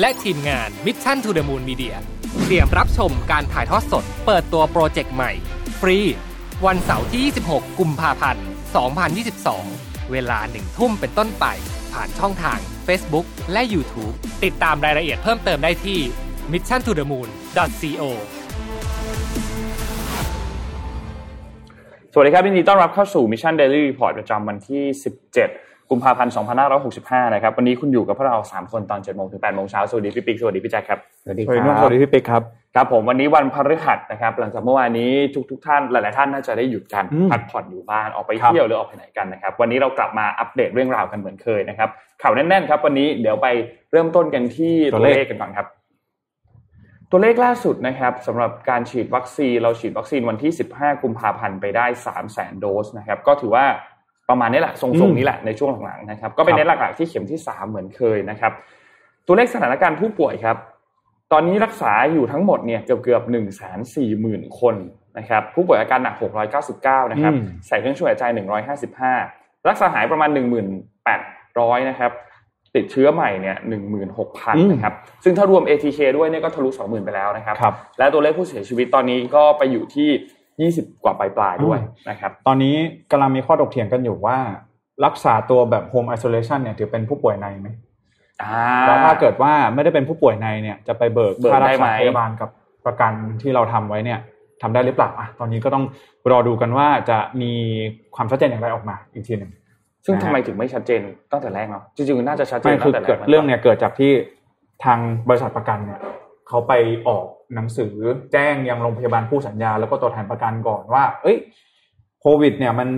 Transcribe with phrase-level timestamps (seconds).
[0.00, 1.94] และทีมงาน Mission to the Moon Media
[2.42, 5.32] เตรียมรับชมการถ่ายทอดสด เปิดตัวโปรเจกต์ใหม่
[5.80, 5.98] ฟรี
[6.66, 8.46] วันเสาร์ที่ 26 กุมภาพันธ์
[9.48, 11.44] 2022 เวลาหนึ่งทุ่มเป็นต้นไป
[11.92, 15.98] ผ่านช่องทาง Facebook และ YouTube ติดตามรายละเอียดเพิ่มเติมได้ที่
[16.52, 18.02] mission to the moon co
[22.12, 24.82] สวัสดีครับยินดีต้อนรับเข้าสู่ Mission Daily Report ประจำวันที่
[25.32, 26.32] 17 กุมภาพันธ์
[26.82, 32.42] 2565 นะครับ วันนี้คุณอยู่กับพวกเรา 3 คนตอน7โมงถึง8โมงเช้า สวัสดีพี่ปิ๊ก สวัสดีพี่แจ็คครับ สวัสดีคสวัสดีรันุ่นสวัสดีบพี่ปิ๊กครับ
[32.74, 35.10] ครับผมวันนี้วันพฤหัสนะครับ หลังจากเมื่อวานนี้
[35.50, 41.88] ทุกๆท่านหลาย ๆ ท่านน่าจะได้หยุดกันอืมพักผ่อนอยู่บ้าน ออกไปครับเที่ยวหรือออกไปไหนกันนะครับ วันนี้เรากลับมาอัปเดตเรื่องราวกันเหมือนเคยนะครับ
[42.22, 43.48] ข่าวแน่น ๆ ครับ วันนี้เดี๋ยวไป
[43.92, 45.66] เริ่มต้นกันที่ตัวเลขกันก่อนครับ
[47.10, 53.66] ตัวเลขล่าสุดนะครับสำหรับการฉีดวัคซีนเราฉีดวัคซีนวันที่ 15 กุมภาพันธ์ไปได้ 3 0 0 0 0 0 โดสนะครับก็ถือว่า
[54.28, 58.52] ประมาณนี้แหละทรงๆนี้แหละในช่วงหลังๆนะครับ ก็เป็นครับเน้นหลักๆที่เข็มที่3เหมือนเคยนะครับ
[59.26, 60.56] ตัวเลขสถานการณ์ผู้ป่วยครับ
[61.32, 64.74] ตอนนี้รักษาอยู่ทั้งหมดเนี่ยเกือบเกือบหนึ่งแสนสี่หมื่นคน
[65.18, 66.14] นะครับ ผู้ป่วยอาการหนัก
[66.62, 68.24] 699นะครับอืมใส่เครื่องช่วยหายใจ
[68.92, 70.30] 155รักษาหายประมาณ
[71.08, 72.12] 1,800นะครับ
[72.76, 73.56] ติดเชื้อใหม่เนี่ย
[74.14, 74.94] 16,000นะครับ
[75.24, 80.08] ซึ่งถ้ารวม ATK ด้วยเนี่ยก็ทะลุ20,000ไปแล้วนะครับครับและตัวเลขผู้เสียชีวิตตอนนี้ก็ไปอยู่ที่
[80.62, 82.74] 20 กว่าปลายๆด้วยนะครับ ตอนนี้
[83.10, 84.38] กำลังมีข้อถกเถียงกันอยู่ว่า
[85.04, 87.68] รักษาตัวแบบ home isolation เนี่ยถือเป็นผู้ป่วยในไหม
[88.42, 88.52] อ่า
[88.86, 92.50] แล้วถ้าเกิดว่าไม่ได้เป็นผู้ป่วยในเนี่ยจะไปเบิกเบิกค่ารัได้กไหมษาพยาบาลกับ
[92.86, 94.18] ประกันที่เราทำไว้เนี่ย
[94.62, 95.84] ทำได้หรือเปล่าอะตอนนี้ก็ต้อง
[96.30, 97.52] รอดูกันว่าจะมี
[98.16, 99.50] ความชัดเจนอย่างไรออกมาอีกทีหนึ่ง
[100.04, 101.00] ซึ่งนะฮะทำไมถึงไม่ชัดเจน
[101.32, 104.12] ตั้งแต่แรกเนาะจริงๆน่าจะชัดเจไม่นคืตั้องแต่แรกเกิดเรื่องเนี่ยเกิดจากที่
[104.84, 104.98] ทาง
[105.28, 106.00] บริษัทประกันเนี่ย
[106.48, 106.72] เขาไป
[107.08, 107.24] ออก
[107.54, 107.94] หนังสือ
[108.32, 111.36] แจ้งยังโรงพยาบาลผู้สัญญา แล้วก็ตัวแทนประกันก่อนว่า เอ้ย
[112.20, 112.88] โควิด เนี่ยมัน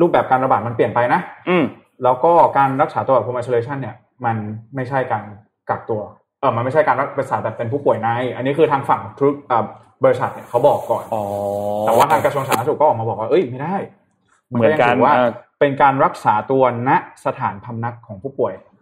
[0.00, 1.64] รูปแบบการระบาดมันเปลี่ยนไปนะ อืม
[2.04, 4.36] แล้วก็การรักษาตัวแบบ home isolation เนี่ย มัน
[4.74, 5.24] ไม่ใช่การ
[5.68, 6.02] กักตัว
[6.40, 9.66] เออมันไม่ใช่การรักษาแบบเป็นผู้ป่วยใน อันนี้คือทางฝั่งธุรเอ่อ
[10.04, 11.22] บริษัทเนี่ยเขาบอกก่อนอ๋อ
[11.86, 13.76] แต่ว่าทางกระทรวงสาธารณสุขก็ออกมาบอกว่า เอ้ยไม่ได้
[14.48, 15.30] เหมือนกันยังถืว่าเออ
[15.60, 16.90] เป็นการรักษาตัวณ
[17.24, 18.75] สถานพำนักของผู้ป่วยอ่า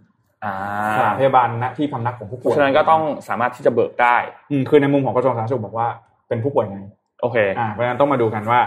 [0.96, 4.16] สถานพยาบาลณที่พำนักของผู้เพป่วยราะฉะนั้นก็ต้องสามารถที่จะเบิกได้
[4.50, 5.88] อืมคือในมุมของกระทรวงสาธารณสุขบอกว่า
[6.28, 6.76] เป็นผู้ป่วยใน
[7.20, 8.60] โอเคอ่าเพราะฉะนั้นต้องมาดูกันว่า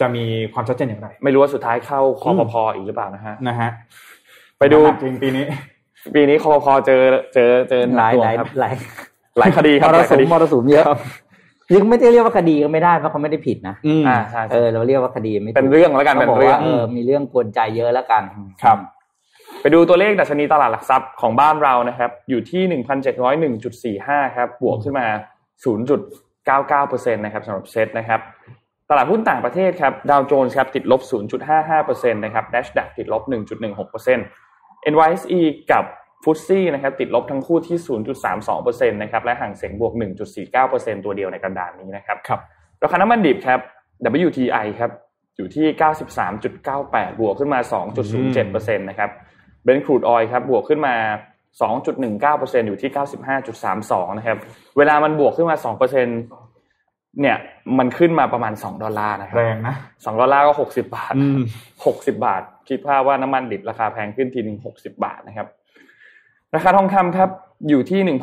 [0.00, 0.24] จะมี
[0.54, 3.70] ความชัดเจนอย่างไร ไม่รู้ว่าสุดท้ายเข้าคออืปมพอีกหรือเปล่านะฮะนะฮะ
[4.58, 5.44] ไปดูหนักจริงปีนี้
[6.14, 7.00] ปีนี้คอปพเจอ
[7.34, 8.74] เจอเจอหลายตัวหลายครับหลาย
[9.38, 10.84] หลายคดีคมรับรหลายคสุมดีมรสุมเยอะ
[11.74, 18.22] ยังไม่ได้เรียกว่าคดีก็ไม่ได้เพราะเขาไม่ได้ผิดนะอืมอ่าใช่เออเราเรียกว่าคดีไม่ถูกเป็นเรื่องแล้วกันเขาเป็นบอกเรื่องว่าเออมีเรื่องกวนใจเยอะแล้วกัน
[18.62, 18.78] ครับ
[19.60, 25.06] ไปดูตัวเลขดัชนีตลาดหลักทรัพย์ของบ้านเรานะครับ อยู่ที่หนึ่งพันเจ็ดร้อยหนึ่งจุดสี่ห้าครับบวกขึ้นมา
[25.64, 26.00] ศูนย์จุด
[26.46, 28.20] เก้าเก้าเปอร์เซ็นต์นะครับสำหรับเซ็ตนะครับ
[28.90, 31.00] ตลาดหุ้นต่างประเทศครับดาวโจนส์ครับติดลบ
[31.60, 33.22] 0.55%นะครับ NASDAQ ติดลบ
[33.86, 35.40] 1.16% NYSE
[35.72, 35.84] กับ
[36.24, 37.78] ฟุตซี่นะครับติดลบทั้งคู่ที่
[38.34, 39.92] 0.32%นะครับและห่างเสียงบวก
[40.48, 42.40] 1.49%ตัวเดียวในกระดานนี้นะครับครับ
[42.82, 43.60] ราคาน้ำมันดิบครับ
[44.26, 44.90] WTI ครับ
[45.36, 45.66] อยู่ที่
[46.42, 47.60] 93.98 บวกขึ้นมา
[48.18, 50.94] 2.07%นะครับ Brent crude oil ครับบวกขึ้นมา
[51.66, 52.90] 2.19%อยู่ที่
[53.54, 54.38] 95.32 นะครับ
[54.76, 55.88] เวลามันบวกขึ้นมา 2%
[57.20, 57.36] เนี่ย
[57.78, 61.40] มันขึ้นมาประมาณ 2 ดอลลาร์นะครับแรงนะ2ดอลลาร์ก็ 60 บาทอืม
[61.78, 65.46] 60 บาท คิดภาพว่าน้ำมันดิบราคาแพงขึ้นทีหนึ่ง60 บาทนะครับ
[66.54, 67.30] ราคาทองคำครับ
[67.68, 68.16] อยู่ที่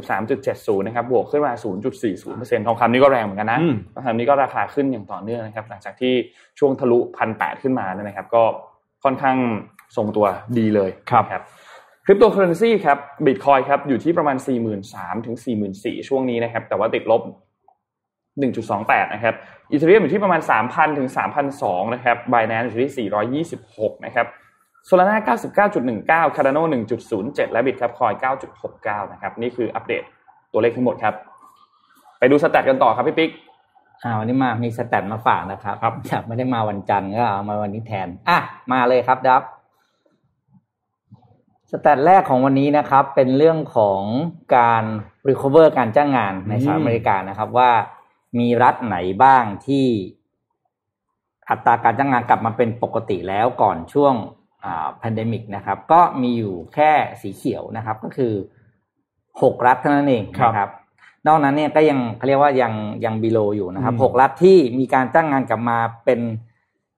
[0.00, 1.52] 1,863.70 นะครับ บวกขึ้นมา
[2.10, 6.14] 0.40%ทองคำนี่ก็แรงเหมือนกันนะอืมทองคำนี่ก็ราคาขึ้นอย่างต่อเนื่องนะครับ หลังจากที่
[6.58, 8.42] ช่วงทะลุพันแขึ้นมาเนี่ยนะครับ ก็
[9.04, 9.36] ค่อนข้าง
[9.96, 10.26] ทรงตัว
[10.58, 11.44] ดีเลยครับนะ
[12.06, 14.36] คริปโตเคอเรนซีครับบิตคอยครับอยู่ที่ประมาณ
[14.80, 15.36] 43,000ถึง
[15.72, 17.22] 44,000ช่วงนี้นะครับแต่ว่าติดลบ
[18.38, 19.34] 1.28 นะครับ
[19.70, 21.08] อีเทเรียมอยู่ที่ประมาณ 3,000ถึง
[21.50, 23.08] 3,200นะครับ Binance อยู่ที่
[23.66, 24.26] 426 นะครับ
[24.88, 25.16] Solana
[25.68, 26.62] 99.19 Cardano
[27.08, 28.14] 1.07 และ Bitcoin
[28.62, 30.02] 9.69 นะครับนี่คืออัปเดต
[30.52, 31.14] ตัวเลขทั้งหมดครับ
[32.18, 33.30] ไปดูสแตทกันต่อครับพี่ปิ๊ก
[34.02, 38.38] อ่าวันนี้มามีสแตทมาฝากนะครับครับจากไม่ได้มาวันจันทร์ก็เอามาวันนี้แทน อะ
[38.72, 39.42] มาเลยครับดับ
[41.70, 44.02] สแตทแรกของวันนี้นะครับ เป็นเรื่องของ
[44.56, 44.84] การ
[45.28, 47.70] recover การจ้างงานในสหรัฐอเมริกานะครับ ว่า
[48.38, 49.86] มีรัฐไหนบ้างที่
[51.50, 54.14] อัตราการจ้างงานกลับมาเป็นปกติแล้วก่อนช่วง
[54.64, 58.32] อ่า pandemic นะครับ ก็มีอยู่แค่สีเขียวนะครับ ก็คือ
[59.42, 60.70] หกรัฐเท่านั้นเองครับนะครับ
[61.26, 62.72] นอกนั้นเนี่ยก็ยังเขาเรียกว่ายัง
[63.04, 66.20] ยัง below อยู่นะครับอืมหกรัฐที่มีการจ้างงานกลับมาเป็น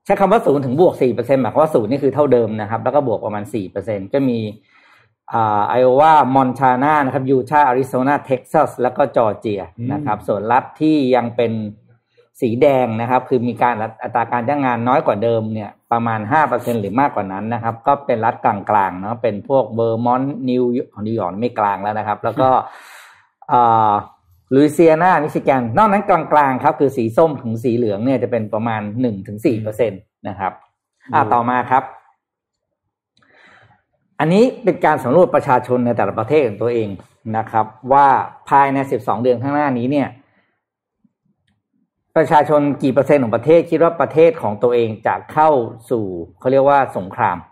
[0.04, 4.38] ใช้คำว่าศูนย์ถึงบวกสี่เปอร์เซ็นต์หมายความว่าศูนย์นี่คือเท่าเดิมนะครับ แล้วก็บวกประมาณสี่เปอร์เซ็นต์ก็มี
[5.32, 9.62] อ่าไอโอวามอนทานานะครับยูทาห์อาริโซนาเท็กซัสแล้วก็จอร์เจีย
[9.92, 11.52] นะครับ ส่วนรัฐที่ยังเป็น
[12.40, 18.56] สีแดงนะครับ คือมีการอัตราการจ้างงานน้อยกว่าเดิมเนี่ยประมาณห้าเปอร์เซ็นหรือมากกว่านั้นนะครับ ก็เป็นรัฐกลา
[18.88, 22.48] งๆเนาะเป็นพวกเวอร์มอนต์นิวของนิวยอร์กไม่กลางแล้วนะครับ แล้วก็
[23.52, 23.92] อ่า
[24.54, 29.96] ลุยเซียนามิชิแกน นอกนั้นกลางๆครับ คือสีส้มถึงสีเหลืองเนี่ยจะเป็นประมาณหนึ่งถึงสี่เปอร์เซ็นต์
[30.28, 30.52] นะครับ
[31.14, 31.82] อ่าต่อมาครับ
[34.20, 36.88] อันนี้เป็นการสำรวจประชาชนในแต่ละประเทศของตัวเอง
[37.36, 38.06] นะครับ ว่า
[38.48, 40.08] ภายในสิบสองเดือนข้างหน้านี้เนี่ย
[42.16, 45.50] ประชาชนกี่เปอร์เซ็นต์ของประเทศคิดว่าประเทศของตัวเองจะเข้า
[45.90, 46.04] สู่
[46.38, 47.51] เขาเรียกว่าสงครามโอ้โ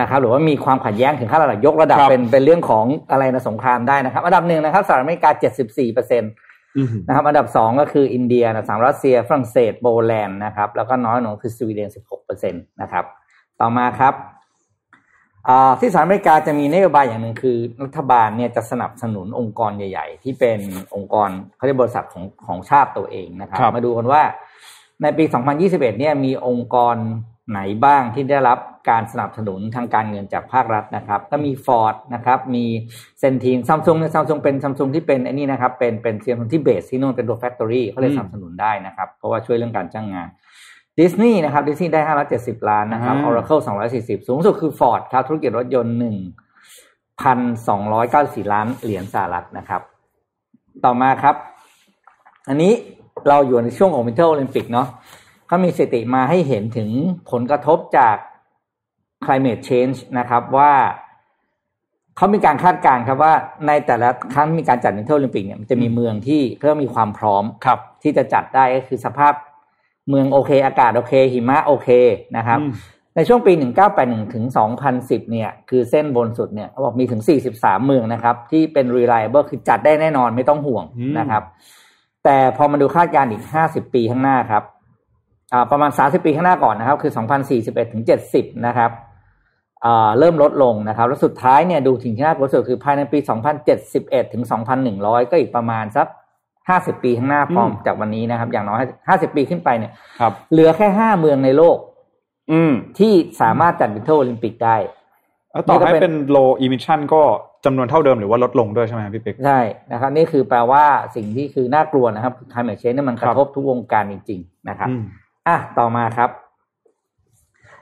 [0.00, 5.30] นะครับหรือว่ามีความขัดแย้งถึงขั้นระดับยกระดับครับเป็นเป็นเรื่องของอะไรนะสงครามได้นะครับ อันดับหนึ่งนะครับสหรัฐอเมริกา
[5.62, 6.26] 74เปอร์เซ็นต
[6.76, 13.04] อืมนะครับอันดับสองก็คืออินเดียอันดับสามรัสเซียฝรั่งเศสโปแลนด์นะครับ แล้วก็น้อยลงคือสวีเดน 16เปอร์เซ็นตนะครับ
[13.60, 14.14] ต่อมาครับ
[15.48, 20.58] อ่าที่สหรัฐอเมริกาจะมีนโยบายอย่างหนึ่งคือรัฐบาลเนี่ยจะสนับสนุนองค์กรใหญ่ ๆ ที่เป็น
[20.94, 24.22] องค์กรเขาเรียกบริษัทของของชาติตัวเองนะครับครับมาดูกันว่า
[25.02, 25.24] ในปี
[25.56, 26.96] 2021 เนี่ยมีองค์กร
[27.50, 28.58] ไหนบ้างที่ได้รับ
[28.90, 32.64] การสนับสนุนทางการเงินจากภาครัฐนะครับ ก็มี Ford นะครับ มี
[33.20, 40.28] เซนทีนซัมซุงเนี่ยซัมซุงเป็นซัมซุงที่เป็นไอ้นี่นะครับ เป็นเป็นเซียมที่เบสที่นู่นเป็นตัวแฟคทอรี่เขาเลยอืมสนับสนุนได้นะครับ เพราะว่าช่วยเรื่องการจ้างงาน
[40.98, 42.00] ดิสนีย์นะครับดิสนีย์ได้
[42.34, 43.62] 570ล้านนะครับอ่า Oracle
[43.94, 45.94] 240สูงสุดคือ Ford ครับธุรกิจรถยนต์
[47.24, 49.80] 1,294ล้านเหรียญสหรัฐนะครับ
[50.84, 51.34] ต่อมาครับ
[52.48, 52.72] อันนี้
[53.28, 54.88] เราอยู่ในช่วงของ Winter Olympic เนาะ
[55.46, 56.90] เขามีสถิติมาให้เห็นถึง
[57.30, 58.16] ผลกระทบจาก
[59.24, 60.72] climate change นะครับว่า
[62.16, 63.34] เขามีการคาดการณ์ครับว่า
[63.66, 69.34] ในแต่ละครั้งมีการจัด Winter Olympic เนี่ยมันจะมีเมืองที่เริ่มมีความพร้อมครับ ที่จะจัดได้ก็คือสภาพ
[70.08, 71.88] เมืองโอเค อากาศโอเค หิมะโอเค
[72.36, 72.72] นะครับอืม
[73.16, 73.52] ในช่วงปี
[73.92, 74.44] 1981 ถึง
[74.88, 81.42] 2010 เนี่ย คือเส้นบนสุดเนี่ยเขาบอกมีถึง 43 เมืองนะครับ ที่เป็น reliable คือจัดได้แน่นอนไม่ต้องห่วงอืมนะครับ
[82.24, 84.73] แต่พอมาดูคาดการณ์อีก 50 ปีข้างหน้าครับอ่า
[85.70, 87.12] ประมาณ 30 ปีข้างหน้าก่อนนะครับ คือ
[87.52, 88.90] 2041 ถึง 70 นะครับ
[89.84, 93.18] อ่าเริ่มลดลงนะครับ แล้วสุดท้ายเนี่ยดูถึงที่น่ากลัวสุดคือภายในปี
[93.76, 94.44] 2071 ถึง
[94.86, 96.06] 2100 ก็อีกประมาณสัก
[96.56, 101.76] 50 ปีข้างหน้าพร้อมอืมจากวันนี้นะครับ อย่างน้อย 50 ปีขึ้นไปเนี่ยครับเหลือแค่ 5 เมืองในโลก
[102.52, 104.76] อืมที่สามารถจัด Winter Olympic ได้
[105.52, 107.22] แล้วต่อนี่ก็ให้เป็นเป็น low emission ก็
[107.64, 109.60] จำนวนเท่าเดิมหรือว่าลดลงด้วยใช่ไหมครับพี่ปิ๊กใช่
[109.92, 110.84] นะครับ นี่คือแปลว่า
[111.16, 114.90] สิ่งที่คือน่ากลัวนะครับ climate change เนี่ยมันกระทบทุกวงการจริง ๆ นะครับ
[115.48, 116.30] อืมอะต่อมาครับ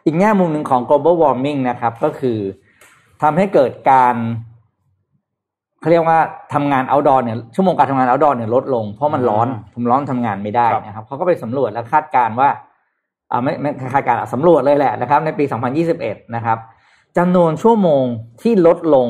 [0.05, 2.39] อีกแง่มุมหนึ่งของ global warming นะครับ ก็คือ
[3.23, 4.17] ทำให้เกิดการ
[5.81, 6.19] เขาเรียกว่า
[6.55, 12.49] ทำงาน outdoor เนี่ยชั่วโมงการทำงาน outdoor เนี่ยลดลงเพราะมันร้อนอ่าผมร้อนทำงานไม่ได้ครับนะครับเขาก็ไปสำรวจและคาดการณ์ว่า
[13.31, 15.45] อ่าไม่ไม่คาดการณ์อะสำรวจเลยแหละนะครับ ในปี
[15.89, 16.59] 2021 นะครับ
[17.19, 18.05] จำนวนชั่วโมง
[18.43, 19.09] ที่ลดลง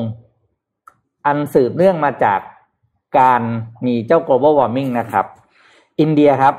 [1.25, 2.39] อันสืบเนื่องมาจาก
[3.19, 3.41] การ
[3.85, 5.25] มีเจ้า global warming นะครับ
[5.99, 6.55] อินเดียครับ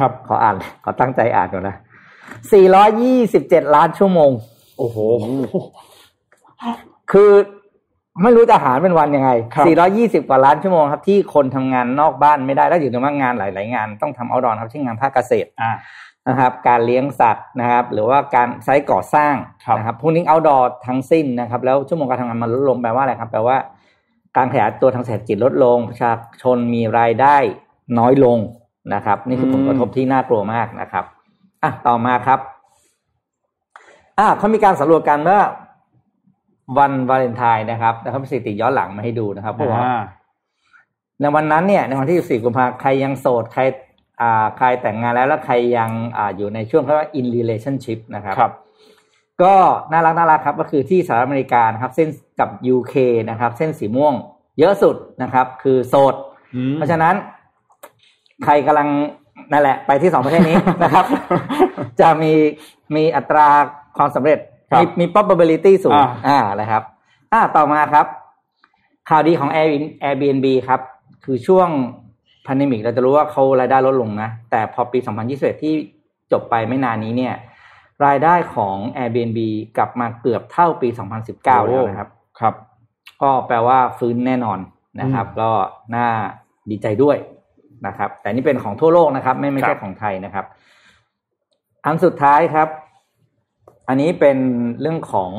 [0.00, 1.76] ครับขออ่านขอตั้งใจอ่านก่อนนะ
[2.54, 4.30] 427ล้านชั่วโมง
[4.78, 4.98] โอ้โห
[7.12, 7.30] คือ
[8.22, 9.66] ไม่รู้จะหารเป็นวันยังไงครับ
[10.22, 15.72] 420 กว่าล้านชั่วโมงครับที่คนทำงานนอกบ้านไม่ได้ แล้วอยู่ในว่างานหลาย ๆ งานต้องทำเอาดอนครับเช่นงานภาคเกษตรอ่า
[16.28, 19.34] นะครับ การเลี้ยงสัตว์นะครับ หรือว่าการไซต์ก่อสร้าง
[19.66, 23.56] ครับนะครับพวกนี้เอาดอทั้งสิ้นนะครับ แล้วชั่วโมงการทำงานมันลดลงแปลว่าอะไรครับ แปลว่า
[24.36, 27.36] การขยายตัวทางเศรษฐกิจลดลง ประชาชนมีรายได้
[27.98, 28.38] น้อยลง
[28.94, 31.04] นะครับ นี่คือผลกระทบที่น่ากลัวมากนะครับ
[31.62, 32.40] อะต่อมาครับ
[34.18, 35.40] อะเขามีการสำรวจกันเมื่อ
[36.78, 40.00] วันวาเลนไทน์นะครับนะครับสถิติย้อนหลังมาให้ดูนะครับเพราะว่าอ่า
[41.20, 43.62] ในวันนั้นเนี่ยในวันที่ 14 กุมภาพันธ์ใครยังโสดใคร
[44.20, 48.52] อ่าใครแต่งงานแล้วแล้วใครยังอ่าอยู่ในช่วงเขาเรียกว่า in relationship นะครับครับ
[49.42, 49.54] ก็
[49.92, 52.08] น่ารักน่ารักครับ ก็คือที่สหรัฐอเมริกานะครับ เส้น
[52.40, 52.94] กับ UK
[53.30, 54.14] นะครับ เส้นสีม่วง
[54.58, 56.14] เยอะสุดนะครับ คือโสด
[56.54, 57.14] อืมเพราะฉะนั้น
[58.44, 58.88] ใครกำลัง
[59.52, 61.04] นั่นแหละ ไปที่สองประเทศนี้นะครับ
[62.00, 62.32] จะมี
[62.96, 63.46] มีอัตรา
[63.96, 64.38] ความสำเร็จ
[64.72, 66.82] ครับมีมี probability สูงอ่าอ่านะครับ
[67.32, 68.06] อ่าต่อมาครับ
[69.08, 69.68] ข่าวดีของ Air
[70.04, 70.80] Airbnb ครับ
[71.24, 71.68] คือช่วง
[72.46, 74.98] พันธมิกเราจะรู้ว่าเขารายได้ลดลงนะ แต่พอปี
[75.30, 75.74] 2021 ที่
[76.32, 77.34] จบไปไม่นานนี้เนี่ย
[78.06, 79.38] รายได้ของ Airbnb
[79.76, 80.88] กลับมาเกือบเท่าปี
[81.28, 82.08] 2019 แล้วนะครับ
[82.40, 82.54] ครับ
[83.22, 84.58] ก็แปลว่าฟื้นแน่นอน
[85.00, 85.50] นะครับ ก็
[85.94, 86.06] น่า
[86.70, 87.16] ดีใจด้วย
[87.86, 90.44] นะครับ แต่นี่เป็นของทั่วโลกนะครับ ไม่ไม่คใช่รับของไทยนะครับ
[91.84, 92.68] อันสุดท้ายครับ
[93.88, 94.38] อันนี้เป็น
[94.80, 95.30] เรื่องของ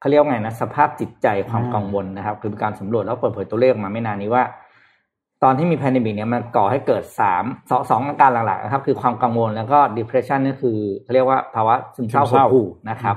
[0.00, 4.44] เขาเรียกว่าไงนะสภาพจิตใจความกังวลนะครับ คือการสำรวจแล้วเปิดเผยตัวเลขออกมาไม่นานนี้ว่า
[5.42, 13.16] ตอนที่มี pandemic เนี่ยมันก่อให้เกิดสามสองสองอาการหลักๆนะครับ คือความกังวลแล้วก็ depression นี่คือเขาเรียกว่าภาวะซึมเศร้าซึมเศร้าหดหู่นะครับ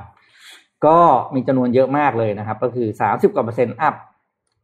[0.85, 0.97] ก็
[1.35, 3.95] มีจำนวนเยอะมากเลยนะครับ ก็คือสามสิบกว่าเปอร์เซ็นต์อัพ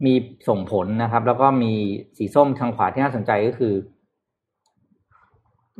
[0.05, 0.13] มี
[0.47, 1.73] ส่งผลนะครับ แล้วก็มี
[2.17, 3.73] สีส้มทางขวาที่น่าสนใจก็คือ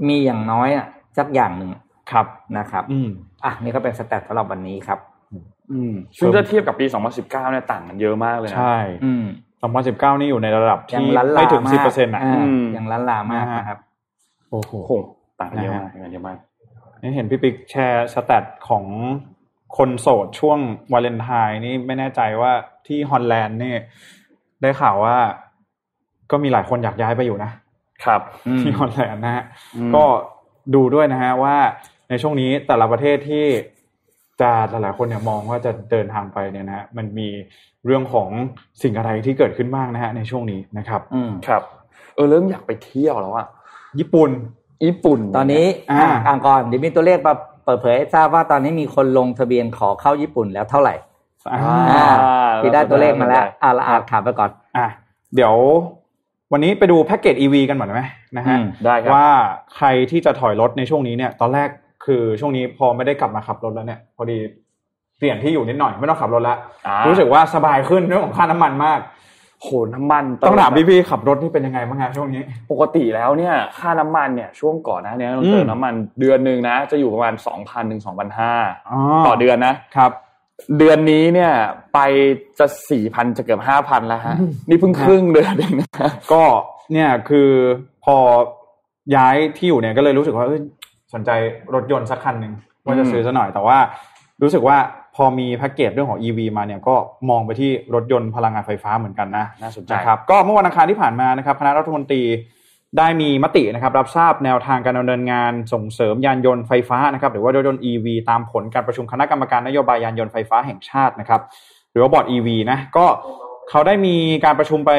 [0.07, 0.85] มีอย่างน้อยอะ
[1.17, 1.69] สักอย่างหนึ่ง
[2.11, 2.25] ครับ
[2.57, 3.09] นะครับ อืม
[3.45, 4.99] อะนี่ก็เป็นสแตทสำหรับวันนี้ครับ
[5.71, 9.25] อืมซึ่งถ้าเทียบกับปี 2019 เนี่ยต่างกันเยอะมากเลยนะใช่ อืม
[9.67, 13.79] 2019 นี่อยู่ในระดับยังที่ล้านลาไม่ถึงมาก10%อะาอืมยังล้านลามากนะฮะนะครับ
[14.51, 14.93] โอ้โหโอ้โห
[15.39, 16.38] ต่างกันเยอะมากต่างกันเยอะมาก
[17.01, 18.85] นี่เห็นพี่ปิ๊กแชร์ stat ของ
[19.77, 20.59] คนโสดช่วง
[20.93, 22.51] วาเลนไทน์นี่ไม่แน่ใจว่า
[22.88, 23.75] ที่ฮอลแลนด์นี่
[24.61, 25.17] ได้ข่าวว่า
[26.31, 27.51] ก็มีหลายคนอยากย้ายไปอยู่นะ
[28.05, 29.43] ครับอืมที่ฮอลแลนด์นะฮะ
[29.75, 30.03] อืมก็
[30.75, 31.55] ดูด้วยนะฮะว่า
[32.09, 33.45] ในช่วงนี้แต่ละประเทศที่
[34.41, 37.29] จะหลายๆคนเนี่ยมองว่าจะเดินทางไปเนี่ยนะฮะมันมี
[37.85, 38.29] เรื่องของ
[38.81, 41.63] สิ่งอะไรที่เกิดขึ้นบ้างนะฮะในช่วงนี้นะครับ อืมครับ
[42.15, 43.47] เออเริ่มอยากไปเที่ยวแล้วอะ
[43.99, 44.31] ญี่ปุ่น
[44.88, 50.95] ญี่ปุ่นตอนนี้อ่าอะอ่านก่อนเดี๋ยวมีตัวเลขมาเปิดเผยให้ทราบว่าตอนนี้มีคนลงทะเบียนขอเข้าญี่ปุ่นแล้วเท่าไหร่
[51.51, 51.59] อ่า
[51.91, 54.88] อ่าที่ได้ตัวเลขมาแล้วอ่าละอ่านข่าวไปก่อน อะ
[55.35, 55.53] เดี๋ยว
[56.51, 58.01] วันนี้ไปดูแพ็กเกจ EV กันหน่อยไหม
[58.38, 59.27] นะฮะอืมได้ครับว่า
[59.75, 61.69] ใครที่จะถอยรถในช่วงนี้เนี่ย ตอนแรก
[62.05, 64.38] คือช่วงนี้พอไม่ได้กลับมาขับรถแล้วเนี่ย พอดี
[65.17, 66.57] เปลี่ยนที่อยู่นิดหน่อยไม่ต้องขับรถแล้ว
[66.88, 68.99] อ่ารู้สึกว่าสบายขึ้นเรื่องของค่าน้ำมันมาก
[69.63, 78.01] โหน้ำมันต้องถามพี่พี่ๆขับรถนี่เป็นยังไงบ้างฮะช่วงนี้ ปกติแล้วเนี่ยค่าน้ำมันเนี่ยช่วงก่อนหนะเนี่ยเราอืมเติมน้ำมันเดือนหนึ่งนะ จะอยู่ประมาณ2,000ถึง
[78.63, 80.11] 2,500ต่อเดือนนะครับ
[80.77, 81.51] เดือนนี้เนี่ย
[81.93, 81.99] ไป
[82.59, 84.35] จะสี่พันจะเกือบห้าพันแล้วฮะ
[84.69, 85.89] นี่เพิ่งครึ่งเดือนเองนะ
[86.33, 86.43] ก็
[86.93, 87.49] เนี่ยคือ
[88.05, 88.15] พอ
[89.15, 90.61] ย้ายที่อยู่เนี่ยก็เลยรู้สึกว่าเอ้ย
[91.13, 91.29] สนใจ
[91.73, 92.53] รถยนต์สักคันหนึ่ง
[92.85, 93.77] ว่าจะซื้อซะหน่อยแต่ว่า
[94.41, 96.95] รู้สึกว่าพ อมีแพ็กเกจเรื่องของ EV มาเนี่ยก็
[97.29, 102.23] มองไปที่รถยนต์พลังงานไฟฟ้าเหมือนกันนะน่าสนใจนะครับก็เมื่อวันอังคารที่ผ่านมานะครับคณะรัฐมนตรี
[102.97, 111.41] ได้มีมตินะครับรับทราบแนวทางการดำเนินงานส่งเสริมยานยนต์ไฟฟ้านะครับหรือว่ารถยนต์ EV ตามผลการประชุมคณะกรรมการนโยบายยานยนต์ไฟฟ้าแห่งชาตินะครับ
[111.91, 113.05] หรือว่าบอร์ด EV นะก็
[113.69, 114.91] เขาได้มีการประชุมไป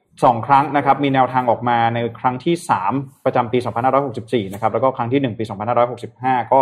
[0.00, 2.54] 2 ครั้งนะครับมีแนวทางออกมาในครั้งที่
[2.88, 3.58] 3 ประจำปี
[4.06, 5.44] 2564 นะครับแล้วก็ครั้งที่ 1 ปี
[5.98, 6.60] 2565 ก็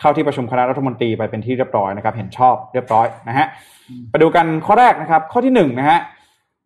[0.00, 3.46] เข้าที่ประชุมคณะรัฐมนตรีไปเป็นที่เรียบร้อยนะครับ เห็นชอบเรียบร้อยนะฮะ
[4.10, 5.98] ไปดูกันข้อแรกนะครับ ข้อที่1นะฮะ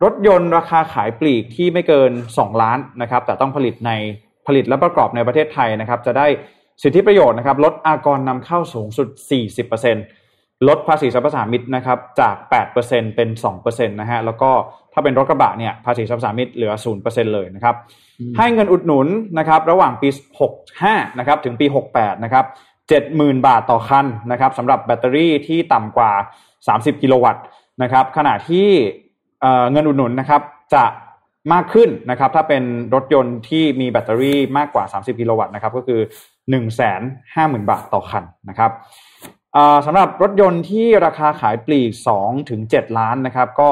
[0.04, 3.90] รถยนต์ราคาขายปลีกที่ไม่เกิน 2 ล้านนะครับ แต่ต้องผลิตใน
[4.46, 6.26] ผลิตและประกอบในประเทศไทยนะครับ จะได้
[6.82, 9.08] สิทธิประโยชน์นะครับลดอากรนำเข้าสูงสุด
[9.88, 12.36] 40%ลดภาษีสรรพสามิตนะครับจาก
[12.76, 14.50] 8%เป็น 2%นะฮะแล้วก็
[14.92, 16.72] ถ้าเป็นรถกระบะเนี่ยภาษีสรรพสามิตเหลือ
[17.02, 17.74] 0%เลยนะครับ
[18.36, 19.06] ให้เงินอุดหนุน
[19.38, 20.08] นะครับระหว่างปี
[20.64, 22.44] 65 นะครับถึงปี 68 นะครับ
[22.90, 26.12] 70,000 บาทต่อคันนะครับสำหรับแบตเตอรี่ที่ต่ำกว่า
[26.58, 27.44] 30 กิโลวัตต์
[27.82, 28.68] นะครับขณะที่
[29.40, 30.42] เเงินอุดหนุนนะครับ
[30.74, 30.84] จะ
[31.52, 32.62] มากขึ้นนะครับถ้าเป็น
[32.94, 36.00] รถยนต์ที่มีแบตเตอรี่มากกว่า 30 กิโลวัตต์นะครับก็คือ
[36.84, 38.70] 150,000 บาทต่อคันนะครับ
[39.86, 43.70] สำหรับรถยนต์ที่ราคาขายปลีก2ถึง7ล้านนะครับก็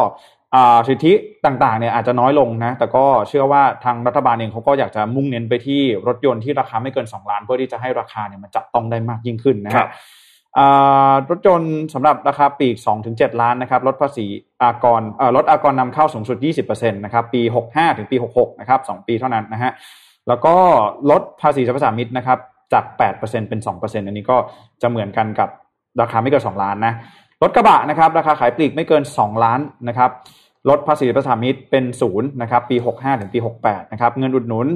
[0.88, 1.12] สิทธิ
[1.44, 9.88] ต่างๆเนี่ยอาจจะน้อยลงนะแต่ก็เชื่อว่าทางรัฐบาลเองเขาก็อยากจะมุ่งเน้นไปที่รถยนต์ที่ราคาไม่เกิน 2 ล้าน เพื่อที่จะให้ราคาเนี่ยมันจับต้องได้มากยิ่งขึ้นนะครัฮะบ
[10.58, 12.76] อ่ารถยนต์สำหรับราคาปลีก
[13.08, 14.26] 2-7 ล้านนะครับลดภาษี
[14.62, 19.72] อากรเอ่อลดอากรนำเข้าสูงสุด 20%นะครับปี 65 ถึงปี 66 นะครับ 2 ปีเท่านั้นนะฮะ
[20.28, 20.54] แล้วก็
[21.10, 22.38] ลดภาษีสรรพสามิตนะครับ
[22.72, 22.84] จาก
[23.18, 24.36] 8%เป็น 2%อันนี้ก็
[24.82, 25.48] จะเหมือนกันกับ
[26.00, 26.94] ราคาไม่เกิน 2 ล้านนะ
[27.42, 30.10] รถกระบะนะครับราคาขายปลีกไม่เกิน 2 ล้านนะครับ
[30.68, 34.66] ลดภาษีสรรพสามิตเป็นศูนย์นะครับปี 65 ถึงปี 68 นะครับเงินอุดหนุน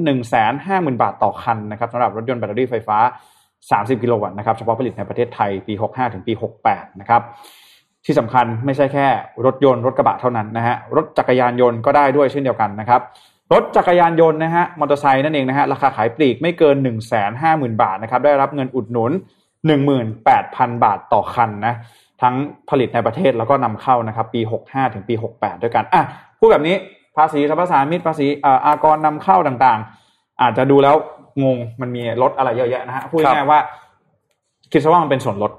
[0.45, 2.97] 150,000 บาทต่อคันนะครับสำหรับรถยนต์แบตเตอรี่ไฟฟ้า
[3.93, 6.33] 30 กิโลวัตต์นะครับเฉพาะผลิตในประเทศไทยปี 65 ถึงปี
[6.67, 7.21] 68 นะครับ
[8.05, 9.07] ที่สำคัญไม่ใช่แค่
[9.45, 13.01] รถยนต์รถกระบะเท่านั้นนะฮะรถจักรยานยนต์ก็ได้ด้วยเช่นเดียวกันนะครับ
[13.53, 19.11] รถจักรยานยนต์นะฮะมอเตอร์ไซค์นั่นเองนะฮะราคาขายปลีกไม่เกิน 1 5 0 0 0 0 บาทนะครับได้รับเงินอุดหนุน
[19.97, 21.75] 18,000 บาทต่อคันนะ
[22.21, 22.35] ทั้ง
[22.69, 26.03] ผลิตในประเทศแล้วก็นำเข้านะครับปี 65 ถึงปี 68 ด้วยกันอะ
[26.39, 26.75] พูดแบบนี้
[27.17, 30.95] ภาษีสรรพสามิตภาษีเอ่ออากรนำเข้าต่างๆ อาจจะดูแล้ว
[31.43, 33.59] งงมันมีรถอะไรเยอะแยะนะฮะพูดง่ายๆว่า
[34.71, 35.51] คิดซะว่ามันเป็นส่วนลด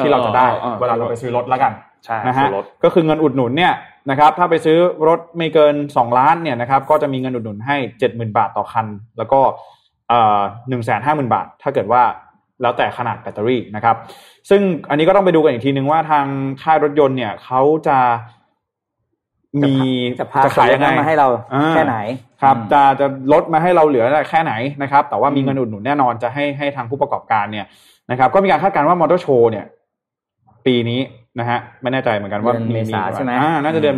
[0.00, 1.72] ที่เราจะได้เออเออเออเวลาเราไปซื้อรถแล้วกัน
[2.04, 3.72] ใช่นะส่ฮะวนลดก็คือเงินอุดหนุนเนี่ย
[4.10, 4.78] นะครับ ถ้าไปซื้อ
[5.08, 7.76] รถไม่เกิน 2 ล้านเนี่ยนะครับ ก็จะมีเงินอุดหนุนให้
[8.06, 8.86] 70,000 บาทต่อคัน
[9.18, 9.40] แล้วก็
[10.68, 12.02] หนึ่งแสนห้าหมื่นบาท ถ้าเกิดว่า
[12.62, 13.96] แล้วแต่ขนาดแบตเตอรี่นะครับ
[14.50, 14.60] ซึ่ง
[14.90, 16.26] อันนี้ก็ต้องไปดูกันอีกทีนึงว่าทาง
[16.62, 17.98] ค่ายรถยนต์เนี่ยเขาจะ
[19.62, 19.72] มี
[20.20, 21.96] จะพาจะขายยังไงมาให้เราอ่าแค่ไหน
[22.42, 27.66] ครับอืมจะจะลดมาให้เราเหลือแค่ไหนนะครับ แต่ว่ามีเงินอุดหนุนแน่นอนจะให้ให้ทางผู้ประกอบการเนี่ย
[28.10, 29.64] นะครับ ก็มีการคาดการณ์ว่ามอเตอร์โชว์เนี่ย
[30.66, 31.00] ปีนี้
[31.40, 33.96] นะฮะไม่แน่ใจเหมือนกันว่าเดือนเมษาใช่ไหมอ่าน่าจะเดือน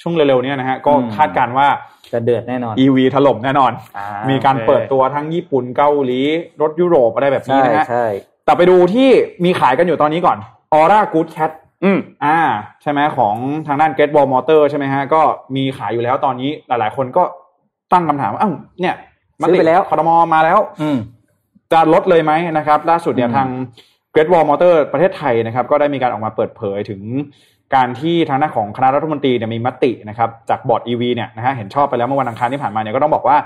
[0.00, 1.68] ช่วงเร็วๆเนี้ยนะฮะก็อืมคาดการณ์ว่า
[2.12, 6.20] จะเดือดแน่นอน EV ถล่มแน่นอนอ่ามีการโอเคเปิดตัวทั้งญี่ปุ่นเกาหลี
[6.62, 8.06] รถยุโรปอะไรแบบนี้ใช่นะฮะใช่
[8.44, 9.08] แต่ไปดูที่
[9.44, 10.38] มีขายกันอยู่ตอนนี้ก่อน
[10.74, 11.50] Aura Good Cat
[11.84, 12.38] อืมอ่า
[12.82, 15.20] ใช่ไหมของทางด้าน Great Wall Motor ใช่ไหมฮะ ก็
[15.56, 17.22] มีขายอยู่แล้วตอนนี้หลายๆ คนก็
[17.92, 18.94] ตั้งคำถามว่าอ้าวเนี่ย
[19.40, 20.98] มซื้อติไปแล้วคอรมอมาแล้ว อืม
[21.72, 23.48] จะลดเลยไหมนะครับ ล่าสุดเนี่ยอืมทาง
[24.14, 27.00] Great Wall Motor ประเทศไทยนะครับ ก็ได้มีการออกมาเปิดเผยถึง
[27.74, 33.36] การที่ทางด้านของคณะรัฐมนตรีเนี่ยมีมตินะครับจากบอร์ด EV เนี่ยนะฮะเห็นชอบไปแล้วเมื่อวันอังคารที่ผ่านมาเนี่ยก็ต้องบอกว่า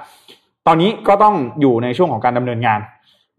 [0.66, 2.80] ตอนนี้ก็ต้องอยู่ในช่วงของการดำเนินงาน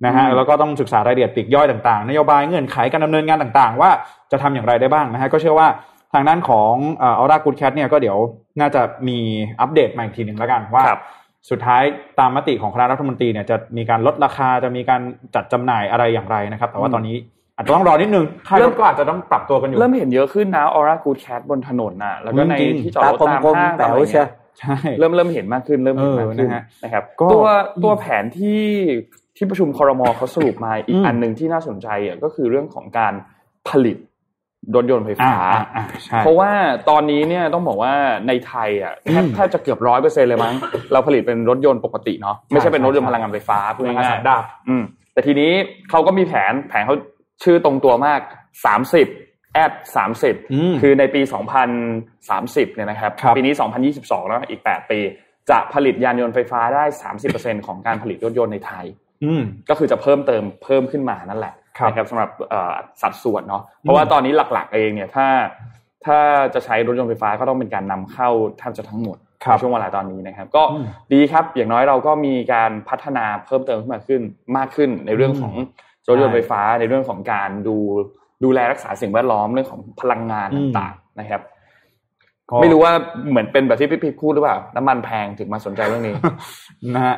[0.05, 3.89] นะฮะอืมแล้วก็ต้องศึกษารายละเอียดปลีกย่อยต่างๆ นโยบายเงื่อนไขการดำเนินงานต่างๆ ว่า
[4.31, 5.67] จะทำอย่างไรได้บ้างนะฮะก็เชื่อว่า
[6.13, 8.17] ทางด้านของเอ่อ Aura Good Cat เนี่ยก็เดี๋ยว
[8.59, 9.17] น่าจะมี
[9.61, 11.01] อัปเดตมาอีกทีหนึ่งแล้วกันว่าครับ
[11.49, 11.83] สุดท้าย
[12.19, 15.01] ตามมติของคณะรัฐมนตรีเนี่ยจะมีการลดราคาจะมีการ
[15.35, 17.15] จัดจำหน่ายอะไรอย่างไรนะครับ แต่ว่าอืมตอนนี้
[17.57, 24.27] อาจจะต้องรอนิดนึงค่ายเริ่รมถก็อาจจะต้องปรับตัวกันอยู่ เริ่มเห็นเยอะขึ้นนะ Aura Good Cat บนถนนน่ะ แล้วก็ในจริงที่จอดตารถคมตามคมห้างแป๋อะไรวเงี้เชียย
[24.99, 27.45] เริ่มเริ่มเห็นมากขึ้นเริ่มเห็นมากขึ้นเออนะฮะนะครับก็ตัว
[27.75, 28.63] อืมตัวแผนที่
[29.37, 33.13] ที่ประชุมคอรมอเขาสรุปมาอีอืกมอันหนึ่งที่น่าสนใจอะก็คือเรื่องของการ
[33.69, 33.97] ผลิต
[34.75, 36.51] รถยนต์ไฟอ่าฟ้าอ่าอ่าใช่เพราะว่า
[36.89, 37.93] ตอนนี้เนี่ยต้องบอกว่า
[38.27, 40.55] ในไทยอะแทบอืมแทบจะเกือบร้อยเปอร์เซ็นเลยมั้ง
[40.91, 44.83] เราผลิตเป็นรถยนต์ปกติเนาะไม่ใช่เป็นรถยนต์ใช่พลังงานไฟฟ้าพูดพลังงานง่าสัยนดาบๆอืม
[45.13, 45.51] แต่ทีนี้
[45.89, 46.95] เขาก็มีแผนแผนเขา
[47.43, 48.19] ชื่อตรงตัวมาก
[48.65, 49.07] สามสิบ
[49.53, 51.21] แอดสามสิบอืมคือในปี
[51.77, 53.53] 2030เนี่ยนะครับครับปีนี้
[53.91, 54.99] 2022แล้วอีก8ปี
[55.49, 56.83] จะผลิตยานยนต์ไฟฟ้าได้
[57.25, 58.85] 30%ของการผลิตรถยนต์ในไทย
[59.23, 65.27] อืมก็คือจะเพิ่มเติมเพิ่มขึ้นมานั่นแหละครับนะครับสำหรับเอ่อสัดส่วนเนาะเพราะว่าตอนนี้หลักๆเองเนี่ยถ้า
[66.05, 66.17] ถ้า
[66.53, 74.21] จะใช้รถยนต์ไฟฟ้าก็ต้องเป็นการนำเข้าแทบจะทั้งหมดครับในช่วงเวลาตอนนี้นะครับ ก็อืมดีครับอย่างน้อยเราก็มีการพัฒนาเพิ่มเติมขึ้นมาขึ้น
[74.57, 75.53] มากขึ้นในเรื่องของ
[76.07, 77.77] รถยนต์ไฟฟ้าในเรื่องของการดู
[78.43, 81.41] ดูแลรักษาสิ่งแวดล้อมเรื่องของพลังงานอืมต่างๆนะครับ
[82.49, 82.93] ก็ไม่รู้ว่า
[83.29, 86.15] เหมือนเป็นแบบที่พี่พิพพูดหรือเปล่าน้ำมันแพงถึงมาสนใจเรื่องนี้
[86.95, 87.17] นะฮะ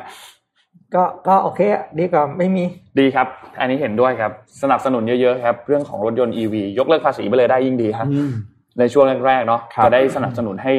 [0.94, 2.64] ก็ก็โอเคอะดีกว่าไม่มี
[2.98, 3.26] ดีครับ
[3.60, 8.32] อันนี้เห็นด้วยครับ สนับสนุนเยอะๆครับ เรื่องของรถยนต์ EV ยกเลิกภาษีไปเลยได้ยิ่งดีครับอืม
[8.78, 10.72] ในช่วงแรกๆเนาะครับจะได้สนับสนุนให้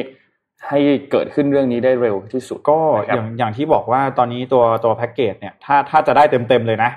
[0.68, 0.78] ให้
[1.10, 6.90] เกิดขึ้นเรื่องนี้ได้เร็วที่สุดก็นะครัอบย่างอย่างที่บอกว่าตอนนี้ตัวตัวแพ็กเกจเนี่ยถ้าถ้าจะได้เต็มๆเลยนะ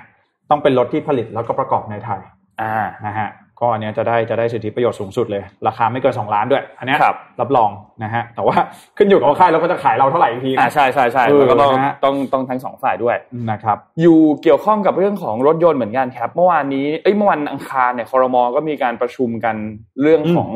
[0.50, 2.20] ต้องเป็นรถที่ผลิตแล้วก็ประกอบในไทย
[2.60, 2.74] อ่า
[3.06, 3.30] นะฮะ
[3.60, 7.70] ก็อันเนี้ยจะได้จะได้สิทธิประโยชน์สูงสุดเลย ราคาไม่เกิน 2 ล้านด้วย อันเนี้ยครับรับรอง
[8.02, 8.56] นะฮะแต่ว่า
[8.96, 13.16] ขึ้นอยู่กับว่าค่ายเราก็จะขายเราเท่าไหร่อีกทีอ่านะใช่ใช่ใช่เออแล้วก็ต้องนะฮะต้องต้องทั้งสองฝ่ายด้วย
[13.50, 19.56] นะครับอยู่เกี่ยวข้องกับเรื่องของรถยนต์เหมือนกันครับ เมื่อวานนี้เอ้ยเมื่อวันอังคารเนี่ยคอรมอก็มีการประชุมกัน
[20.02, 20.50] เรื่องของ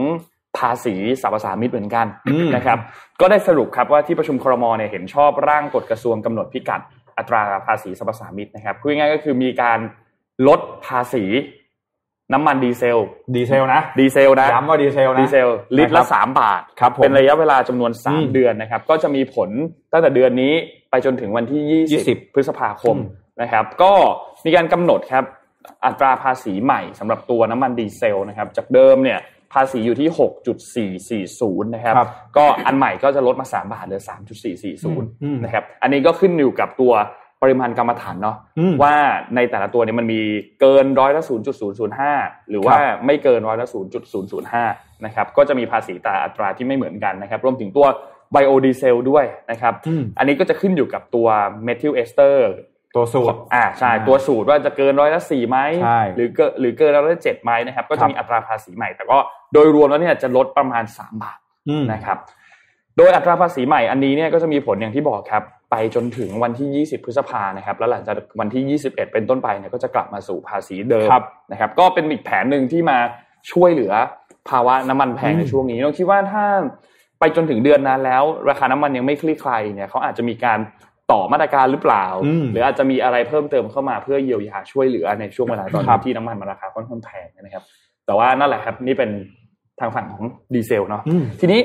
[0.59, 2.79] ภาษีสรรพสามิตเหมือนกันอืมนะครับ
[3.21, 6.81] ก็ได้สรุปครับว่าที่ประชุมคอรมอเนี่ยเห็นชอบร่างกฎกระทรวงกำหนดพิกัด
[7.21, 9.79] อัตราภาษีสรรพสามิตนะครับพูดง่ายๆก็คือมีการ
[10.49, 11.25] ลดภาษี
[12.33, 12.99] น้ำมันดีเซล
[13.37, 19.49] ดีเซลนะ ดีเซลนะย้ำว่าดีเซลนะ ดีเซล ลิตรละสามบาทนะครับครับผมเป็นระยะเวลาจำนวนสามอืมเดือนนะครับ ก็จะมีผล
[19.93, 20.53] ตั้งแต่เดือนนี้
[20.91, 23.93] ไปจนถึงวันที่ยี่สิบ20พฤษภาคมอืมนะครับ ก็
[24.45, 25.25] มีการกำหนดครับ
[25.85, 29.19] อัตราภาษีใหม่สำหรับตัวน้ำมันดีเซลนะครับ จากเดิมเนี่ย
[29.53, 30.09] ภาษีอยู่ที่
[31.29, 35.01] 6.440 นะครับครับ ก็อันใหม่ก็จะลดมา 3 บาทเหลืออืม
[35.39, 36.93] 3.440 นะครับ อันนี้ก็ขึ้นอยู่กับตัว
[37.43, 38.95] ปริมาณกรรมฐานเนาะอืมว่า
[39.35, 40.21] ในแต่ละตัวเนี่ยมันมี
[40.61, 41.23] เกินร้อยละ
[41.87, 43.67] 0.005 หรือว่าครับไม่เกินร้อยละ
[44.35, 47.87] 0.005 นะครับ ก็จะมีภาษีแต่อัตราที่ไม่เหมือนกันนะครับ รวมถึงตัว
[48.33, 51.29] ไบโอดีเซลด้วยนะครับอืมอันนี้ก็จะขึ้นอยู่กับตัว
[51.65, 52.51] เมทิลเอสเตอร์
[52.95, 59.19] ตัวสูตรอ่าใช่อ่าตัวสูตรว่าจะเกินร้อยละสี่ไหมใช่หรือเกินหรือเกินร้อยละเจ็ดไหมนะครับ ก็ครัจะบมีอัตราภาษีใหม่ แต่ก็
[59.53, 62.19] โดยรวมแล้วเนี่ยจะลดประมาณ3บาทอืมนะครับ
[62.97, 72.99] โดยอัตราภาษีใหม่อันนี้เนี่ยก็จะมีผลอย่างที่บอกครับ ไปจนถึงวันที่ 20 พฤษภานะครับ แล้วหลังจากวันที่ 21 เป็นต้นไปเนี่ยก็จะกลับมาสู่ภาษีเดิมครับนะครับ ก็เป็นอีกแผนหนึ่งที่มา
[73.53, 73.93] ช่วยเหลือ
[74.51, 76.45] ภาวะน้ำมันแพงอืมในช่วงนี้เราคิดว่าถ้า
[77.19, 80.59] ไปจนถึงเดือนนั้นแล้ว ราคาน้ำมันยังไม่คลี่คลายเนี่ยเขาอาจจะมีการ
[81.13, 87.65] ต่อมาตรการหรือเปล่าอืมหรืออาจจะมีอะไรเพิ่มเติมเข้ามาเพื่อเยียวยาช่วยเหลือในช่วงเวลาตอนครันี้บที่น้ำมันมันราคาค่อนข้างแพงนะครับ
[88.07, 89.11] แต่ว่านั่นแหละครับนี่เป็น
[89.81, 91.61] ทางฝั่งของดีเซลเนาะอืมทีนี้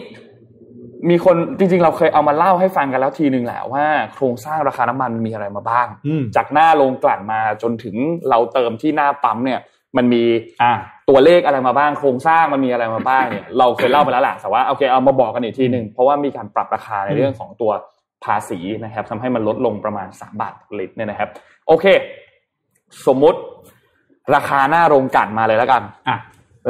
[1.09, 7.95] มีคนจริงๆ เราเคยเอามาเล่าให้ฟังกันแล้วทีหนึ่งแหละว่าโครงสร้างราคาน้ำมันมีอะไรมาบ้างอืมจากหน้าโรงกลั่นมาจนถึง
[8.29, 9.59] เราเติมที่หน้าปั๊มเนี่ย
[9.97, 10.23] มันมี
[10.61, 10.73] อ่า
[11.09, 17.71] ตัวเลขอะไรมาบ้าง โครงสร้างมันมีอะไรมาบ้างเนี่ยเราเคยเล่าไปแล้วแหละแต่ว่าโอเคเอามาบอกกันอีกทีหนึ่งเพราะว่ามีการปรับราคาในเรื่องของตัว
[18.25, 21.29] ภาษีนะครับทำให้มันลดลงประมาณ 3 บาทต่อลิตรเนี่ยนะครับ
[21.67, 21.85] โอเค
[23.07, 23.39] สมมุติ
[24.35, 26.17] ราคาหน้าโรงกลั่นมาเลยแล้วกันอะ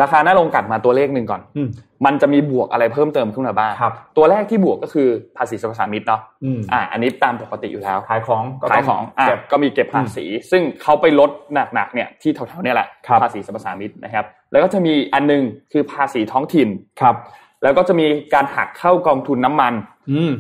[0.01, 1.69] ราคาหน้าลงกลัดมาตัวเลขหนึ่งก่อนอืม
[2.05, 15.41] มันจะมีบวกอะไรเพิ่มเติมขึ้นมาบ้างครับตัวแรกที่บวกก็คือภาษีสรรพสามิตเนาะอืมอ่า อันนี้ตามปกติอยู่แล้ว ขายของก็ขาต้ยของอะเก็บก็มีเก็บภาษี ซึ่งเขาไปลดหนักๆเนี่ยที่แถวๆเนี่ยแหละครับภาษีสรรพสามิตนะครับ แล้วก็จะมีอันหนึง
[15.71, 16.69] คือภาษีท้องถิ่น
[17.01, 17.15] ครับ
[17.63, 19.94] แล้วก็จะมีการหักเข้ากองทุนน้ำมันอืม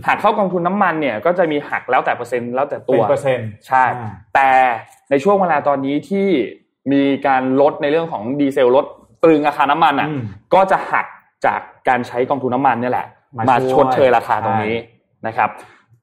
[0.07, 4.49] หักเข้ากองทุนน้ำมันเนี่ยก็จะมีหักแล้วแต่เปอร์เซ็นต์แล้วแต่ตัเป็นวเปอร์เซ็นต์ใช่อ่าแต่
[5.09, 6.27] ในช่วงเวลาตอนนี้ที่
[6.91, 8.85] มีการลดในเรื่องของดีเซลลด
[9.23, 10.21] ตรึงราคาน้ำมันอะอืม
[10.53, 11.05] ก็จะหัก
[11.45, 14.75] จากการใช้กองทุนน้ำมันเนี่ยแหละ มามาช่วยชดเชยราคาตรงนี้
[15.27, 15.49] นะครับ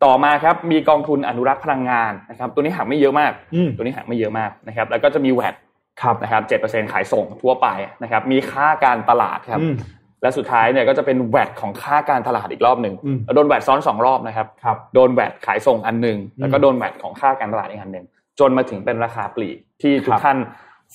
[0.04, 5.54] ต่อมาครับมีกองทุนอนุรักษ์พลังงานนะครับ ตัวนี้หักไม่เยอะมากอืมตัวนี้หักไม่เยอะมากนะครับ แล้วก็จะมีแวด
[6.02, 7.66] ครับนะครับเจ็ดเปอร์เซ็นขายส่งทั่วไป
[8.02, 9.74] นะครับ มีค่าการตลาดครับอืม
[10.22, 18.06] และสุดท้ายเนี่ยก็จะเป็นแวดของค่าการตลาดอีกรอบหนึ่งอืมแล้วโดนแวดซ้อนสองรอบนะครับครับโดนแวดขายส่งอันหนึ่งแล้วก็อืมโดนแวดของค่าการตลาดอีกอันหนึ่ง
[18.40, 20.38] จนมาถึงเป็นราคาปลีกที่ทุคกรับท่าน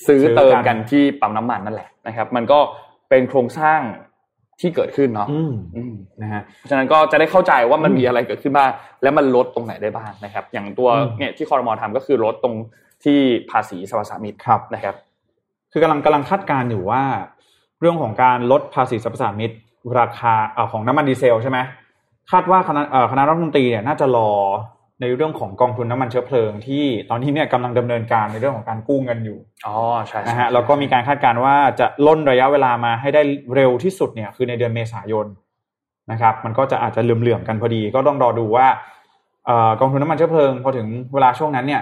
[0.07, 2.59] ซื้อซื้อเติมกันกันที่ปั๊มน้ำมันนั่นแหละนะครับ มันก็
[3.09, 3.81] เป็นโครงสร้าง
[4.61, 8.69] ที่เกิดขึ้นเนาะอืมอืมนะฮะเพราะฉะนั้นก็จะได้เข้าใจว่ามันอืมมีอะไรเกิดขึ้นบ้าง
[9.01, 12.55] และมันลดตรงไหนได้บ้างนะครับ อย่างตัวอืมเนี่ยที่คอรมอทำก็คือลดตรง
[13.03, 13.19] ที่
[13.51, 14.95] ภาษีสรรพสามิตครับนะครับ
[15.71, 17.01] คือกำลังกำลังคาดการณ์อยู่ว่า
[17.81, 19.51] เรื่องของการลดภาษีสรรพสามิต
[19.99, 21.59] ราคาเอ่อของน้ำมันดีเซลใช่ไหม
[22.31, 24.31] คาดว่าคณะเอ่อคณะรัฐมนตรีเนี่ยน่าจะรอ
[25.01, 29.75] ในเรื่องของกองทุนน้ำมันเชื้อเพลิง ที่ตอนนี้เนี่ยกำลังดำเนินการในเรื่องของการกู้เงินอยู่อ๋อ
[30.07, 33.21] ใช่นะใช่ฮะแล้วก็มีการคาดการณ์ว่าจะล่นระยะเวลามาให้ได้
[33.55, 35.25] เร็วที่สุดเนี่ยคือในเดือนเมษายน
[36.11, 38.67] นะครับ มันก็จะอาจจะเหลื่อมๆกันพอดี ก็ต้องรอดูว่า
[39.45, 41.81] เอ่อกองทุนน้ำมันเชื้อเพลิงพอถึงเวลาช่วงนั้นเนี่ย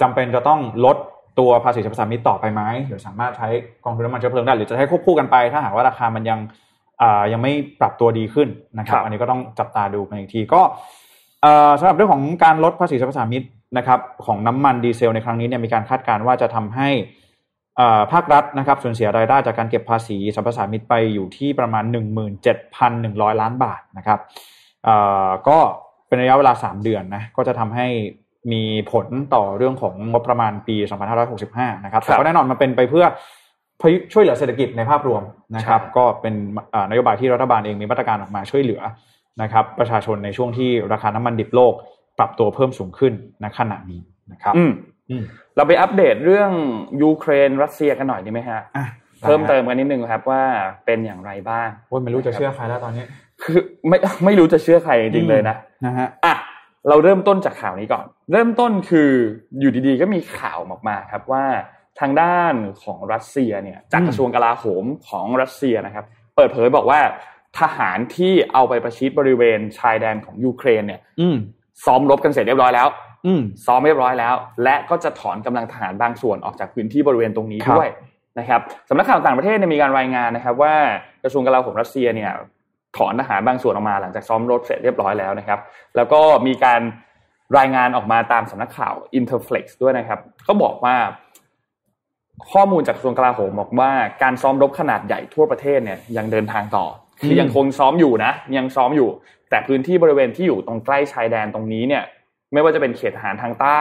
[0.00, 0.96] จำเป็นจะต้องลด
[1.38, 3.48] ตัวภาษีสรรพสามิตต่อไปไหมหรือสามารถใช้
[3.84, 6.38] กองทุนน้ำมันเชื้อเพลิงได้ หรือจะใช้ควบคู่กันไปถ้าหากว่าราคามันยัง
[7.02, 10.60] อ่ายังไม่ปรับตัวดีขึ้นนะครับ อันนี้ก็ต้องจับตาดูกันอีกทีก็
[11.42, 13.42] เอ่อสำหรับเรื่องของการลดภาษีสรรพสามิต
[13.78, 16.88] นะครับของน้ำมันดีเซลในครั้งนี้เนี่ยมีการคาดการณ์ว่าจะทำให้
[17.76, 21.84] เอ่อภาครัฐนะครับสูญเสียรายได้จากการเก็บภาษีสรรพสามิตไปอยู่ที่ประมาณ
[22.62, 24.20] 17,100 ล้านบาทนะครับ
[24.84, 24.96] เอ่
[25.26, 25.58] อก็
[26.08, 27.86] เป็นระยะเวลา 3 เดือนนะก็จะทำให้
[28.52, 30.76] มีผลต่อเรื่องของงบประมาณปี
[31.30, 33.06] 2565 นะครับแต่ก็แน่นอนมันเป็นไปเพื่อ
[34.12, 35.22] ช่วยเหลือเศรษฐกิจในภาพรวม
[35.56, 36.34] นะครับ ก็เป็น
[36.72, 38.80] เอ่อนโยบายที่รัฐบาลเองมีมาตรการออกมาช่วยเหลือ
[39.42, 41.74] นะครับ ประชาชนในช่วงที่ราคาน้ำมันดิบโลก
[42.18, 44.00] ปรับตัวเพิ่มสูงขึ้นณขณะนี้
[44.32, 44.72] นะครับอืม
[45.10, 45.22] อืม
[45.56, 46.50] เราไปอัปเดตเรื่อง
[47.02, 48.86] ยูเครนรัสเซียกันหน่อยดีไหมฮะอะ
[49.22, 50.42] เพิ่มเติมกันนิดนึงครับว่า
[50.86, 53.04] เป็นอย่างไรบ้างโอ้ยไม่รู้จะเชื่อใครแล้วตอนนี้
[53.42, 55.56] คือไม่ไม่รู้จะเชื่อใครจริงๆเลยนะ
[55.86, 56.34] นะฮะอะ
[56.88, 59.10] เราเริ่มต้นจากข่าวนี้ก่อน เริ่มต้นคือ
[59.60, 61.44] อยู่ดีๆ ก็มีข่าวออกมาครับว่า
[62.00, 66.04] ทางด้านของรัสเซียเนี่ยจากอืมกระทรวงกลาโหมของรัสเซียนะครับ
[66.36, 67.00] เปิดเผยบอกว่า
[67.58, 71.36] ทหารที่เอาไปประชิดบริเวณชายแดนของยูเครนเนี่ยอืม
[71.84, 72.88] ซ้อมรบกันเสร็จเรียบร้อยแล้ว
[73.26, 77.90] อืมซ้อมเรียบร้อยแล้ว และก็จะถอนกำลังทหารบางส่วนออกจากพื้นที่บริเวณตรงนี้ครับด้วย
[78.38, 80.74] นะครับสำนักข่าวต่างประเทศเนี่ยมีการรายงานนะครับ ว่า
[81.22, 82.32] กระทรวงกลาโหมรัสเซียเนี่ย
[82.96, 85.60] ถอนทหารบางส่วนออกมาหลังจากซ้อมรบเสร็จเรียบร้อยแล้วนะครับ
[85.96, 86.80] แล้วก็มีการ
[87.58, 90.96] รายงานออกมาตามสำนักข่าว Interflex ด้วยนะครับ ก็บอกว่า
[92.52, 93.90] ข้อมูลจากกระทรวงกลาโหมบอกว่า
[94.22, 96.86] การซ้อมรบขนาดใหญ่ทั่วประเทศเนี่ยยังเดินทางต่อ
[97.20, 99.08] คือมยังคงซ้อมอยู่นะ ยังซ้อมอยู่
[99.50, 102.04] แต่พื้นที่บริเวณที่อยู่ตรงใกล้ชายแดนตรงนี้เนี่ย
[102.52, 103.80] ไม่ว่าจะเป็นเขตทหารทางใต้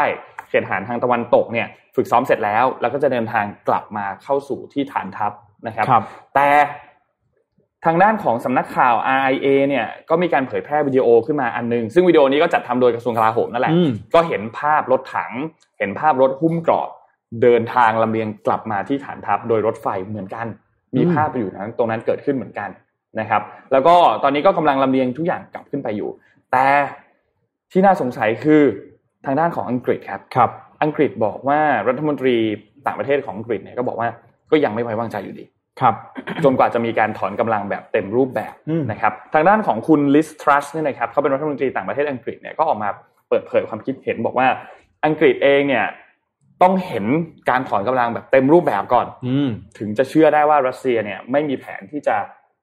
[0.49, 5.32] เขตทหารทางตะวันตกเนี่ย ฝึกซ้อมเสร็จแล้ว แล้วก็จะเดินทางกลับมาเข้าสู่ที่ฐานทัพ
[5.67, 6.04] นะครับครับ
[6.36, 6.49] แต่
[7.86, 15.32] ทางด้านของสำนักข่าว RIA เนี่ยก็มีการเผยแพร่วิดีโอขึ้นมาอันนึง ซึ่งวิดีโอนี้ก็จัดทำโดยกระทรวงกลาโหมนั่นแหละอืมก็เห็นภาพรถถัง
[15.80, 16.88] เห็นภาพรถหุ้มเกราะ
[17.41, 20.45] เดินทางลำเลียงกลับมาที่ฐานทัพโดยรถไฟเหมือนกัน
[20.95, 22.69] มีอืมภาพไปอยู่นั้นตรงนั้นเกิดขึ้นเหมือนกัน
[23.19, 26.10] นะครับ แล้วก็ตอนนี้ก็กำลังลำเลียงทุกอย่างกลับขึ้นไปอยู่
[26.52, 26.65] แต่
[27.71, 28.62] ที่น่าสงสัยคือ
[29.26, 30.50] ทางด้านของอังกฤษครับครับ
[30.84, 32.36] อังกฤษบอกว่ารัฐมนตรี
[32.86, 34.10] ต่างประเทศของอังกฤษเนี่ยก็บอกว่า
[34.52, 35.45] ก็ยังไม่ไว้วางใจอยู่ดี
[35.82, 35.96] ครับ
[36.44, 42.90] จนกว่าจะมีการถอนกำลังแบบเต็มรูปแบบอืมนะครับทางด้านของคุณลิสทรัสเนี่ยนะครับเขาเป็นรัฐมนตรีต่างประเทศอังกฤษเนี่ยก็ออกมา
[43.30, 44.48] เปิดเผยความคิดเห็นบอกว่า
[45.06, 45.86] อังกฤษเองเนี่ย
[46.62, 47.06] ต้องเห็น
[47.50, 52.16] การถอนกำลังแบบเต็มรูปแบบก่อนอืมถึงจะเชื่อได้ว่ารัสเซียเนี่ยไม่มีแผนที่จะ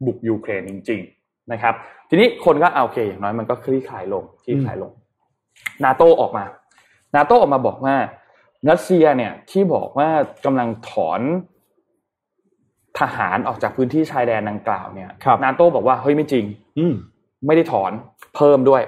[0.05, 1.75] บุกยูเครนจริง ๆนะครับ
[2.09, 4.93] ทีนี้คนก็เอาโอเคอย่างน้อยมันก็คลี่คลายลงคลี่คลายลง
[5.85, 6.45] นาโตออกมา
[7.17, 7.97] นาโตออกมาบอกว่า
[8.71, 10.09] รัสเซียเนี่ยที่บอกว่า
[10.45, 11.21] กำลังถอน
[13.01, 16.45] ทหารออกจากพื้นที่ชายแดนดังกล่าวเนี่ยครับนาโตบอกว่าเฮ้ยไม่จริง
[16.79, 16.95] อืม
[17.47, 17.93] ไม่ได้ถอน
[18.37, 18.83] เพิ่มด้วย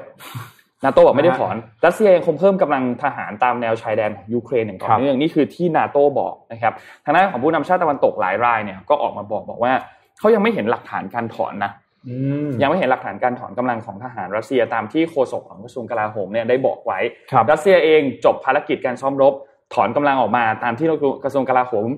[0.85, 6.73] นาโตบอกไม่ได้ถอนรัสเซียยังคงเพิ่มกำลังทหารตามแนวชายแดนของยูเครนอย่างต่อครับเนื่องนี่คือที่นาโตบอกนะครับ
[7.05, 9.73] ทางด้านของผู้นำชาติตะวันตกหลายรายเนี่ยก็ออกมาบอกบอกว่า
[10.19, 11.73] เขายังไม่เห็นหลักฐานการถอนนะ
[12.09, 12.15] อื
[12.49, 16.99] มยังไม่เห็นหลักฐานการถอนกำลังของทหารรัสเซียตามที่โฆษกของกระทรวงกลาโหมเนี่ยได้บอกไว้
[17.33, 19.35] ครับรัสเซียเองจบภารกิจการซ้อมรบ
[19.75, 20.87] ถอนกำลังออกมาตามที่
[21.25, 21.89] กระทรวงกลาโหม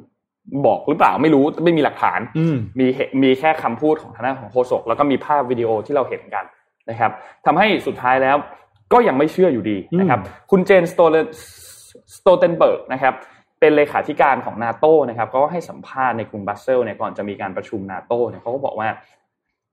[0.66, 6.44] บอกหรือเปล่าไม่รู้ไม่มีหลักฐานอืมมีเหมีแค่คำพูดของทางด้านของโฆษกแล้วก็มีภาพวิดีโอที่เราเห็นกัน
[6.90, 7.10] นะครับ
[7.46, 8.36] ทำให้สุดท้ายแล้ว
[8.92, 11.16] ก็ยังไม่เชื่ออยู่ดีนะครับ คุณเยนส์ สโตเล
[12.16, 13.14] สโตลเทนเบิร์กนะครับ
[13.60, 18.88] เป็นเลขาธิการของนาโตนะครับก็ให้สัมภาษณ์ในกรุงบรัสเซลส์เนี่ยก่อนจะมีการประชุมนาโตเนี่ยเขาก็บอกว่า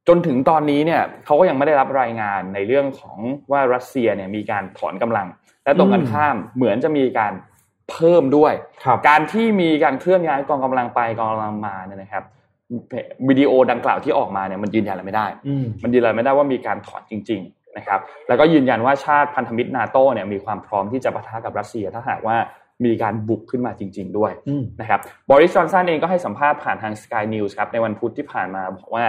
[0.07, 3.17] จนถึงตอนนี้เนี่ยเขาก็ยังไม่ได้รับรายงานในเรื่องของ
[3.51, 5.27] ว่ารัสเซียเนี่ยมีการถอนกำลัง
[5.63, 7.33] และตรงกันข้ามเหมือนจะมีการ
[7.91, 8.53] เพิ่มด้วย
[8.85, 12.23] ครับการที่มีการเคลื่อนย้ายกองกำลังไปกองกำลังมาเนี่ยนะครับ
[13.29, 22.37] วิดีโอดังกล่าวที่ออกมาเนี่ยมันยืนยันอะไรไม่ได้อืมมันยืนยันไม่ได้ว่ามีการถอนจริง ๆนะครับ แล้วก็ยืนยันว่าชาติพันธมิตรนาโตเนี่ยมีความพร้อมที่จะปะทะกับรัสเซีย ถ้าหากว่า
[22.85, 29.05] มีการบุกขึ้นมาจริง ๆ ด้วยอืมนะครับบริสจอนสันเองก็ให้สัมภาษณ์ผ่านทาง Sky News ครับในวันพุธที่ผ่านมาบอกว่า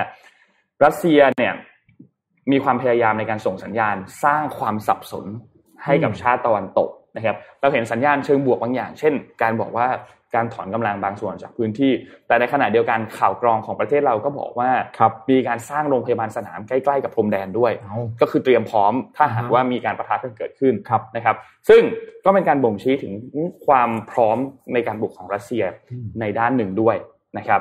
[0.85, 1.55] รัสเซียเนี่ย
[2.53, 5.27] มีความพยายามในการส่งสัญญาณสร้างความสับสน
[5.85, 9.87] ให้กับอืมชาติตะวันตก นะครับเราเห็นสัญญาณเชิงบวกบางอย่าง เช่น การบอกว่า
[10.35, 11.93] การถอนกำลังบางส่วนจากพื้นที่
[12.27, 21.37] แต่ในขณะเดียวกันข่าวกรองของประเทศเราก็บอกว่าครับมีการสร้างโรงพยาบาลสนามใกล้ๆกับพรมแดนด้วยเอาก็คือเตรียมพร้อมถ้าหากอ่าฮะว่ามีการประทะกันเกิดขึ้นครับนะครับ
[21.69, 21.83] ซึ่ง
[22.25, 23.13] ก็เป็นการบ่งชี้ถึง
[23.67, 24.39] ความพร้อม
[24.73, 26.97] ในการบุกของรัสเซียอืมในด้านหนึ่งด้วย
[27.39, 27.61] นะครับ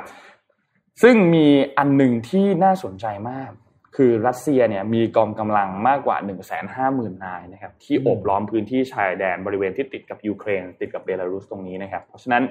[1.04, 3.52] ซึ่งมีอันหนึ่งที่น่าสนใจมาก
[3.96, 12.44] คือรัสเซียเนี่ยมีกองกำลังมากกว่า 1 5 0 0 0 0นายนะครับที่โอบล้อมพื้นที่ชายแดนบริเวณที่ติดกับยูเครน ติดกับเบลารุสตรงนี้นะครับ เพราะฉะนั้น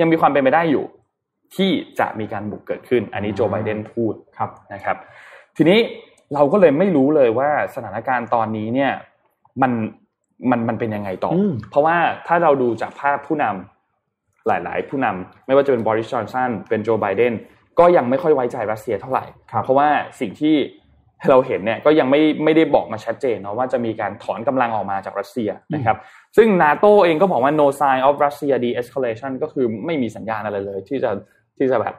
[0.00, 0.84] ยังมีความเป็นไปได้อยู่
[1.56, 4.96] ที่จะมีการบุกเกิดขึ้น อันนี้โจไบเดนพูดครับนะครับ
[5.56, 5.78] ทีนี้
[6.34, 8.92] เราก็เลยไม่รู้เลยว่าสถานการณ์ตอนนี้เนี่ย
[9.62, 9.72] มัน
[10.50, 17.32] มันมันเป็นยังไงต่ออมเพราะว่าถ้าเราดูจากภาพผู้นำหลาย ๆ ผู้นำไม่ว่าจะเป็นบริสจอนสันเป็นโจไบเดน
[17.78, 19.88] ก็ยังไม่ค่อยไว้ใจรัสเซียเท่าไหร่ครับเพราะว่า
[20.20, 20.54] สิ่งที่
[21.30, 25.96] เราเห็นเนี่ยก็ยังไม่ไม่ได้บอกมาชัดเจนเนาะว่าจะมีการถอนกำลังออกมาจากรัสเซียนะครับ
[26.36, 31.10] ซึ่งนาโตเองก็บอกว่า no sign of Russia de-escalation ก็คือไม่มีสัญญาณอะไรเลย ที่จะ
[31.58, 31.94] ที่จะแบบ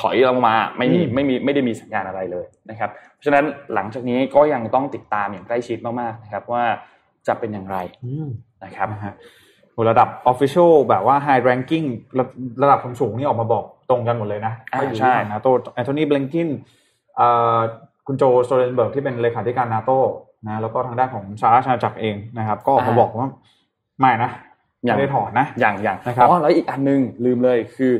[0.00, 6.64] ถอยลงมาไม่มีอืมไม่มีไม่ได้มีสัญญาณอะไรเลยนะครับเพราะฉะนั้นหลังจากนี้ก็ยังต้องติดตามอย่างใกล้ชิดมากๆนะครับว่า
[7.26, 8.28] จะเป็นอย่างไรอืม
[8.64, 9.14] นะครับนะฮะ
[9.72, 11.86] โหระดับ Official แบบว่า High Ranking
[12.18, 12.24] ระ
[12.62, 16.48] ระดับสูงๆนี่ออกมาบอกตรงกันหมดเลยนะอ่าก็อยู่ใช่ที่ฝั่งนาโตแอนโทนีเบลงกิน
[18.06, 19.90] คุณโจสโตเรนเบิร์กที่เป็นเลขาธิการนาโต
[20.46, 23.30] นะแล้วก็ทางด้านของสหราชอาณาจักรเองนะครับ ก็ออกมาบอกว่า
[24.00, 24.30] ไม่นะ
[24.84, 27.92] อย่างไม่ได้ถอนนะอย่างอย่างนะครับอ๋อแล้วอีกอันหนึงลืมเลยคือ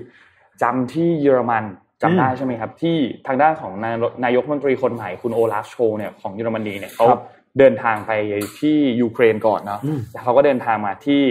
[0.62, 1.64] จำที่เยอรมัน
[2.02, 7.20] จำได้อืมใช่ไหมครับ ที่ทางด้านของนายนายกรัฐมนตรีคนใหม่คุณโอลาฟโชเนี่ยของเยอรมนีเนี่ยเขาครับ
[7.58, 8.12] เดินทางไป
[8.60, 11.22] ที่ยูเครนก่อนเนาะอืมแล้วเขาก็เดินทางมาที่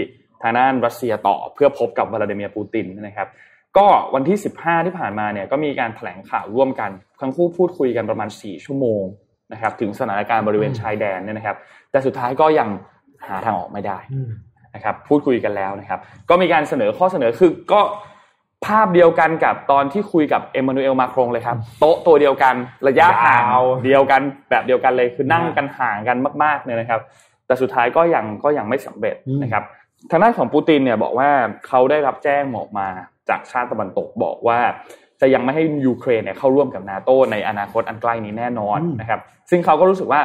[0.41, 3.27] ทางด้านรัสเซียต่อเพื่อพบกับวลาดิเมียร์ปูตินนะครับ
[3.77, 9.03] ก็วันที่ 15 ที่ผ่านมาเนี่ยก็มีการแถลงข่าวร่วมกันทั้งคู่พูดคุยกันประมาณ 4 ชั่วโมง
[9.53, 11.57] นะครับ ถึงสถานการณ์บริเวณชายแดนเนี่ยนะครับ
[11.91, 12.69] แต่สุดท้ายก็ยัง
[13.27, 14.29] หาทางออกไม่ได้อืม
[14.75, 17.81] นะครับพูดคุยกันแล้วนะครับ ก็มีการเสนอข้อเสนอคือก็
[18.65, 22.55] ภาพเดียวกันกับตอนที่คุยกับเอมมานูเอลมาครงเลยครับ โต๊ะตัวเดียวกัน
[22.87, 27.01] ระยะห่างยาวเดียวกันแบบเดียวกันเลยคือนั่งอ่ากันห่างกันมากๆเนี่ยนะครับ
[27.45, 29.63] แต่สุดท้ายก็ยังก็ยังไม่สำเร็จอืมนะครับ
[30.11, 31.29] ทางด้านของปูตินเนี่ยบอกว่า
[31.67, 32.87] เขาได้รับแจ้งออกมา
[33.29, 34.59] จากชาติตะวันตกบอกว่า
[35.21, 40.21] จะยังไม่ให้ยูเครนเนี่ยเข้าร่วมกับนาโตในอนาคตอันใกล้นี้แน่นอนนะครับ ซึ่งเขาก็รู้สึกว่า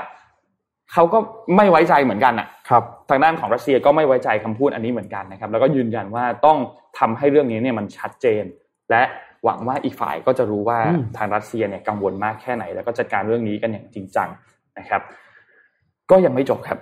[0.92, 1.18] เขาก็
[1.56, 6.58] ไม่ไว้ใจเหมือนกันอะครับทางด้านของรัสเซียก็ไม่ไว้ใจคำพูดอันนี้เหมือนกันนะครับ แล้วก็ยืนยันว่าต้อง
[6.98, 8.44] ทำให้เรื่องนี้เนี่ยมันชัดเจน
[8.90, 9.02] และ
[9.44, 14.28] หวังว่าอีกฝ่ายก็จะรู้ว่าอืมทางรัสเซียเนี่ยกังวลมากแค่ไหน แล้วก็จัดการเรื่องนี้กันอย่างจริงจัง
[14.78, 15.02] นะครับ
[16.11, 16.78] ก็ยังไม่จบครับ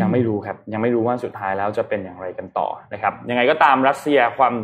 [0.00, 4.54] ยังไม่รู้ครับ ยังไม่รู้ว่าสุดท้ายแล้วจะเป็นอย่างไรกันต่อนะครับ ยังไงก็ตามรัสเซียความ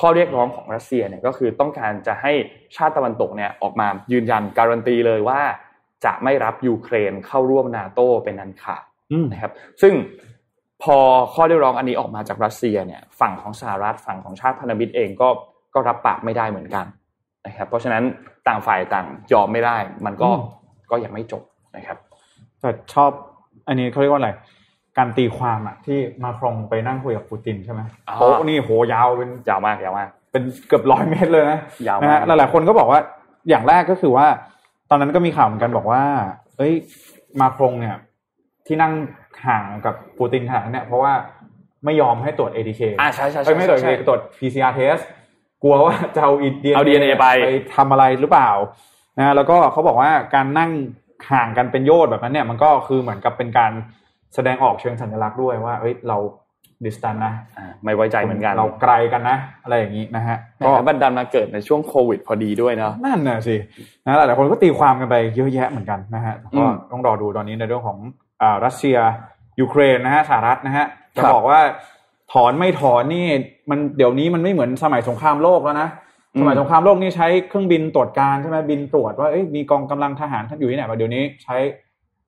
[0.00, 2.32] ข้อเรียกร้องของรัสเซียเนี่ยก็คือต้องการจะให้
[2.76, 5.40] ชาติตะวันตกเนี่ยออกมายืนยันการันตีเลยว่า
[6.04, 8.82] จะไม่รับยูเครนเข้าร่วมนาโตเป็นอันขาด
[9.12, 9.94] อืมนะครับ ซึ่ง
[10.82, 10.96] พอ
[11.34, 15.28] ข้อเรียกร้องอันนี้ออกมาจากรัสเซียเนี่ยฝั่งของสหรัฐฝั่งของชาติพันธมิตรเองก็
[15.74, 16.86] ก็รับปากไม่ได้เหมือนกัน
[17.46, 18.02] นะครับ เพราะฉะนั้น
[18.48, 20.42] ต่างฝ่ายต่างยอมไม่ได้ มันก็อืม
[20.90, 21.42] ก็ยังไม่จบ
[21.76, 21.98] นะครับ
[22.60, 23.10] แต่ชอบ
[23.68, 24.30] อันนี้เขาเรียกว่าอะไร
[24.98, 33.00] การตีความอะที่มาครองไปนั่งคุยกับปูตินใช่ไหมอ๋อโต๊ะนี่โหยาวเป็นยาวมากยาวมากเป็นเกือบร้อยเมตรเลยนะยาวนะมากฮะหลายๆคนก็บอกว่า
[33.48, 34.26] อย่างแรกก็คือว่า
[34.90, 36.02] ตอนนั้นก็มีข่าวเหมือนกันบอกว่า
[36.56, 36.72] เอ้ย
[37.40, 37.96] มาครงเนี่ย
[38.66, 38.92] ที่นั่ง
[39.46, 41.12] ห่างกับปูตินขนาดนั้นเนี่ย เพราะว่า
[41.84, 45.02] ไม่ยอมให้ตรวจ ATK อ่าใช่ใช่เอ้ยไม่ตรวจใช่ ATK ตรวจ PCR test
[45.62, 48.50] กลัวว่าจะเอา DNA เอา DNA ไปไปทำอะไรหรือเปล่า
[49.18, 50.70] นะแล้วก็เขาบอกว่าการนั่ง
[51.30, 53.72] ห่างกันเป็นโยชน์แบบนั้นเนี่ย มันก็คือเหมือนกับเป็นการ
[54.34, 56.18] แสดงออกเชิงสัญลักษณ์ด้วยว่า เอ้ยเรา
[56.84, 63.56] ดิสตันนะอ่าไม่ไว้ใจเหมือนกันเราไกลกันนะ อะไรอย่างนี้นะฮะก็ก็บันดันมาเกิดในช่วงโควิดพอดีด้วยเนาะนั่นน่ะสิ
[64.04, 67.98] นะหลายๆคนก็ตีความกันไปเยอะแยะเหมือนกันนะฮะอืก็มต้องรอดูตอนนี้ในเรื่องของ
[68.42, 68.96] อ่ารัสเซีย
[69.60, 70.86] ยูเครนนะฮะสหรัฐนะฮะ
[71.16, 71.60] จะครับบอกว่า
[72.32, 73.26] ถอนไม่ถอนนี่
[73.70, 75.88] มันเดี๋ยวนี้มันไม่เหมือนสมัยสงครามโลกแล้วนะ
[76.40, 81.56] สมัยสงครามโลกนี่ใช้เครื่องบินตรวจการใช่ไหมบินตรวจว่าเอ้ยมีกองกำลังทหารท่านอยู่ที่ไหนมาเดี๋ยวนี้ใช้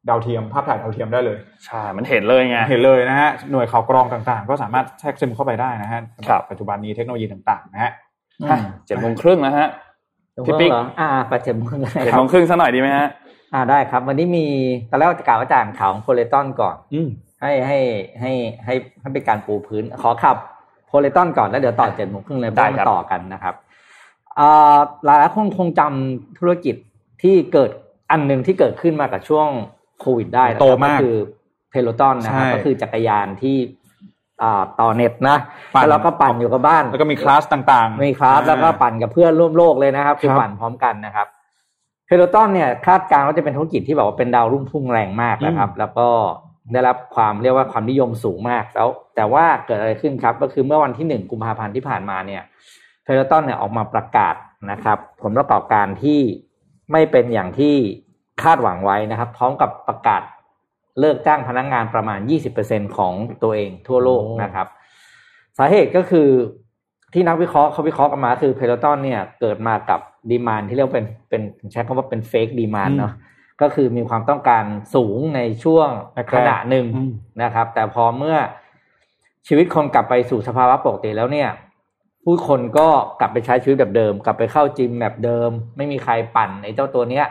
[0.09, 7.93] ดาวเทียมภาพถ่ายดาวเทียมได้เลยใช่มันเห็นเลยไงเห็นเลยนะฮะหน่วยข่าวกรองต่างๆ ก็สามารถแทรกซึมเข้าไปได้นะฮะครับปัจจุบันนี้เทคโนโลยีต่างๆนะฮะ
[8.43, 9.69] อืมเจ็ดโมงครึ่งนะฮะ
[10.47, 13.09] พี่ปิ๊กเหรออ่าไปเจ็ดโมงเลยเจ็ดครัโมบงครึ่งสักหน่อยดีไหมฮะ
[13.55, 14.47] อ่าได้ครับ วันนี้มี
[14.91, 17.09] ตอนแรกจะกล่าวว่าจะอ่านข่าวของโพเลตันก่อน อืม
[17.43, 17.79] ให้ให้
[18.21, 18.33] ให้
[18.65, 20.37] ให้ให้เป็นการปูพื้น ขอขับ
[20.87, 23.55] โพเลตันก่อนแล้วเดี๋ยวต่อเจ็ดโมงครึ่งเลยได้เพราะครัมาบต่อกันนะครับ
[24.39, 26.75] อ่าหลายๆคนคงจำธุรกิจ
[27.23, 27.71] ที่เกิด
[28.11, 29.49] อันหนึ่งที่เกิดขึ้นมากับช่วง
[30.01, 31.17] โควิดได้นะครับโตมากก็คือ
[31.71, 33.57] เพโลตอนนะครับใช่ก็คือจักรยานที่
[34.43, 35.37] อ่าต่อเน็ตนะ
[35.75, 41.27] ปั่นแล้วเราก็ปั่นอยู่กับบ้าน แล้วก็มีคลาสต่างๆ มีคลาสแล้วก็ปั่นกับเพื่อนร่วมโลกเลยนะครับ คือครับปั่นพร้อมกันนะครับ
[42.07, 46.09] เพโลตอนเนี่ยคาดการณ์ว่าจะเป็นธุรกิจที่แบบว่าเป็นดาวรุ่งพุ่งแรงมากนะครับ แล้วก็
[46.73, 52.43] ได้รับความเรียกว่าความนิยมสูงมากแล้ว แต่ว่าเกิดอะไรขึ้นครับ ก็คือเมื่อวันที่หนึ่งกุมภาพันธ์ที่ผ่านมาเนี่ย
[53.05, 54.35] Peloton เนี่ยออกมาประกาศ
[54.71, 56.21] นะครับ ผลประกอบการที่
[56.93, 57.77] ไม่เป็นอย่างที่
[58.43, 60.23] คาดหวังไว้นะครับ พร้อมกับประกาศ
[61.01, 62.21] เลิกจ้างพนักงานประมาณ
[62.59, 64.67] 20%ของตัวเองทั่วโลกนะครับ
[65.59, 66.29] สาเหตุก็คือ
[67.15, 73.13] ที่นักวิเคราะห์เขาวิเคราะห์กันมาคือ Peloton เนี่ยเกิดมากับ demand ที่เรียกว่าเป็นเป็นใช้คำว่าเป็น fake demand เนาะ
[73.63, 78.37] ก็คือมีความต้องการสูงในช่วงแรกๆขณะหนึ่งอืมนะครับ แต่พอเมื่อ
[79.47, 81.49] ชีวิตคนกลับไปสู่สภาวะปกติแล้วเนี่ย
[82.25, 82.89] ผู้คนก็
[83.21, 87.27] กลับไปใช้ชีวิตแบบเดิม กลับไปเข้าจิมแบบเดิม ไม่มีใครปั่นไอ้เจ้าตัวเนี้ย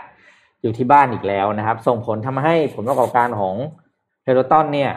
[0.61, 3.55] อยู่ที่บ้านอีกแล้วนะครับ ส่งผลทำให้ผลประกอบการของ
[4.23, 4.91] เพโลตอนเนี่ย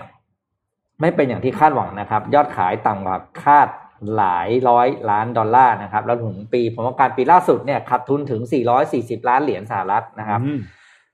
[1.00, 3.68] ไม่เป็นอย่างที่คาดหวังนะครับ ยอดขายต่ำกว่าคาด
[4.16, 8.40] หลายร้อยล้านดอลลาร์นะครับ แล้วถึงปีผลประกอบการปีล่าสุดเนี่ยขาดทุนถึง
[8.84, 10.58] 440 ล้านเหรียญสหรัฐนะครับอืม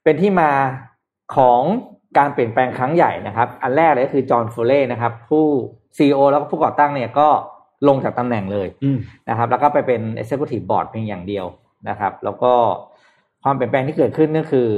[0.05, 0.51] เป็นที่มา
[1.37, 1.63] ของ
[2.19, 5.45] การเปลี่ยนแปลงครั้งใหญ่นะครับ อันแรกเลยก็คือจอห์นฟูเล่นะครับ ผู้
[5.97, 7.29] ซีอแล้วก็ผู้ก่อตั้งเนี่ยก็
[7.89, 11.47] ลงจากตำแหน่งเลยอืมนะครับ แล้วก็ไปเป็น Executive Board เพียงอย่างเดียว
[11.89, 12.53] นะครับ แล้วก็
[13.49, 14.69] ความเปลี่ยนแปลงที่เกิดขึ้นก็คือ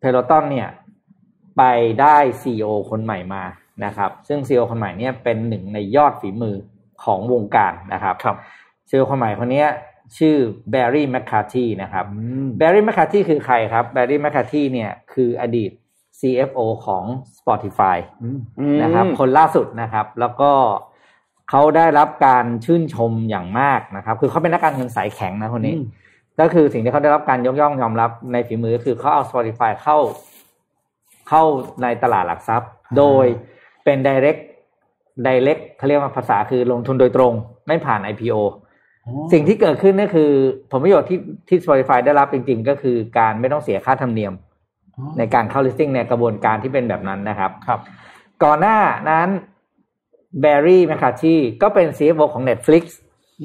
[0.00, 0.68] เพโลตอนเนี่ย
[1.56, 1.62] ไป
[2.00, 3.44] ได้ซีอคนใหม่มา
[3.84, 6.56] นะครับ ซึ่งซีอคนใหม่เนี่ยเป็นหนึ่งในยอดฝีมือ
[7.04, 8.36] ของวงการนะครับครับ
[8.88, 9.68] ซีอคนใหม่คนเนี้ย
[10.18, 10.36] ชื่อ
[10.70, 15.70] แบร์รี่แมคคาทีนะครับอืมแบร์รี่แมคคาทีคือใครครับแบร์รี่แมคคาทีเนี่ยคืออดีต
[16.18, 17.04] CFO ของ
[17.38, 20.50] Spotify อืมนะครับคนล่าสุดนะครับ แล้วก็
[21.50, 25.84] เขาได้รับการชื่นชมอย่างมากนะครับ คือเขาเป็นนักการเงินสายแข็งนะคนนี้อืม
[26.40, 29.98] ก็คือสิ่งที่เขาได้รับการยกย่องยอมรับในฝีมือคือเขาเอา Spotify เข้า
[31.28, 31.42] เข้า
[31.82, 33.26] ในตลาดหลักทรัพย์ โดย
[33.84, 34.40] เป็น direct
[35.26, 37.32] direct เขาเรียกว่าภาษาคือลงทุนโดยตรง
[37.66, 38.36] ไม่ผ่าน IPO
[39.32, 40.30] สิ่งที่เกิดขึ้นก็คือ
[40.70, 41.18] ผลประโยชน์ที่
[41.48, 44.32] ที่ Spotify ได้รับจริง ๆ ก็คือการไม่ต้องเสียค่าธรรมเนียม
[45.18, 47.80] ในการเข้า listing ในกระบวนการที่เป็นแบบนั้นนะครับ ครับ
[48.44, 48.78] ก่อนหน้า
[49.10, 49.28] นั้น
[50.40, 53.03] แบร์รี่แมคคาชีก็เป็น CFO ของ Netflix อื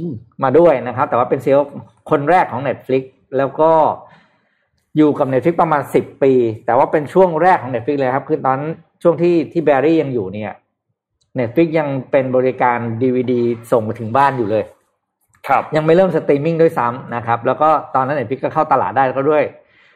[0.09, 0.11] ม
[0.43, 1.61] มาด้วยนะครับ แต่ว่าเป็น CEO
[2.09, 3.03] คนแรกของ Netflix
[3.37, 3.71] แล้วก็
[4.97, 6.33] อยู่กับ Netflix ประมาณ10ปี
[6.65, 8.59] แต่ว่าเป็นช่วงแรกของ Netflix เลยครับ คือตอน
[9.01, 10.53] ช่วงที่ที่แบร์รี่ยังอยู่เนี่ย
[11.39, 13.33] Netflix ยังเป็นบริการ DVD
[13.71, 14.63] ส่งมาถึงบ้านอยู่เลย
[15.47, 19.43] ครับ ยังไม่เริ่มสตรีมมิ่งด้วยซ้ำนะครับ แล้วก็ตอนนั้น Netflix ก็เข้าตลาดได้ก็ด้วย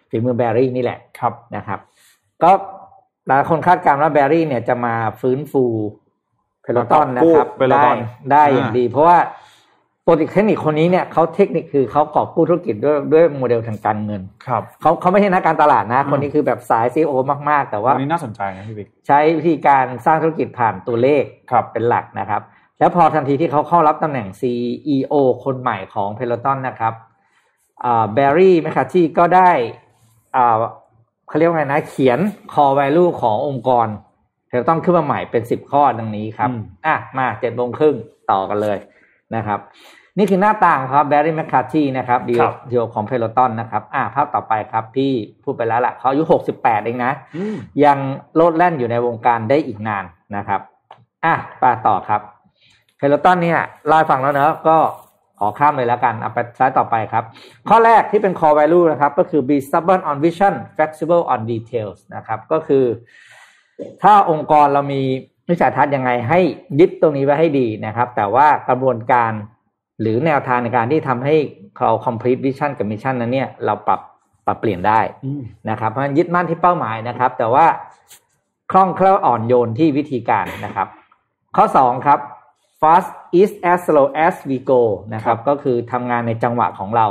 [0.10, 1.80] ฝีมือแบร์รี่นี่แหละครับนะครับ
[2.44, 2.52] ก็
[3.28, 5.66] หลายคนคาดการณ์ว่าแบร์รี่เนี่ยจะมาฟื้นฟู
[6.62, 7.98] Peloton นะครับกู้ Peloton
[8.32, 17.12] ได้ได้อย่างอ่าดี เพราะว่าโปรติเทคนิคคนนี้เนี่ยเขาเทคนิคคือเขากอบกู้ธุรกิจด้วยด้วยโมเดลทางการเงินครับเขาเขาไม่ใช่นักการตลาดนะอืมคนนี้คือแบบสายซีโอ
[17.50, 22.42] มาก ๆ แต่ว่าอันนี้น่าสนใจนะพี่บิ๊กใช้วิธีการสร้างธุรกิจผ่านตัวเลขครับเป็นหลักนะครับ
[22.80, 25.14] แล้วพอทันทีที่เขาเข้ารับตำแหน่ง CEO
[25.44, 26.94] คนใหม่ของเพล o ต o n นะครับ
[28.14, 29.52] แบร์รี่แมคคาทีก็ได้
[30.36, 30.56] อ่า
[31.28, 32.20] เขาเรียกว่าไงนะ เขียน
[32.54, 33.88] core value ขององค์กร
[34.48, 37.96] เพล o ต o n ขึ้นมาใหม่เป็น10ข้อดังนี้ครับอืมอะมาเจ็ดโมงครึ่ง
[38.32, 38.78] ต่อกันเลย
[39.36, 39.60] นะครับ
[40.18, 45.12] นี่คือหน้าต่างครับแบร์รี่แมคคาทีนะครับดีครับดีลของเพล o ต o n นะครับ อะภาพต่อไปครับพี่
[45.44, 46.24] พูดไปแล้วล่ะเขาอายุ
[46.56, 47.98] 68เองนะอืมยัง
[48.36, 50.06] โลดแล่นอยู่ในวงการได้อีกนาน
[50.36, 50.62] นะครับ
[51.26, 52.22] อะไปต่อครับ
[52.98, 54.78] เพลตันเนี่ยเล่าให้ฟังแล้วเนอะก็
[55.40, 57.24] ขอข้ามเลยแล้วกันเอาไปสายต่อไปครับ
[57.70, 62.86] ข้อแรกที่เป็น core value นะครับ ก็คือ be stubborn on vision flexible on details นะครับ ก็คือ
[64.04, 65.02] ถ้าองค์กรเรามี
[65.50, 66.40] วิสัยทัศน์ยังไงให้
[66.80, 69.32] ยึดตรงนี้ไว้ให้ดีนะครับ แต่ว่ากระบวนการ
[70.02, 71.36] หรือแนวทางในการที่ทำให้
[71.78, 74.00] เรา complete vision กับ mission นั้นเนี่ยเราปรับ
[74.46, 75.00] ปรับเปลี่ยนได้
[75.70, 77.66] นะครับ เพราะยึดมั่นที่เป้าหมายนะครับ แต่ว่า
[78.72, 80.88] คล่องแคล่วอ่อนโยนที่วิธีการนะครับ
[81.56, 82.20] ข้อ2ครับ
[82.82, 83.10] fast
[83.42, 84.82] is as slow as we go
[85.14, 87.08] นะครับ ก็คือทำงานในจังหวะของเรา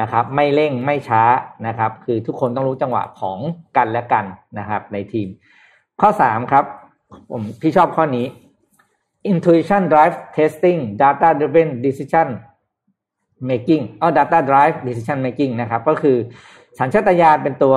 [0.00, 1.22] นะครับ ไม่เร่งไม่ช้า
[1.66, 3.38] นะครับ คือทุกคนต้องรู้จังหวะของ
[3.76, 4.24] กันและกัน
[4.58, 5.28] นะครับ ในทีม
[6.00, 6.64] ข้อ3ครับ
[7.30, 8.26] ผมพี่ชอบข้อนี้
[9.30, 12.28] intuition drive testing data driven decision
[13.50, 16.16] making อ๋อ data drive decision making นะครับ ก็คือ
[16.78, 17.74] สัญชาตญาณเป็นตัว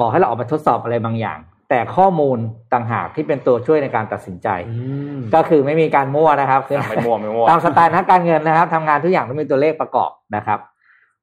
[0.00, 1.38] บอกให้เราออกมาทดสอบอะไรบางอย่าง
[1.70, 2.38] แต่ข้อมูล
[2.72, 4.48] ต่างหากที่เป็นตัวช่วยในการตัดสินใจ
[5.34, 10.58] ก็คือไม่มีการมั่วนะครับคือไม่มั่วไม่มั่วตามสไตล์นักการเงินนะครับทำงานทุกอย่างต้องมีตัวเลขประกอบนะครับ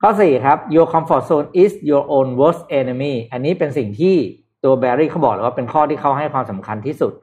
[0.02, 4.16] ข้อสี่ครับ your comfort zone is your own worst enemy อันนี้เป็นสิ่งที่
[4.64, 7.14] ตัวแบร์รี่เขาบอกเลยว่าเป็นข้อที่เขาให้ความสำคัญที่สุด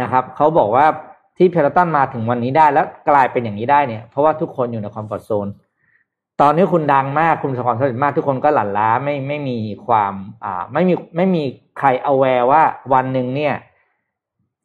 [0.00, 0.86] นะครับเขาบอกว่า
[1.36, 5.50] ที่ Peloton มาถึงวันนี้ได้แล้วกลายเป็นอย่างนี้ได้เนี่ยเพราะว่าทุกคนอยู่ใน comfort zone
[6.40, 10.12] ตอนนี้คุณดังมากคุณประสบความสำเร็จมากทุกคนก็หลั่นล้าไม่ไม่มีความ
[10.44, 11.42] อ่าไม่มีไม่มี
[11.78, 12.62] ใคร aware ว่า
[12.92, 13.54] วันหนึ่งเนี่ย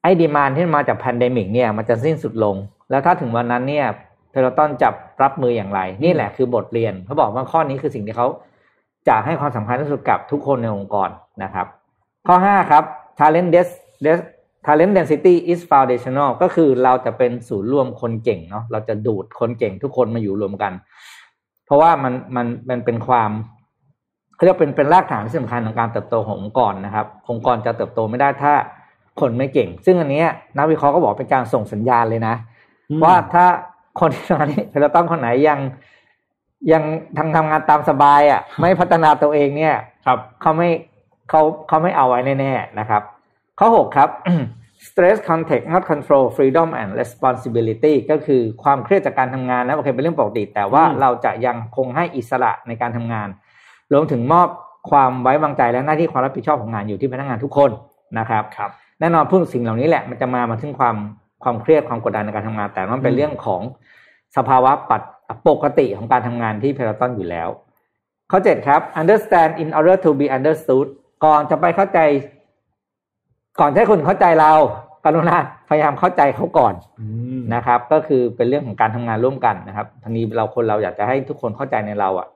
[0.02, 2.56] ไอ้ demand ที่มาจาก pandemic เนี่ยมันจะสิ้นสุดลง
[2.90, 3.86] แล้วถ้าถึงวันนั้นเนี่ย
[4.32, 4.90] เพลตันจะ
[5.24, 8.28] รับมืออย่างไร นี่แหละคือบทเรียนเขาบอกว่าข้อนี้คือสิ่งที่เขา
[9.08, 11.10] จะให้ความสำคัญที่สุดกับทุกคนในองค์กร
[11.44, 11.68] นะครับ
[12.28, 12.84] ข้อ 5 ครับ
[13.20, 13.70] talent des,
[14.06, 14.20] des
[14.66, 20.74] talent density is foundational ก็คือเราจะเป็นศูนย์รวมคนเก่งเนาะเราจะดูดคนเก่งทุกคนมาอยู่รวมกัน
[21.66, 23.32] เพราะว่ามันมันมันเป็นความ
[24.36, 28.54] เขาเรียกเป็นเป็นรากฐานที่สำคัญของการเติบโตขององค์กรนะครับองค์กรจะเติบโตไม่ได้ถ้า
[29.20, 32.36] คนไม่เก่ง ซึ่งอันเนี้ยนักวิเคราะห์ก็บอกเป็นการส่งสัญญาณเลยนะ
[33.04, 33.46] ว่าถ้า
[34.00, 35.60] คนที่ตอนนี้เราต้องคนไหนยัง
[36.72, 36.84] ยัง
[37.18, 40.70] ทำทำงานตามสบายอะ ไม่พัฒนาตัวเองเนี่ย ครับเขาไม่
[41.30, 43.02] เขาเขาไม่เอาไว้แน่ๆนะครับ
[43.60, 44.10] ข้อหกครับ
[44.88, 53.28] stress context not control freedom and responsibility ก็คือความเครียดจากการทำงานนะโอเคเป็นเรื่องปกติ แต่ว่าอืมเราจะยังคงให้อิสระในการทำงาน
[53.94, 54.48] รวมถึงมอบ
[54.92, 57.72] ความไว้วางใจและหน้าที่ความรับผิดชอบของงานอยู่ที่พนักงานทุกคน
[58.20, 60.96] นะครับครับ แน่นอนพูดสิ่งเหล่านี้แหละมันจะมามาถึงความ
[61.44, 63.62] ความเครียดความกดดันในการทำงาน แต่มันเป็นเรื่องของ
[64.38, 65.02] สภาวะปัด
[65.48, 67.50] ปกติของการทำงานที่เพลตันอยู่แล้ว
[68.32, 70.88] ข้อเจ็ดครับ understand in order to be understood
[71.26, 72.00] ก่อนจะไปเข้าใจ
[73.60, 74.52] ก่อนที่ให้คนเข้าใจเรา
[75.06, 75.38] กรุณา
[75.70, 76.74] พยายามเข้าใจเขาก่อน
[77.56, 82.28] นะครับ ก็คือเป็นเรื่องของการทำงานร่วมกันนะครับทีนี้เราคนเราอยากจะให้ทุกคนเข้าใจในเราอะ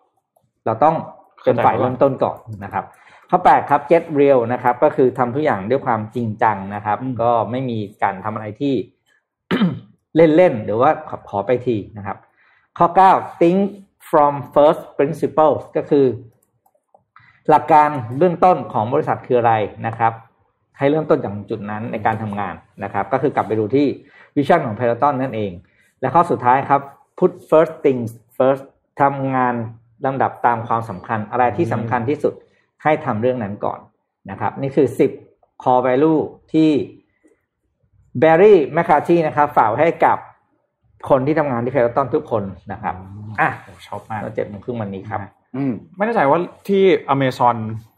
[0.65, 0.95] เราต้อง
[1.43, 2.83] เป็นฝ่ายเริ่มต้นก่อนนะครับ
[3.29, 8.73] ข้อแปดครับ get real นะครับ ก็คือทำทุกอย่างด้วยความจริงจังนะครับอืมก็ไม่มีการทำอะไรที่
[10.15, 12.17] เล่นๆหรือว่าขอขอไปทีนะครับ
[12.77, 13.59] ข้อเก้า think
[14.09, 16.05] from first principles ก็คือ
[17.49, 19.53] หลักการเบื้องต้นของบริษัทคืออะไร
[19.87, 20.13] นะครับ
[20.79, 23.87] ให้เริ่มต้นจากจุดนั้นในการทำงานนะครับ ก็คือกลับไปดูที่
[24.35, 25.51] วิชั่นของ Peloton นั่นเอง
[26.01, 26.81] และข้อสุดท้ายครับ
[27.19, 28.63] put first things first
[29.01, 29.53] ทำงาน
[30.05, 32.33] ลำดับตามความสำคัญ อะไรที่สำคัญที่สุด
[32.83, 33.79] ให้ทำเรื่องนั้นก่อน
[34.31, 34.87] นะครับ นี่คือ
[35.25, 36.19] 10 core value
[36.53, 36.69] ที่
[38.19, 40.17] แบร์รี่แมคคาทีนะครับฝากไว้ให้กับ
[41.09, 42.95] คนที่ทำงานที่ Peloton ทุกคนนะครับ
[43.41, 43.49] อะ
[43.87, 45.21] ชอบมากเราเจ็ดโมงครึ่งวันนี้ครับ
[45.55, 47.55] อืมไม่แน่ใจว่าที่อเมซอน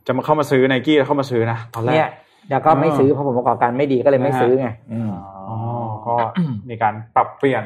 [0.07, 2.09] จะมาเข้ามาซื้อไนกี้แล้วเข้ามาซื้อนะตอนแรเนี่กย
[2.51, 5.11] แล้วก็ไม่ซื้อเพราะผมประกอบการไม่ดีก็เลยไม่ซื้อไงอืม
[5.49, 5.57] อ๋อ
[6.07, 6.15] ก็
[6.69, 7.63] มีการปรับเปลี่ยน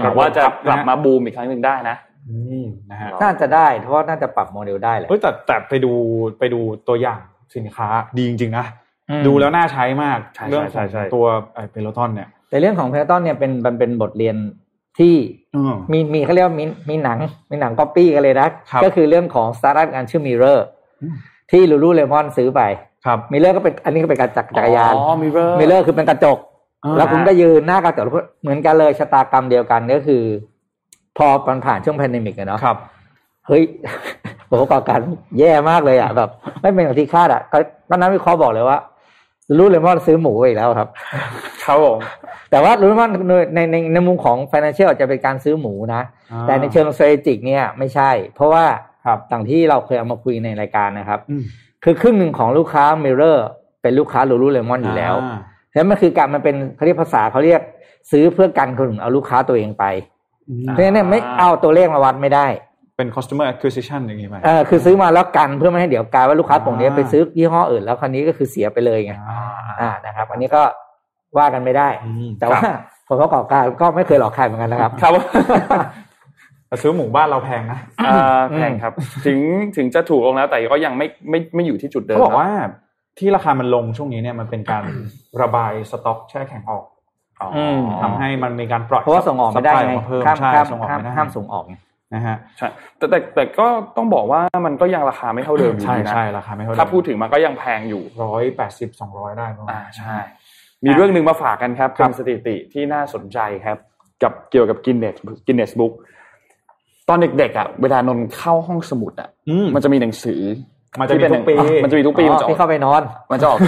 [0.00, 1.96] หวังว่าจะกลับมาบูมอีกครั้งหนึ่งได้นะ
[2.30, 5.92] อืมนะฮะน่าจะได้เพราะว่าน่าจะปรับโมเดลได้แหละเฮ้ยแต่แต่ไปดู
[6.38, 7.20] ไปดูตัวอย่าง
[7.56, 8.66] สินค้าดีจริงๆนะ
[9.10, 14.36] อืมดูแล้วน่าใช้มากใช่เรื่องใช่ของใช่ตัวไอ้ Peloton เนี่ย แต่เรื่องของ Peloton เนี่ยเป็นมันเป็นบทเรียน
[14.98, 15.14] ที่
[15.56, 17.18] อืมมีมีเขาเรียกว่ามีมีหนัง
[17.50, 20.66] มีหนังก๊อปปี้กันเลยนะครับก็คือเรื่องของสตาร์ทอัพอันชื่อ Mirror
[21.02, 21.14] อืม
[21.50, 22.60] ที่ Lululemon ซื้อไป
[23.06, 26.38] ครับ Mirror ก็เป็นอันนี้ก็เป็นการจักรจักรยานอ๋อ Mirror Mirror คือเป็นกระจก
[26.84, 30.22] อ่าแล้วคุณก็ยืนหน้ากระจกแล้วเหมือนกันเลยชะตากรรมเดียวกันก็คือ
[31.18, 32.76] พอมันผ่านช่วง pandemic อะเนาะครับ
[33.46, 33.62] เฮ้ย
[34.48, 34.98] ผลประกอบการ
[35.38, 36.30] แย่มากเลยอะแบบ
[36.60, 38.78] ไม่เป็นอย่างที่คาดอะก็ก็นักวิเคราะห์บอกเลยว่า
[39.58, 40.88] รู้เลยว่าซื้อหมูไปอีกแล้วครับ
[41.64, 41.98] ครับผม
[42.50, 48.64] แต่ว่ารู้ว่าในในในในมุมของ financial อาจจะเป็นการซื้อหมูนะอ่าแต่ในเชิง strategic เนี่ยไม่ใช่ เพราะว่า
[49.06, 51.42] ครับต่างที่เราเคยเอามาคุยในรายการนะครับอืม
[51.84, 53.38] คือครึ่งหนึ่งของลูกค้า Mirror
[53.82, 55.38] เป็นลูกค้า Lululemon อยู่แล้วอ่า
[55.74, 57.60] แล้วมันคือการมันเป็นเขาเรียกภาษาเขาเรียก
[58.10, 59.84] ซื้อเพื่อกันคนอื่นเอาลูกค้าตัวเองไป
[60.68, 62.46] เพราะฉะนั้นเนี่ยไม่เอาตัวเลขมาวัดไม่ได้
[62.96, 69.40] เป็น customer acquisition อย่างงี้ไหมเออคือซื้อมาแล้วกันเพื่อไม่ให้เดี๋ยวกลายว่าลูกค้าตรงนี้อ่าไปซื้อยี่ห้ออื่นแล้วคราวนี้ก็คือเสียไปเลยไงอ่า
[69.80, 70.62] อ่านะครับ อันนี้ก็
[71.38, 72.60] ว่ากันไม่ได้อืมแต่ว่า
[73.08, 75.12] ผลประกอบการก็ไม่เคยหลอกใครเหมือนกันนะครับ ครับ
[76.72, 78.92] แต่ซื้อหมูบ้านเราแพงนะอ่าแพงครับ
[79.26, 79.38] ถึง
[79.76, 82.50] ถึงจะถูกลงแล้วแต่ก็ยังไม่ไม่ไม่อยู่ที่จุดเดิมเขาบอกนะว่า
[83.18, 84.84] ที่ราคามันลงช่วงนี้เนี่ยมันเป็นการ
[85.42, 86.84] ระบายสต็อกแช่แข็งออก
[87.40, 87.48] อ๋อ
[87.78, 91.74] มทำให้มันมีการปล่อยเพราะว่าส่งออกไม่ได้ supply ไงมาเพิ่มข้ามใช่ข้ามส่งออกข้ามไม่ได้ห้ามส่งออกไง
[92.14, 93.66] นะฮะใช่แต่แต่แต่ก็
[93.96, 100.16] ต้องบอกว่ามันก็ยังราคาไม่เท่าเดิมอยู่ใช่ดีนะใช่ราคาไม่เท่าเดิมถ้าพูดถึงมันก็ยังแพงอยู่ร้อยแปดสิบสองร้อยได้ประมาณอ่าใช่
[100.84, 103.78] มีเรื่องหนึ่งมาฝากกันครับเป็นสถิติที่น่าสนใจครับ
[104.22, 105.14] กับเกี่ยวกับกินเนส
[105.46, 105.92] กินเนสบุ๊ก
[107.08, 110.40] ตอนเด็กๆอะเวลานนท์เข้าห้องสมุดอะอืมมันจะมีหนังสือ
[111.00, 113.58] มันจะมีที่เป็ทุกปีอะมันจะมีทุกปีอ๋มันอจะอพี่อกเข้าไปนอน มันจะออก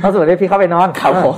[0.00, 1.34] เขาสมมติให้พี่เข้าไปนอนครับผม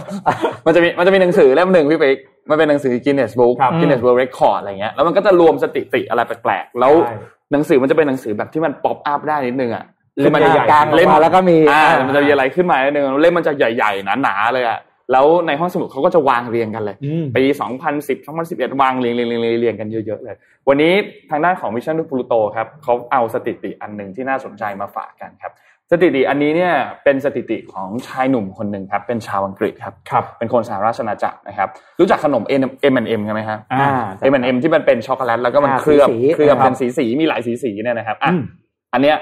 [0.67, 2.17] มันจะมีมันจะมีหนังสือเล่มหนึ่งพี่ปิ๊ก
[2.51, 7.17] มันเป็นหนังสือ Guinness Book ครับ Guinness World Record อะไรเงี้ยแล้วมันก็จะรวมสถิติอะไรแปลกๆแล้วใช่
[7.53, 9.85] หนังสือมันจะเป็นหนังสือแบบที่มันป๊อปอัพได้นิดนึงอะ
[10.17, 14.79] เล่มมันใหญ่ๆกลางออกมาแล้วก็มีอ่าอ่ามันจะมีอะไรขึ้นมานิดนึงเล่มมันจะใหญ่ๆหนาๆเลยอะ
[15.13, 17.45] แล้วในห้องสมุดเขาก็จะวางเรียงกันเลยอืมปี
[17.91, 20.37] 2010 2011 วางเรียงเรียงเรียงเรียงเรียงกันเยอะๆเลย
[20.69, 20.93] วันนี้
[21.31, 25.53] ทางด้านของ Mission to Pluto ครับเขาเอาสถิติอันหนึ่งที่น่าสนใจมาฝากกันครับ
[25.93, 26.73] สถิติอันนี้เนี่ย
[27.05, 31.69] เป็นสถิติของชายหนุ่มคนหนึ่งครับ เป็นชาวอังกฤษครับครับ เป็นคนสหราชอาณาจักรนะครับ
[32.01, 32.43] รู้จักขนม
[32.93, 33.89] M&M กันไหมครับอ่า
[34.33, 38.43] M&M ที่มันเป็นช็อกโกแลตแล้วก็มันอ่าเคลือบสีๆเคลือบครับเป็นสีสีๆมีหลายสีสีๆเนี่ยนะครับอะอืม
[38.93, 39.17] อันเนี้ย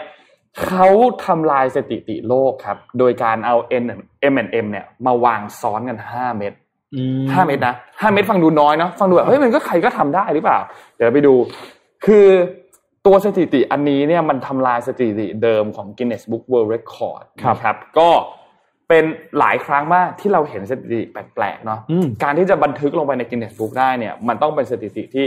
[0.64, 0.88] เขา
[1.26, 3.56] ทำลายสถิติโลกครับ โดยการเอา
[4.32, 6.52] M&M เนี่ย มาวางซ้อนกัน5เม็ด
[6.94, 10.58] อืมห้าเม็ดนะห้าเม็ดฟังดูน้อยเนาะฟังดูแบบเฮ้ยมันก็ใครก็ทำได้หรือเปล่า
[10.96, 11.34] เดี๋ยวไปดู
[12.06, 12.26] คือ
[13.06, 18.10] ตัวสถิติอันนี้เนี่ยมันทำลายสถิติเดิมของ Guinness Book World Record ครับนะครับ ก็
[18.88, 19.04] เป็น
[19.38, 25.24] หลายครั้งมากที่เราเห็นสถิติแปลกๆเนาะอืมการที่จะบันทึกลงไปใน Guinness Book ได้เนี่ย มันต้องเป็นสถิติที่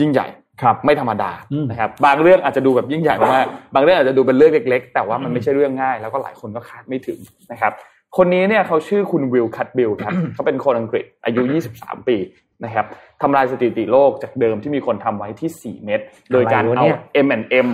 [0.00, 0.26] ยิ่งใหญ่
[0.62, 7.18] ครับไม่ธรรมดาอืมนะครับบางเรื่องอาจจะดูแบบยิ่งใหญ่มากๆบางเรื่องอาจจะดูเป็นเรื่องเล็ก ๆ แต่ว่ามันไม่ใช่เรื่องง่าย แล้วก็หลายคนก็คาดไม่ถึง
[7.52, 7.72] นะครับ
[8.16, 11.40] คนนี้เนี่ยเขาชื่อคุณวิลคัตบิลครับเขาเป็นคนอังกฤษอายุ
[11.74, 12.16] 23 ปี
[12.64, 12.86] นะครับ
[13.22, 16.00] ทำลายสถิติโลกจากเดิมที่มีคนทำไว้ที่ 4 เม็ด
[16.32, 17.68] โดยการอะไรวะเอาเนี่ย M&M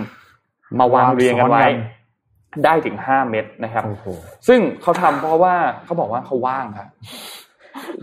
[0.79, 1.77] มาวางเรียงกันไว้วางซ้อน
[2.53, 4.05] กันได้ถึง 5 เม็ดนะครับโอ้โห
[4.47, 5.55] ซึ่งเขาทำเพราะว่า
[5.85, 6.87] เขาบอกว่าเขาว่างครับ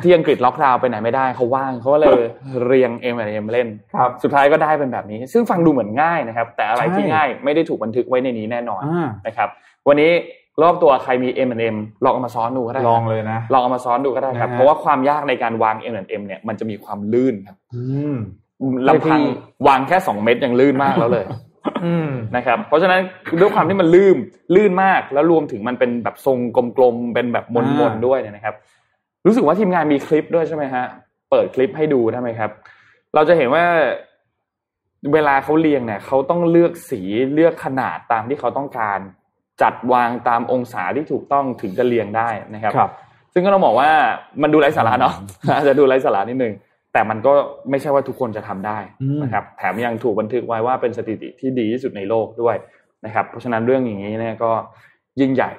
[0.02, 2.20] ที่อังกฤษล็อกดาวน์ไปไหนไม่ได้เขาว่างเขาก็เลย
[2.64, 9.48] เรียง M&M เล่นครับสุดท้ายก็ได้เป็นแบบนี้ ซึ่งฟังดูเหมือนง่ายนะครับ แต่อะไรที่ใช่ง่ายไม่ได้ถูกบันทึกไว้ในนี้แน่นอนอ่านะครับ
[9.88, 10.12] วันนี้
[10.62, 17.82] รอบตัวใครมี M&M ลองเอามาซ้อนดูก็ได้ลองเลยนะลองเอามาซ้อนดูก็ได้ครับนะฮะเพราะว่าความยากในการวาง M&M เนี่ยมันจะมีความลื่นครับอื
[18.14, 18.16] ม
[18.88, 19.20] ลำพัง
[19.66, 21.26] วางแค่สองเม็ดยังลื่นมากแล้วเลย
[21.84, 23.00] อืมนะครับเพราะฉะนั้น
[23.40, 24.16] ด้วยความที่มันลื่น
[24.54, 26.38] ลื่นมากแล้วรวมถึงมันเป็นแบบทรง
[26.76, 28.54] กลมๆเป็นแบบมนอ่าๆด้วยเนี่ยนะครับ
[29.26, 30.84] รู้สึกว่าทีมงานมีคลิปด้วยใช่ไหมฮะ
[31.30, 32.50] เปิดคลิปให้ดูได้ไหมครับ
[33.14, 33.64] เราจะเห็นว่า
[35.12, 37.00] เวลาเขาเรียงเนี่ยเขาต้องเลือกสี
[37.34, 38.98] เลือกขนาดตามที่เขาต้องการ
[39.62, 42.90] จัดวางตามองศาที่ถูกต้องถึงจะเรียงได้นะครับครับ
[43.32, 43.90] ซึ่งก็ต้องบอกว่า
[44.42, 45.14] มันดูไร้สาระเนาะ
[45.56, 46.52] อาจจะดูไร้สาระนิดนึง
[46.92, 47.32] แต่มันก็
[47.70, 52.56] ไม่ใช่ว่าทุกคนจะทำได้อืมนะครับ แถมยังถูกบันทึกไว้ว่าเป็นสถิติที่ดีที่สุดในโลกด้วย
[53.04, 54.52] นะครับ เพราะฉะนั้นเรื่องอย่างนี้เนี่ยก็
[55.20, 55.50] ยิ่งใหญ่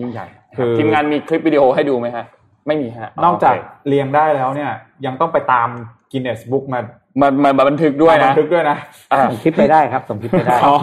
[0.00, 2.24] ยิ่งใหญ่นะครับทีมงานมีคลิปวิดีโอให้ดูไหมฮะ
[2.66, 4.70] ไม่มีฮะนอกจากโเคเรียงได้แล้วเนี่ย
[5.06, 5.68] ยังต้องไปตาม
[6.12, 6.80] กินเนสบุ๊กมา
[7.20, 8.76] มามามาบันทึกด้วยมานะบันทึกด้วยนะ
[9.12, 10.76] อ่าส่งคลิปไปได้ครับส่งคลิปไปได้อ๋อ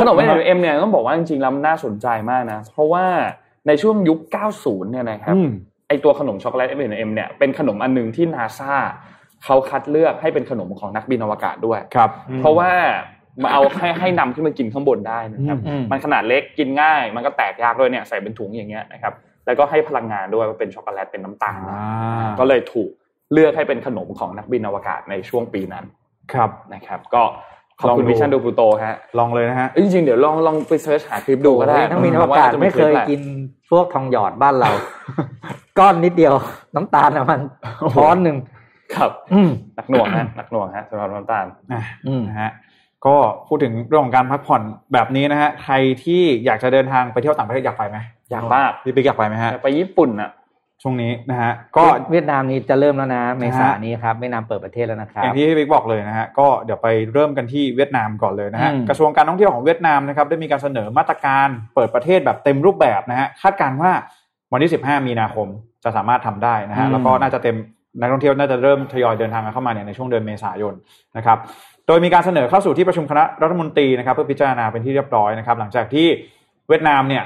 [0.00, 3.04] ขนม M&M เนี่ยต้องบอกว่าจริงๆแล้วมันน่าสนใจมากนะ เพราะว่า
[3.66, 4.18] ในช่วงยุค
[4.56, 5.50] 90 เนี่ยนะครับอืม
[5.88, 8.74] ไอตัวขนมช็อกโกแลต M&M เนี่ยเป็นขนมอันหนึงที่นาซา
[9.44, 12.70] เขาคัดเลือกให้เป็นขนมของนักบินอวกาศด้วยครับ เพราะว่า
[13.42, 19.12] มาเอาให้ให้นำขึ้นมากินข้างบนได้นะครับอืมมันขนาดเล็กกินง่าย มันก็แตกยากด้วยเนี่ยใส่เป็นถุงอย่างเงี้ยนะครับ
[19.46, 22.90] แล้วก็ให้พลังงานด้วยว่าเป็นช็อกโกแลตเป็นน้ำตาลอ่าก็เลยถูก
[23.32, 25.84] เลือกให้เป็นขนมของนักบินอวกาศในช่วงปีนั้น
[26.32, 27.22] ครับนะครับ ก็
[27.80, 33.20] ขอบคุณลองดูมิชชั่นดูปูโตฮะลองเลยนะฮะเอ้ยจริงๆเดี๋ยวลองลองไปเซิร์ชหาคลิปดูก็ได้ทั้งมีนอวกาศไม่เคยกิน
[33.70, 34.70] พวกทองหยอดบ้านเรา
[35.78, 36.34] ก้อนนิดเดียว
[36.76, 37.40] น้ำตาลน่ะมัน
[37.94, 38.36] ช้อนหนึ่ง
[38.94, 42.50] ครับอืมหนักหน่วงฮะหนักหน่วงฮะสำหรับน้ำตาลอะอืมนะฮะ
[43.06, 43.16] ก็
[43.48, 45.74] พูดถึงเรื่องของการพักผ่อนแบบนี้นะฮะใคร
[46.04, 47.98] ที่อยากจะเดินทางไปเที่ยวต่างประเทศอยากไปไหม
[48.30, 50.30] อยากมากพี่ปิ๊กอยากไปไหมฮะไปญี่ปุ่นอะ
[50.82, 63.90] ช่วงนี้นะฮะก็เวียดนามนี้จะเริ่มแล้วนะเมษายนนี้ครับเวียดนามเปิดประเทศแล้วนะครัอบย่างที่พี่บิ๊กบอกเลยนะฮะก็เดี๋ยวไปเริ่มกันที่เวียดนามก่อนเลยนะฮะอืมกระทรวงการท่องเที่ยวของเวียดนามนะครับได้มีการเสนอมาตรการเปิดประเทศแบบเต็มรูปแบบนะฮะคาดการณ์ว่า
[64.52, 65.48] วันที่ 15 มีนาคม
[65.84, 67.56] จะสามารถทำได้นะฮะแล้วก็น่าจะเต็ม
[68.00, 70.74] นักท่องเที่ยวน่าจะเริ่มทยอยเดินทางกันเข้ามาเนี่ยในช่วงเดือนเมษายน
[71.16, 71.38] นะครับ
[71.79, 76.06] โดยมีการเสนอเข้าสู่ที่ประชุมคณะรัฐมนตรีนะครับเพื่อพิจารณาเป็นที่เรียบร้อยนะครับ หลังจากที่
[76.68, 77.24] เวียดนามเนี่ย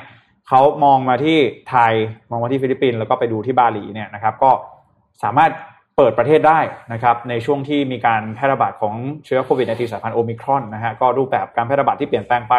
[0.49, 1.39] เขามองมาที่
[1.71, 1.93] ไทย
[2.31, 4.51] มองมาที่ฟิลิปปินส์แล้วก็ไปดูที่บาหลีเนี่ยนะครับก็
[5.23, 5.51] สามารถ
[5.97, 6.61] เปิดประเทศได้
[6.93, 8.95] นะครับในช่วงที่มีการแพร่ระบาดของ
[9.25, 12.55] เชื้อโควิด -19 สายพันธุ์โอมิครอนนะฮะก็รูปแบบการแพร่ระบาดที่เปลี่ยนแปลงไป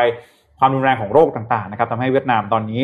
[0.59, 2.83] ความรุนแรงของโรคต่างๆนะครับทำให้เวียดนามตอนนี้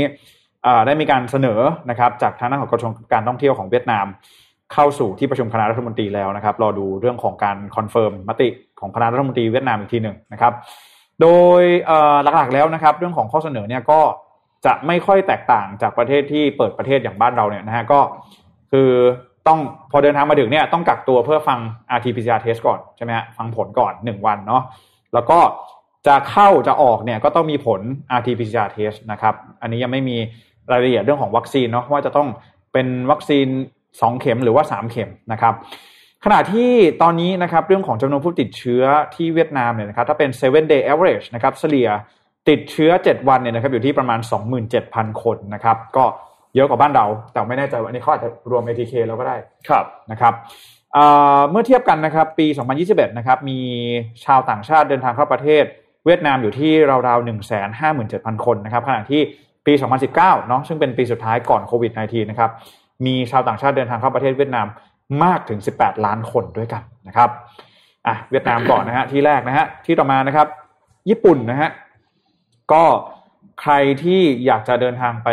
[0.86, 1.60] ได้มีการเสนอ
[1.90, 4.06] นะครับจากทางด้านของกระทรวงการท่องเที่ยวของเวียดนาม
[4.74, 8.48] เข้าสู่ที่ประชุมคณะรัฐมนตรีแล้วนะครับรอดูเรื่องของการ confirm มติ
[8.82, 10.54] ของคณะรัฐมนตรีเวียดนามอีกทีหนึ่งนะครับ
[11.22, 11.28] โด
[11.62, 11.64] ย
[12.24, 14.00] หลักๆแล้วนะครับ เรื่องของข้อเสนอเนี่ยก็
[14.66, 18.00] จะไม่ค่อยแตกต่างจากประเทศที่เปิดประเทศอย่างบ้านเราเนี่ยนะฮะก็
[18.72, 18.90] คือ
[19.48, 19.60] ต้อง
[19.92, 21.60] พอเดินทางมาถึงเนี่ยต้องกักตัวเพื่อฟัง
[21.98, 24.64] RT-PCR test ก่อนใช่ไหมฮะฟังผลก่อน 1 วันเนาะ
[25.14, 25.40] แล้วก็
[26.08, 27.82] จะเข้าจะออกเนี่ยก็ต้องมีผล
[28.18, 30.18] RT-PCR test นะครับ อันนี้ยังไม่มี
[30.72, 32.28] รายละเอียดเรื่องของวัคซีนเนาะว่าจะต้อง
[32.74, 33.48] เป็นวัคซีน
[33.84, 35.54] 2 เข็มหรือว่า 3 เข็มนะครับ
[36.26, 38.84] ขณะที่ตอนนี้นะครับเรื่องของจำนวนผู้ติดเชื้อ
[39.16, 41.88] ที่เวียดนามเนี่ยนะครับถ้าเป็น7 day average นะครับเฉลี่ย
[42.50, 44.20] ติดเชื้อ 7 วันเนี่ยนะครับอยู่ที่ประมาณ
[44.72, 46.06] 27,000 คนนะครับ ก็
[46.56, 49.36] เยอะกว่าบ้านเรา แต่ไม่แน่ใจว่าอันนี้เขาอาจจะรวม ATK แล้วก็ได้
[49.70, 50.34] ครับนะครับ
[50.94, 51.06] เอ่
[51.38, 52.48] อเมื่อเทียบกันนะครับปี
[52.82, 53.60] 2021 นะครับมี
[54.26, 55.64] ชาวต่างชาติเดินทางเข้าประเทศ
[56.06, 56.72] เวียดนามอยู่ที่
[57.08, 57.28] ราวๆ
[57.82, 59.22] 157,000 คนนะครับขณะที่
[59.66, 59.74] ปี
[60.12, 62.52] 2019 เนาะซึ่งเป็นปีสุดท้ายก่อนโควิด -19 นะครับ
[63.06, 64.68] มีชาวต่างชาติเดินทางเข้าประเทศเวียดนาม
[65.24, 67.30] มากถึง 18 ล้านคนด้วยกันนะครับ
[68.08, 70.48] อะเวียดนามก่อนนะฮะที่แรกนะฮะที่ต่อมานะครับ
[71.10, 71.70] ญี่ปุ่นนะฮะ
[72.72, 72.84] ก็
[73.62, 75.30] ใครที่อยากจะเดินทางไป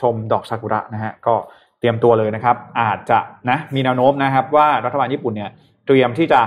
[0.00, 1.34] ชมดอกซากุระนะฮะก็
[1.78, 3.18] เตรียมตัวเลยนะครับ อาจจะ
[3.50, 5.50] นะมีแนวโน้มนะครับ ว่ารัฐบาลญี่ปุ่นเนี่ย
[5.86, 6.40] เตรียมที่จะ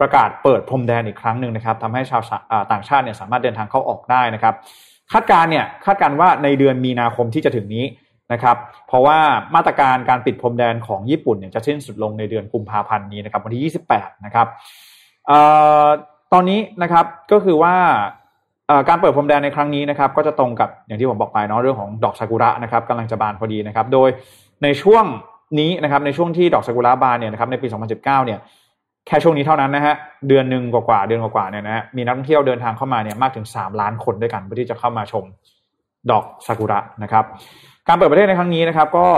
[0.00, 2.22] ประกาศเปิดพรมแดนอีกครั้งหนึ่งนะครับทำให้ชาว
[2.72, 4.54] ต่างชาติเนี่ยสามารถเดินทางเข้าออกได้นะครับ
[5.12, 7.84] คาดการเนี่ยคาดการว่าในเดือนมีนาคมที่จะถึงนี้
[8.32, 8.56] นะครับ
[8.88, 9.18] เพราะว่า
[9.54, 14.46] มาตรการการปิดพรมแดนของญี่ปุ่นเนี่ยจะสิ้นสุดลงในเดือนกุมภาพันธ์นี้นะครับวันที่ 28 นะครับ
[16.32, 17.74] ตอนนี้นะครับก็คือว่า
[18.88, 24.08] การเปิดพรมแดนในครั้งนี้นะครับก็จะตรงกับอย่างที่ผมบอกไปเนาะเรื่องของดอกซากุระนะครับกำลังจะบานพอดีนะครับโดย
[24.62, 25.04] ในช่วง
[25.60, 28.38] นี้นะครับในช่วงที่ดอกซากุระบานเนี่ยนะครับในปี 2019 เนี่ย
[29.06, 29.94] แค่ช่วงนี้เท่านั้นนะฮะ
[30.28, 35.24] เดือนหนึ่งกว่าเดือนกว่าเนี่ยนะฮะมีนักท่องเที่ยวเดินทางเข้ามาเนี่ยมากถึง 3 ล้านคนด้วยกันเพื่อที่จะเข้ามาชม
[36.10, 37.24] ดอกซากุระนะครับ
[37.88, 39.08] การเปิดประเทศในครั้งนี้นะครับ ก็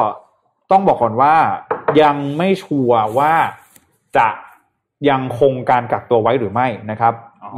[0.72, 1.34] ต้องบอกก่อนว่า
[2.02, 3.32] ยังไม่ชัวร์ว่า
[4.16, 4.28] จะ
[5.10, 7.14] ยังคงการกักตัวไว้หรือไม่นะครับ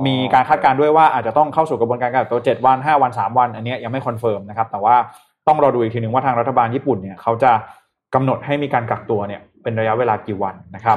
[0.06, 4.96] มีการคาดการณ์ด้วยว่าอาจจะต้องเข้าสู่กระบวนการกักตัว7วัน5วัน3วัน อันนี้ยังไม่ confirm นะครับแต่ว่า
[5.48, 7.52] ต้องรอดูอีกทีหนึ่งว่าทางรัฐบาลญี่ปุ่นเนี่ยเขาจะ
[8.14, 10.96] กำหนดให้มีการกักตัวเนี่ยเป็นระยะเวลากี่วันนะครับ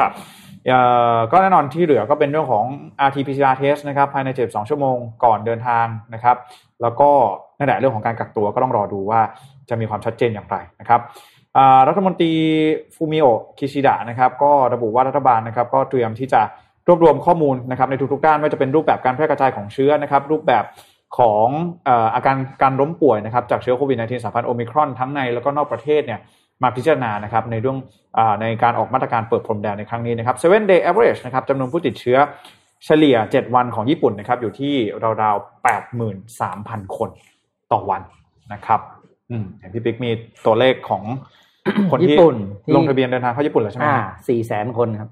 [1.32, 2.66] ก็แน่นอนที่เหลือก็เป็นเรื่องของ
[3.08, 6.38] RT-PCR test นะครับภายใน72ชั่วโมงก่อนเดินทางนะครับ
[6.82, 7.10] แล้วก็
[7.58, 9.22] นั่นแหละเรื่องของการกักตัวก็ต้องรอดูว่า
[9.70, 11.02] จะมีความชัดเจนอย่างไรนะครับ
[11.88, 12.34] รัฐมนตรี
[12.96, 13.26] ฟูมิโอ
[13.58, 16.42] คิชิดะนะครับก็ระบุว่ารัฐบาลนะครับก็เตรียมที่จะ
[16.88, 20.64] รวบรวมข้อมูลนะครับในทุกๆด้านไม่ว่าจะเป็นรูปแบบการแพร่กระจายของเชื้อนะครับรูปแบบ
[21.18, 21.48] ของ
[22.16, 26.20] อาการการล้มป่วยนะครับจากเชื้อโควิด -19 สายพันธุ์โอมิครอนทั้งในแล้วก็นอกประเทศเนี่ย
[26.64, 27.78] มาพิจารณานะครับในเรื่อง
[28.18, 32.18] อในการออกมาตรการเปิดพรมแดนในครั้งนี้นะครับ seven day average นะครับจำนวนผู้ติดเชื้อ
[32.86, 34.76] เฉลี่ย 7 วันของญี่ปุ่นนะครับอยู่ที่
[35.24, 35.66] ราวๆ
[36.16, 37.10] 83,000 คน
[37.72, 38.02] ต่อวัน
[38.54, 38.80] นะครับ
[39.60, 40.12] เห็นพี่ปิ๊กมี
[40.46, 41.04] ตัวเลขของ
[41.92, 42.18] คนที่
[42.76, 45.10] ลงทะเบียนเดินทางเข้าญี่ปุ่นแล้วใช่ไหมอ่าสี่แสนคนครับ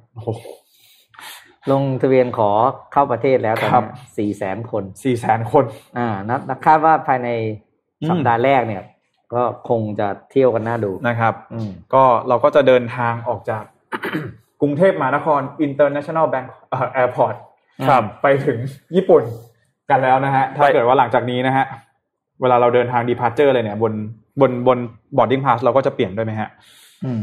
[1.71, 2.49] ลงทะเบียนขอ
[2.93, 5.65] เข้าประเทศแล้วตอนนี้สี่แสนคนสี่แสนคน
[5.97, 6.07] อ่า
[6.49, 7.29] นักคาดว่าภายใน
[8.09, 8.83] สัปดาห์แรกเนี่ย
[9.33, 13.63] ก็คงจะเที่ยวกันน่าดูนะครับอืมก็เราก็จะเดินทางออกจาก
[14.61, 16.47] กรุงเทพมหานคร International Bank
[17.01, 17.35] Airport
[17.89, 18.57] ครับไปถึง
[18.95, 19.23] ญี่ปุ่น
[19.89, 21.65] กันแล้วนะฮะ ถ้าเกิดว่าหลังจากนี้นะฮะ
[22.41, 23.93] เวลาเราเดินทาง departure เลยเนี่ย บน
[24.41, 24.77] บนบน
[25.17, 26.49] boarding pass เราก็จะเปลี่ยนด้วยไหมฮะ
[27.05, 27.21] อืม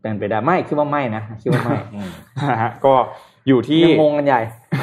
[0.00, 1.78] เป็นไปได้ไม่คิดว่าไม่นะคิดว่าไม่
[2.50, 2.94] นะฮะก็
[3.48, 4.40] อยู่ที่งงกันใหญ่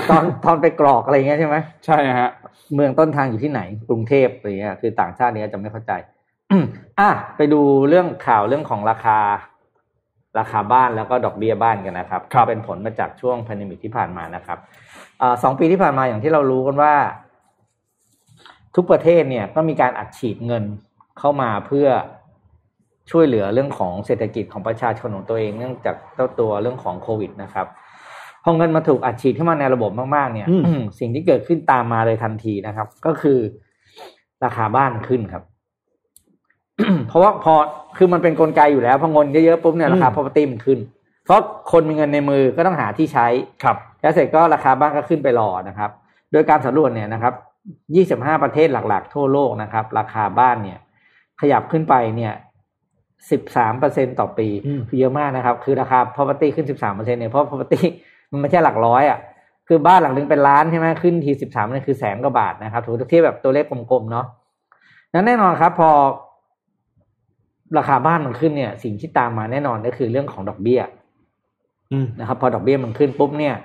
[0.09, 1.55] ตอนตอนไปกรอกอะไรเงี้ยใช่ไหม
[1.85, 2.29] ใช่ฮะ
[2.75, 5.91] เมืองต้นทางอยู่ที่ไหน กรุงเทพอะไรเงี้ยคือต่างชาติเนี้ยจะไม่เข้าใจ
[6.99, 9.19] อะไปดูเรื่องข่าวเรื่องของราคา
[10.39, 14.57] ราคาบ้านแล้วก็ดอกเบี้ยบ้านกันนะครับเป็นผลมาจากช่วงพันธมิตที่ผ่านมานะครับ
[15.21, 16.93] อสองปีที่ผ่านมาอย่างที่เรารู้กันว่า
[18.75, 20.63] ทุกประเทศเนี่ยก็มีการอัดฉีดเงิน
[21.19, 21.87] เข้ามาเพื่อ
[23.11, 27.67] ช่วยเหลือเรื่องของเศรษฐกิจของประชาชนของตัวเองเนื่องจากเจ้าตัวเรื่องของโควิดนะครับ
[28.43, 30.47] พอเงินมาถูกอัดฉีดเข้ามาในระบบมากๆเนี่ย
[30.99, 33.39] สิ่งที่เกิดขึ้นตามมาเลยทันทีนะครับ ก็คือ
[34.45, 35.43] ราคาบ้านขึ้นครับ
[37.07, 37.53] เพราะว่าพอ
[37.97, 40.79] คือมันเป็นนกลไกอยู่แล้วพอเงินเยอะๆปุ๊บเนี่ยราคา property มันขึ้น
[41.25, 41.39] เพราะ
[41.71, 43.27] คนมีเงินในมือก็ต้องหาที่ใช้
[43.63, 45.89] ครับ แล้วเสร็จก็ราคาบ้านก็ขึ้นไปรอนะครับ
[46.31, 47.33] โดยการสำรวจเนี่ยนะครับ
[47.77, 50.79] 25 ประเทศหลัก ๆ ทั่วโลกนะครับ ราคาบ้านเนี่ย
[51.41, 52.33] ขยับขึ้นไปเนี่ย
[53.07, 54.47] 13เปอร์เซ็นต่อปี
[54.87, 57.81] คือเยอะมากนะครับ คือราคา property ขึ้น 13เปอร์เซ็นเนี่ยเพราะ property
[58.31, 59.19] มันไม่ใช่หลักร้อยอะ
[59.67, 64.25] คือบ้านหลังนึงเป็นล้านใช่ไหมขึ้นทีสิบสามนี่คือแสนกว่าบาทนะครับถูกเทียบแบบตัวเลขกลมๆเนาะ
[65.13, 65.89] นั้นแน่นอนครับ พอ
[67.77, 70.81] ราคาบ้านมันขึ้นเนี่ย สิ่งที่ตามมาแน่นอนก็คือเรื่องของดอกเบี้ย
[72.19, 73.55] นะครับ พอดอกเบี้ยมันขึ้นปุ๊บเนี่ย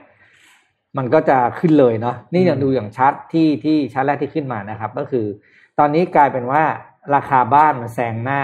[0.99, 5.27] มันก็จะขึ้นเลยเนาะนี่อย่างดูอย่างชัดที่ที่ชัดแรกที่ขึ้นมานะครับ ก็คือ
[5.79, 6.63] ตอนนี้กลายเป็นว่า
[7.15, 8.41] ราคาบ้านมันแซงหน้า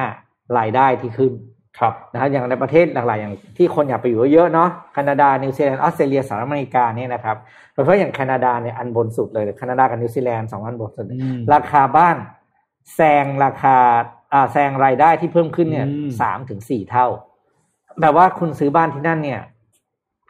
[0.58, 1.32] รายได้ที่ขึ้น
[1.78, 7.36] ครับนะครับอย่างในประเทศหลักๆอย่างที่คนอยากไปอยู่เยอะเนาะแคนาดานิวซีแลนด์ออสเตรเลียสหรัฐอเมริกาเนี่ยนะครับ
[7.72, 11.06] เพราะอย่างแคนาดาเนี่ยอันบนสุดเลยแคนาดากับนิวซีแลนด์สองอันบนสุด
[11.54, 12.16] ราคาบ้าน
[12.94, 13.76] แซงราคา
[14.32, 15.86] อ่าแซงรายได้ที่เพิ่มขึ้นเนี่ย
[16.20, 17.06] สามถึงสี่เท่า
[18.00, 19.40] แบบว่าคุณซื้อบ้านที่นั่นเนี่ย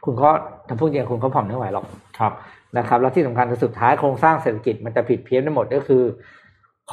[0.05, 0.29] คุณก็
[0.67, 1.85] ถ้าพูดจริงคุณก็ผ่อนไม่ไหวหรอก
[2.19, 2.33] ครับ
[2.77, 6.03] นะครับ แล้วที่สำคัญสุดท้ายโครงสร้างเศรษฐกิจมันจะผิดเพี้ยนไปหมดก็คือ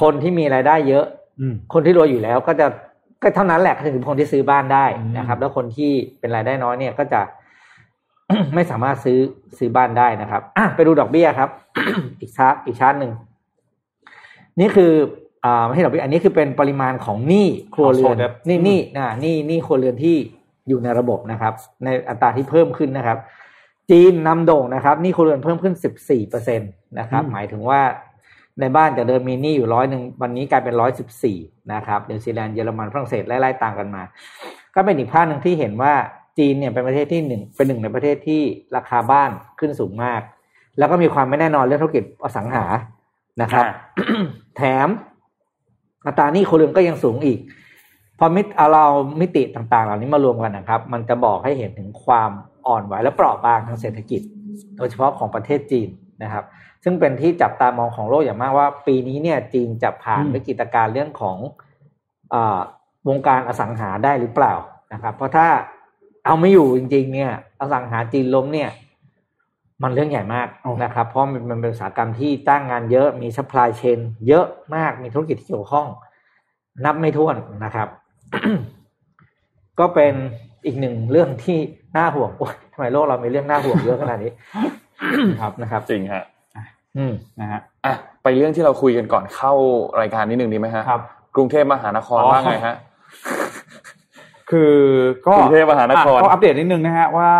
[0.00, 1.04] คนที่มีรายได้เยอะ
[1.72, 2.66] คนที่รวยอยู่แล้วก็จะ
[3.22, 4.86] ก็เท่านั้นแหละถึงคนที่ซื้อบ้านได้
[5.18, 5.90] นะครับ แล้วคนที่
[6.20, 7.20] เป็นรายได้น้อยเนี่ยก็จะ
[8.54, 9.18] ไม่สามารถซื้อ
[9.59, 11.50] ซื้อบ้านได้นะครับอะไปดูดอกเบี้ยครับ
[12.20, 13.12] อีกชาร์ตอีกชาร์ตหนึ่ง
[14.61, 14.92] นี่คือ
[15.44, 18.16] อ่าไม่ใช่ดอกเบี้ยอันนี้คือเป็นปริมาณของหนี้ครัวเรือน
[18.48, 20.16] นี่นี่นะหนี้หนี้ครัวเรือนที่
[20.68, 21.54] อยู่ในระบบนะครับ
[21.84, 23.18] ในอัตราที่เพิ่มขึ้นนะครับ
[23.90, 26.64] จีนนำโด่งนะครับหนี่ครัวเรือนเพิ่มขึ้น 14เปอร์เซ็นต
[26.98, 27.80] นะครับ หมายถึงว่า
[28.60, 31.38] ในบ้านจากเดิมมีหนี้อยู่ร้อยหนึ่งวันนี้กลายเป็นร้อยสิบสี่
[31.72, 34.02] นะครับนิวซีแลนด์เยอรมันฝรั่งเศสไล่ๆตามกันมา
[34.74, 35.92] ก็เป็นอีกภาพหนึ่งที่เห็นว่า
[36.38, 38.42] จีนเนี่ยเป็นประเทศที่หนึ่งเป็นหนึ่งในประเทศที่
[38.76, 40.20] ราคาบ้านขึ้นสูงมาก
[40.78, 42.64] แล้วก็มีความไม่แน่นอนเรื่องธุรกิจอสังหา
[43.42, 43.64] นะครับ
[44.56, 44.88] แถม
[46.06, 47.38] อัตราหนี้ครัวเรือนก็ยังสูงอีก
[48.18, 48.84] พอมิตรเอาเรา
[49.20, 52.30] มิติต่างๆ เหล่านี้มารวมกันนะครับ มันจะบอกให้เห็นถึงความ
[52.66, 54.22] อ่อนไหวและเปราะบางทางเศรษฐกิจ
[54.76, 55.88] โดยเฉพาะของประเทศจีน
[56.22, 56.44] นะครับ
[56.84, 61.36] ซึ่งเป็นที่จับตามองของโลกอย่างมากว่า ปีนี้เนี่ยจีนจะผ่านวิกฤตการณ์เรื่องของ
[62.32, 62.36] อ
[63.08, 64.54] วงการอสังหาได้หรือเปล่า
[64.92, 65.46] นะครับ เพราะถ้า
[66.24, 68.70] เอาไม่อยู่จริง ๆ เนี่ย อสังหาจีนล้มเนี่ย
[69.82, 70.48] มันเรื่องใหญ่มาก
[70.84, 73.98] นะครับ เพราะมันเป็นอุตสาหกรรมที่จ้างงานเยอะมี supply chain
[74.28, 75.86] เยอะมากมีธุรกิจที่เกี่ยวข้อง
[76.84, 77.88] นับไม่ถ้วนนะครับ
[79.80, 80.14] ก็เป็น
[80.66, 81.58] อีกหนึ่งเรื่องที่
[81.96, 84.30] น่าห่วงโอ้ยทำไมโลกเรามีเรื่องน่าห่วงเยอะขนาดนี้
[85.40, 86.24] ครับนะครับ จริงฮะ
[86.96, 89.52] อืมนะฮะอะไปเรื่องที่เราคุยกันก่อนเข้า
[90.00, 91.02] รายการนิดนึงดีไหมฮะครับ
[91.36, 92.76] กรุงเทพมหานครอ๋อว่าไงฮะ
[94.50, 94.74] คือ
[95.26, 97.30] ก็กรุงเทพมหานครอะก็อัปเดตนิดนึงนะฮะว่า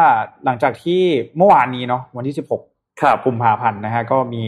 [0.45, 1.03] หลังจากที่
[1.37, 2.37] เมื่อวานนี้เนาะวันที่
[2.67, 4.45] 16ครับกุมภาพันธ์นะฮะก็มี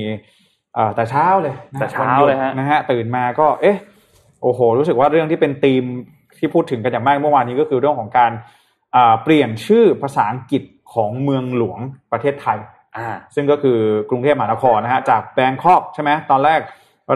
[0.75, 3.77] เอ่อแต่เช้าเลยนะแต่เช้าวันหยุดเลยฮะนะฮะตื่นมาก็ เอ๊ะ
[4.43, 5.85] โอ้โห รู้สึกว่าเรื่องที่เป็นธีม
[6.41, 8.33] ที่พูดถึงกันอย่างมากเมื่อวานนี้ก็คือเรื่องของการ
[8.97, 10.63] อ่าเปลี่ยนชื่อภาษาอังกฤษ
[10.95, 11.81] ของเมืองหลวง
[12.13, 12.59] ประเทศไทย
[12.97, 13.79] อ่าซึ่งก็คือ
[14.11, 16.61] กรุงเทพมหานครนะฮะจากแบงคอกใช่ไหมตอนแรก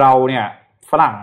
[0.00, 0.44] เราเนี่ย
[0.90, 1.14] ฝรั่ง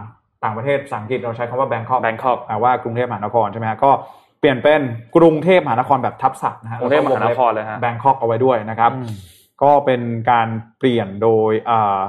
[0.43, 3.91] ต่างประเทศภาษาอังกฤษเราใช้คำว่าแบงคอก Bangkok ว่ากรุงเทพมหานครใช่ไหมฮะก็
[4.39, 4.81] เปลี่ยนเป็น
[5.15, 8.91] กรุงเทพมหานครแบบทับศัพท์นะฮะกรุงเทพมหานครเลยฮะ Bangkok เอาไว้ด้วยนะครับ
[9.63, 10.47] ก็เป็นการ
[10.79, 11.99] เปลี่ยนโดยอ่า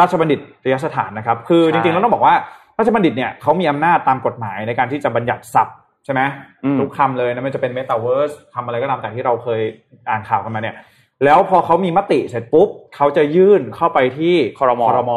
[0.00, 0.40] ราชบัณฑิต
[0.72, 2.34] ยสถานนะครับ คือใช่จริงๆแล้วต้องบอกว่า
[2.80, 6.20] ราชบัณฑิตเนี่ยเขามีอำนาจตามกฎหมายในการที่จะบัญญัติศัพท์ใช่ไหม
[6.64, 9.60] อืมทุกคำเลยนะไม่จะเป็นเมตาเวิร์สคำอะไรก็ตามแต่ที่เราเคย
[10.10, 10.76] อ่านข่าวกันมาเนี่ย
[11.24, 15.12] แล้วพอเขามีมติเสร็จปุ๊บเขาจะยื่นเข้าไปที่ครมครม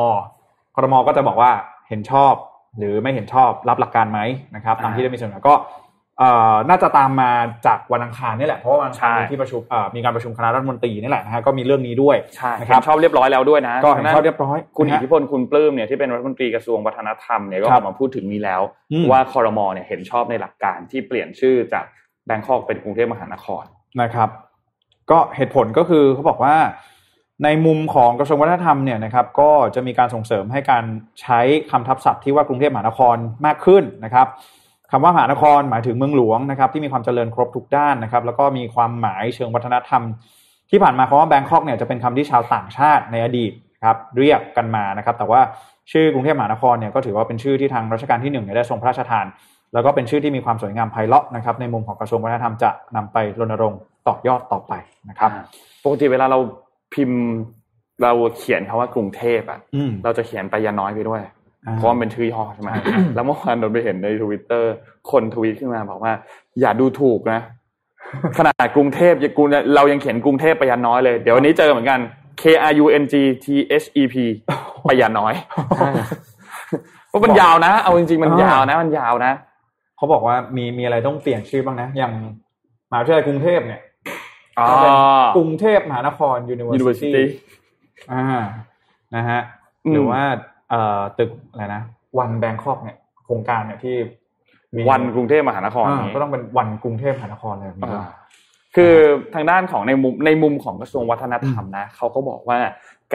[0.75, 1.51] ครมก็จะบอกว่า
[1.89, 2.33] เห็นชอบ
[2.77, 4.19] หรือไม่เห็นชอบรับหลักการไหม
[4.55, 5.82] นะครับตามที่ได้มีเสนอก็เอ่อ
[6.69, 7.31] น่าจะตามมา
[7.65, 18.61] จากวันอังคารนี่แหละเพราะว่าวันอังคารใช่มีที่ประชุมเอ่อมีการประชุมคณะรัฐมนตรีนี่แหละนะฮะก็มีเรื่องนี้ด้วยใช่นะคเห็รับนชอบเรียบร้อยแล้วด้วยนะก็เห็นชอบเรียบร้อยคุณนะอิฮะทธิพลคุณปลื้มเนี่ยที่เป็นรัฐมนตรีกระทรวงวัฒนธรรมเนี่ยก็คอรัอบกมาพูดถึงนี้แล้ว
[18.91, 21.85] อืมว่าคอรมอเนี่ยเห็นชอบในหลักการที่เปลี่ยนชื่อจาก
[22.25, 23.63] แบงคอกเป็นกรุงเทพมหานคร
[24.01, 24.29] นะครับ
[25.11, 26.55] ก็เหตุผลก็คือเขาบอกว่า
[27.43, 30.83] ในมุมของกระทรวงวัฒนธรรมเนี่ยนะครับก็จะมีการส่งเสริมให้การ
[31.21, 31.39] ใช้
[31.71, 34.27] คำทับศัพท์ที่ว่ากรุงเทพมหานครมากขึ้นนะครับ
[34.95, 40.01] คำว่ามหานครหมายถึงเมืองหลวงนะครับที่มีความเจริญครบทุกด้านนะครับ แล้วก็มีความหมายเชิงวัฒนธรรม
[40.71, 43.51] ที่ผ่านมาคำว่าแบงคอกเนี่ยจะเป็นคำที่ชาวต่างชาติในอดีต
[43.83, 45.41] ครับเรียกกันมานะครับ แต่ว่า
[45.91, 49.25] ชื่อกรุงเทพมหานครเนี่ยก็ถือว่าเป็นชื่อที่ทางรัชกาลที่หนึ่งเนี่ยได้ทรงพระราชทาน
[49.73, 54.73] แล้วก็เป็นชื่อที่มีความสวยงามไพเราะนะครับในมุมของกระทรวงวัฒนธรรมจะนำไปรณรงค์ต่อยอดต่อไป
[55.09, 55.31] นะครับ
[55.83, 56.39] ปกติเวลาเรา
[56.93, 57.21] พิมพ์
[58.03, 61.33] เราเขียนคำว่ากรุงเทพอะอืมเราจะเขียนไปยาน้อยไปด้วยอ่า
[61.77, 64.73] เพราะมันเป็นชื่อย่อใช่ไหมใช่แล้วเมื่อวานเราไปเห็นในทวิตเตอร์
[65.11, 66.13] คนทวีตขึ้นมาบอกว่า
[66.61, 67.39] อย่าดูถูกนะ
[68.37, 71.99] ขนาดกรุงเทพยังกรุงเรายังเขียนกรุงเทพไปยันน้อยเลย เดี๋ยววันนี้เจอเหมือนกัน
[72.41, 73.45] K R U N G T
[73.81, 74.15] H E P
[74.83, 75.33] ไปยันน้อย
[77.07, 79.33] เพราะมันยาวนะ เอาจริงๆมันยาวนะ มันยาวนะ
[79.97, 82.13] เขาบอกว่ามีมีอะไรต้องเปลี่ยนชื่อบ้างนะ อย่าง
[82.89, 83.81] มหาวิทยาลัยกรุงเทพเนี่ย
[84.59, 84.97] อ๋อจะเป็น
[85.37, 87.23] กรุงเทพมหานคร University University
[88.11, 88.23] อ่า
[89.15, 89.41] นะฮะ
[89.85, 90.37] อืมหรือว่าเอ่อ
[91.19, 91.81] ตึกอะไรนะ
[92.19, 93.95] วันแบงคอกเนี่ยโครงการเนี่ยที่
[94.75, 98.07] มีวันกรุงเทพมหานครอ่านี้ก็ต้องเป็นวันกรุงเทพมหานครเลยแบบนี้อ่า
[98.75, 98.95] คือ
[99.33, 102.59] ทางด้านของในมุมในมุมของกระทรวงวัฒนธรรมนะเขาก็บอกว่า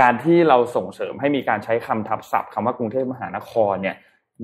[0.00, 3.96] การที่เราส่งเสริมให้มีการใช้คำทับศัพท์คำว่ากรุงเทพมหานครเนี่ย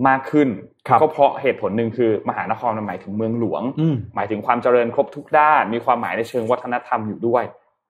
[0.08, 0.48] มากขึ้น
[0.88, 7.44] ครับก็เพราะเหตุผลหนึ่งคือ มหานครมันหมายถึงเมืองหลวงอืมหมายถึงความเจริญครบทุกด้าน มีความหมายในเชิงวัฒนธรรมอยู่ด้วย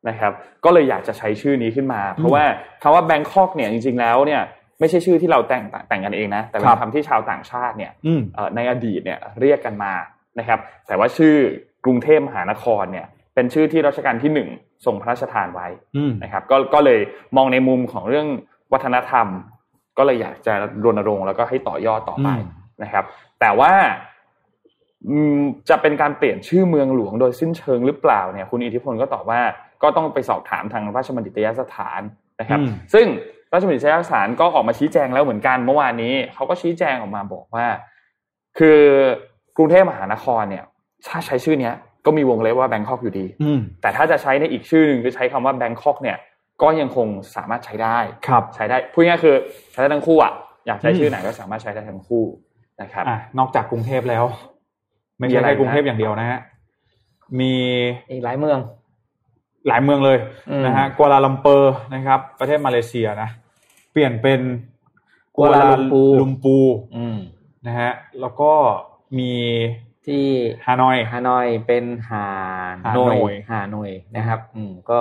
[0.09, 0.33] นะครับ
[0.65, 2.45] ก็เลยอยากจะใช้ชื่อนี้ขึ้นมา เพราะว่า
[2.83, 4.43] คำว่าแบงคอกเนี่ยจริงๆแล้วเนี่ย
[4.81, 9.93] ไม่ใช่ชื่อที่เราแต่งแต่งกันเองนะ แต่เป็ครันบคำที่ชาวต่างชาติเนี่ยอืมเอ่อในอดีตเนี่ยเรียกกันมา
[10.39, 11.35] นะครับ แต่ว่าชื่อ
[11.85, 14.49] กรุงเทพมหานครเนี่ย เป็นชื่อที่รัชกาลที่หนึ่ง
[14.85, 15.67] ทรงพระราชทานไว้
[15.97, 17.01] อืมนะครับ ก็ก็เลย
[17.37, 18.27] มองในมุมของเรื่อง
[18.73, 19.27] วัฒนธรรม
[19.99, 20.55] ก็เลยอยากจะ
[20.85, 22.47] รณรงค์แล้วก็ให้ต่อยอดต่อไปอืม
[22.83, 23.05] นะครับ
[23.41, 23.73] แต่ว่า
[25.09, 29.41] อืมจะเป็นการเปลี่ยนชื่อเมืองหลวงโดยสิ้นเชิงหรือเปล่าเนี่ย คุณอิทธิพลก็ตอบว่า
[29.83, 32.01] ก็ต้องไปสอบถามทางราชบัณฑิตยสถาน
[32.41, 33.07] นะครับอืมซึ่ง
[33.53, 37.67] ราชบัณฑิตยสถานก็ออกมาชี้แจงแล้วเหมือนกันเมื่อวานนี้เขาก็ชี้แจงออกมาบอกว่า
[38.59, 38.81] คือ
[39.57, 40.65] กรุงเทพมหานครเนี่ย
[41.09, 41.75] ถ้าใช้ชื่อเนี้ย
[42.07, 46.17] ก็มีวงเล็บว่า Bangkok อยู่ดีอืมแต่ถ้าจะใช้ในอีกชื่อหนึ่งคือใช้คำว่า Bangkok เนี่ย
[46.63, 49.35] ก็ยังคงสามารถใช้ได้ครับใช้ได้พูดง่ายๆคือ
[49.73, 50.33] ใช้ได้ทั้งคู่อะ
[50.67, 52.25] อยากใช้อืมชื่อไหนก็สามารถใช้ได้ทั้งคู่
[52.83, 54.25] นะครับอะนอกจากกรุงเทพแล้ว
[55.19, 56.41] ไม่มีใช่อะไรแค่กรุงเทพนะอย่างเดียวนะฮะ
[57.41, 57.53] มี
[58.11, 58.59] อีกหลายเมือง
[59.69, 60.19] หลายเมืองเลย
[60.51, 63.31] อืมนะฮะกัวลาลัมเปอร์นะครับ ประเทศมาเลเซียนะ
[63.93, 64.41] เปลี่ยนเป็น
[65.37, 66.57] กัวลาลัมปูลุมปู
[66.97, 67.19] อืม
[67.67, 67.91] นะฮะ
[68.21, 68.53] แล้วก็
[69.19, 69.33] มี
[70.07, 70.25] ที่
[70.65, 72.25] ฮานอยฮานอยเป็นฮา
[72.85, 75.01] ฮาโนโนยยฮาโนยนะครับ อืมก็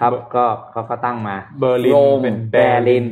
[0.00, 3.06] ครับก็เขาก็ตั้งมา เบอร์ลินโรมเป็นแบร์ลิน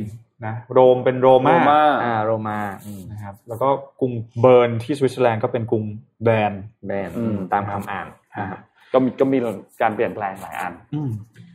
[0.45, 3.69] นะโรมเป็นโรโรมามาอ่าโรมาอืมนะครับ แล้วก็
[3.99, 5.83] กรุงเบิร์นที่สวิตเซอร์แลนด์ก็เป็นกรุง
[6.23, 6.53] แบร์น
[6.85, 8.07] แบร์นอืมตามคำอ่าน
[8.39, 8.61] นะครับ
[8.93, 9.37] ก็มีก็มี
[9.81, 11.09] การเปลี่ยนแปลงหลายอันอืม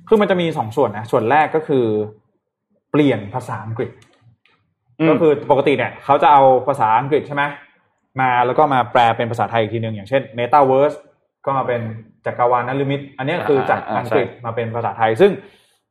[0.09, 1.85] คือมันจะมีสองส่วนนะส่วนแรกก็คือ
[2.91, 3.91] เปลี่ยนภาษาอังกฤษ
[5.01, 7.45] อืมก็คือปกติเนี่ย เขาจะเอาภาษาอังกฤษใช่ไหม
[8.21, 10.97] มาแล้วก็มาแปลเป็นภาษาไทยอีกทีหนึ่งอย่างเช่น Metaverse
[11.45, 11.81] ก็มาเป็น
[12.27, 15.33] จักรวาลนลิมิต อันเนี้ยคือจากอ่าอ่าอังกฤษใช่มาเป็นภาษาไทย ซึ่ง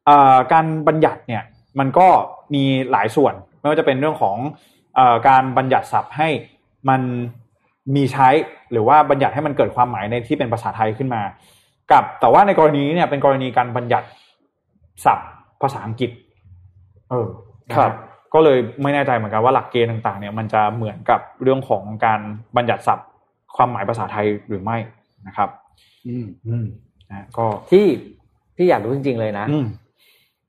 [0.05, 1.43] เอ่อการบัญญัติเนี่ย
[1.79, 2.07] มันก็
[2.53, 4.37] มีหลายส่วน ไม่ว่าจะเป็นเรื่องของ
[4.95, 6.29] เอ่อการบัญญัติศัพท์ให้
[6.89, 7.01] มัน
[7.95, 8.29] มีใช้
[8.71, 11.21] หรือว่าบัญญัติให้มันเกิดความหมายในที่เป็นภาษาไทยขึ้นมา
[11.91, 14.07] กับแต่ว่าในกรณีนี้เนี่ยเป็นกรณีการบัญญัติ
[15.05, 15.29] ศัพท์
[15.61, 16.11] ภาษาอังกฤษ
[17.09, 17.27] เออ
[17.69, 17.93] นะครับ
[18.33, 22.21] ก็เลยไม่แน่ใจเหมือนกันว่าหลักเกณฑ์ต่าง ๆ เนี่ยมันจะเหมือนกับเรื่องของการ
[22.57, 23.07] บัญญัติศัพท์
[23.55, 24.77] ความหมายภาษาไทยหรือไม่
[25.27, 25.49] นะครับ
[26.07, 26.65] อืมอืม
[27.09, 27.87] นะก็ที่
[28.57, 29.65] ที่อยากรู้จริงๆเลยนะอืม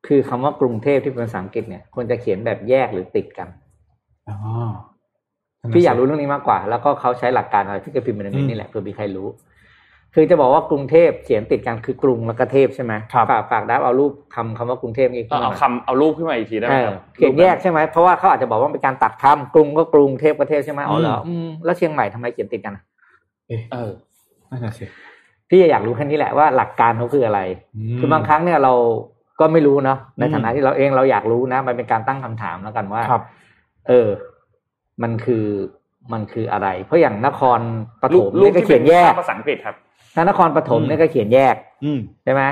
[0.07, 3.49] คือคำว่ากรุงเทพที่เป็นภาษาอังกฤษเนี่ยควรจะเขียนแบบแยกหรือติดกัน
[4.29, 4.37] อ๋อ
[5.75, 9.29] พี่อยากรู้เรื่องนี้มากกว่า แล้วก็เขาใช้หลักการอะไรที่จะพิมพ์เป็นอย่างอืนี้มนี่แหละเพื่อมีใครรู้
[10.15, 22.85] คือจะบอกว่ากรุงเทพเขียนติดกันคือกรุงแล้วก็เทพใช่ไหมครับฝากฝากดับเอารูปคำคำว่ากรุงเทพนี่เอาขึ้นมาเอาหน่อยคำเอารูปขึ้นมาอีกทีได้ไหมเอคอรับเขียนแยกใช่ไหมเพราะว่าเขาอาจจะบอกว่าเป็นการตัดคำกรุงก็กรุงเทพก็เทพใช่ไหมอ๋อเหรออืมแล้วเชียงใหม่ทำไมเขียนติดกันอะ
[23.73, 23.91] เออ
[24.51, 24.85] นั่นน่ะสิ
[25.49, 27.41] พี่อยากรู้แค่นี้แหละว่าหลักการเขาคืออะไร
[27.99, 28.73] มคือบางครั้งเนี่ยเรา
[29.41, 33.23] ก็ไม่รู้เนาะในอืมฐานะที่เราเองเราอยากรู้นะ มันเป็นการตั้งคำถามแล้วกันว่าครับ
[33.89, 34.09] เออ
[35.03, 35.47] มันคือ
[36.13, 37.61] มันคืออะไร เพราะอย่างนคร
[38.03, 39.77] ปฐรูปมรูปเนี่ยก็ที่เขียนแยกภาษาอังกฤษครับ
[40.15, 42.43] ถ้านครปฐมเนี่ยก็เขียนแยก อืมใช่ไหม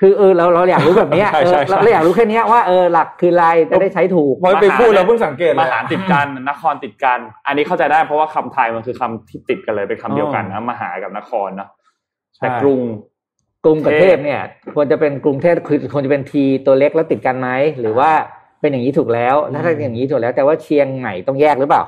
[0.00, 11.68] คือเออเราเราอยากรู้แบบเนี้ยใช่เอใช่อใช่เราเราอยากรู้แค่เนี้ยว่าเออหลักคืออะไรจะได้ใช้ถูกพอไปพูดแล้วเพิ่งสังเกตเลยมหาติดกันนครติดกัน อันนี้เข้าใจได้เพราะว่าคำไทยมันคือคำที่ติดกันเลยเป็นคำเดียวกันนะมหากับนครเนาะ
[12.38, 12.80] แต่กรุง
[13.64, 14.40] กรุงกับเทเทพพเนี่ย
[14.74, 17.48] ควรจะเป็นกรุงเทพคือควรจะเป็นทีตัวเล็กแล้วติดกันไหม
[17.80, 18.10] หรือว่า
[18.64, 21.84] เป็นอย่างนี้ถูกแล้วถ้าถ้าอย่างนี้ถูกแล้ว แต่ว่าเชียงใหม่ต้องแยกหรือเปล่า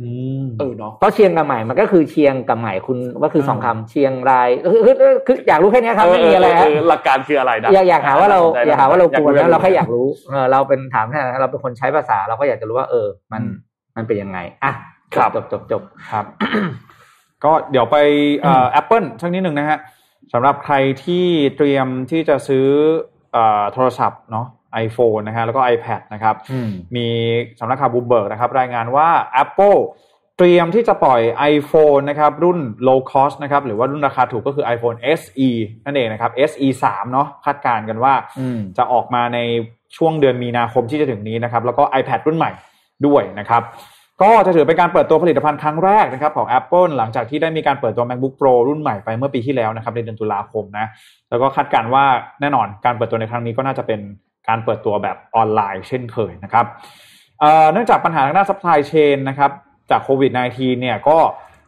[0.00, 0.08] อื
[0.42, 13.42] มเออเนาะเพราะเชียงกับใหม่มันก็คือเชียงกับใหม่คุณก็คือสองคำเชียงรายคือคือคือคืออยากรู้แค่เนี้ยครับไม่มีอะไรฮะเหลักการคืออะไรนะอยากอยากหาว่าเราอยากหาว่าเรากวนแล้วเราแค่อยากรู้รู้เออเราเป็นถามแค่นั้นเราเป็นคนใช้ภาษาเราก็อยากจะรู้ว่า เออ มัน
[13.96, 14.72] มันเป็นยังไงอะ
[15.14, 16.24] จบจบจบจบครับ
[17.44, 17.96] ก็เดี๋ยวไป
[18.42, 19.78] เอ่อแอปเปิลสักนิดหนึ่งนะฮะ
[20.32, 20.74] สำหรับใคร
[21.04, 21.24] ที่
[21.56, 22.66] เตรียมที่จะซื้อ
[23.32, 24.46] เอ่อโทรศัพท์เนาะ
[24.84, 27.06] iPhone นะฮะแล้วก็ iPad นะครับอืมมี
[27.60, 29.08] สำนักข่าวบูมเบิร์กนะครับรายงานว่า
[29.42, 29.80] Apple
[30.36, 31.20] เตรียมที่จะปล่อย
[31.54, 32.58] iPhone นะครับรุ่น
[32.88, 35.48] low cost นะครับหรือว่ารุ่นราคาถูกก็คือ iPhone SE
[35.84, 39.38] นั่นเองนะครับ SE 3เนาะคาดการณ์กันว่าอืมจะออกมาใน
[39.96, 42.50] ช่วงเดือนมีนาคมที่จะถึงนี้นะครับแล้วก็ iPad รุ่นใหม่
[43.06, 43.62] ด้วยนะครับ
[44.22, 50.86] ก็จะถือเป็นการเปิดตัวผลิตภัณฑ์ครั้งแรกนะครับของ Apple หลังจากที่ได้มีการเปิดตัว MacBook Pro รุ่นใหม่ไปเมื่อปีที่แล้วนะครับในเดือนตุลาคมนะ
[51.30, 52.04] แล้วก็คาดการณ์ว่า
[52.40, 54.00] แน่นอนการเปิดตัวในครั้งนี้ก็น่าจะเป็น
[54.48, 56.66] การเปิดตัวแบบออนไลน์เช่นเคยนะครับ
[57.40, 59.50] เอ่อเนื่องจากปัญหาทางด้าน supply chain นะครับ
[59.90, 61.18] จากโควิด -19 เนี่ยก็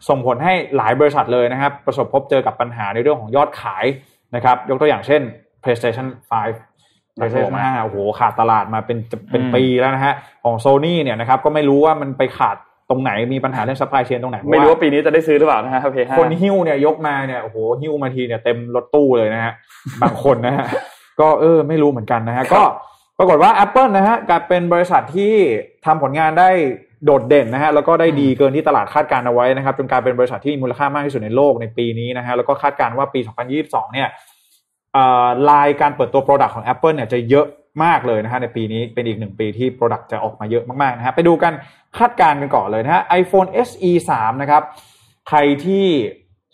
[0.08, 3.84] ส่งผลให้หลายบริษัทเลยนะครับ ประสบพบเจอกับปัญหาในเรื่องของยอดขาย
[4.34, 5.22] นะครับ ยกตัวอย่างเช่น
[5.62, 10.14] PlayStation 5 PlayStation 5โอ้โหขาดตลาดมาเป็นจะเป็นอืมปีแล้วนะฮะ
[10.44, 12.56] ของ Sony เนี่ยนะครับก็ไม่รู้ว่ามันไปขาด
[12.90, 19.52] ตรงไหนมีปัญหาเรื่อง supply chain ตรงไหน ไม่รู้ว่าปีนี้จะได้ซื้อหรือเปล่านะฮะเพย์ห้าคนหิ้วเนี่ยยกมาเนี่ยโอ้โหหิ้วมาทีเนี่ยเต็มรถตู้เลยนะฮะ
[20.02, 20.66] บางคนนะฮะ
[21.20, 22.62] ก็เออไม่รู้เหมือนกันนะฮะก็
[23.18, 25.32] ปรากฏว่า Apple นะฮะกลายเป็นบริษัทที่
[25.84, 26.50] ทำผลงานได้
[27.04, 33.20] โดดเด่นนะฮะแล้วก็ได้ดีเกินที่ตลาดคาดการณ์เอาไว้นะครับจนกลายเป็นบริษัทที่มีมูลค่ามากที่สุดในโลกในปีนี้นะฮะแล้วก็คาดการณ์ว่าปี
[33.56, 34.08] 2022 เนี่ย
[35.50, 37.46] ลายการเปิดตัว Product ของ Apple เนี่ยจะเยอะ
[37.84, 41.52] มากเลยนะฮะในปีนี้เป็นอีกหนึ่งปีที่ Product จะออกมาเยอะมากๆนะฮะไปดูกัน
[41.98, 43.90] คาดการณ์กันก่อนเลยนะฮะ iPhone SE
[44.20, 44.62] 3 นะครับ
[45.28, 45.86] ใครที่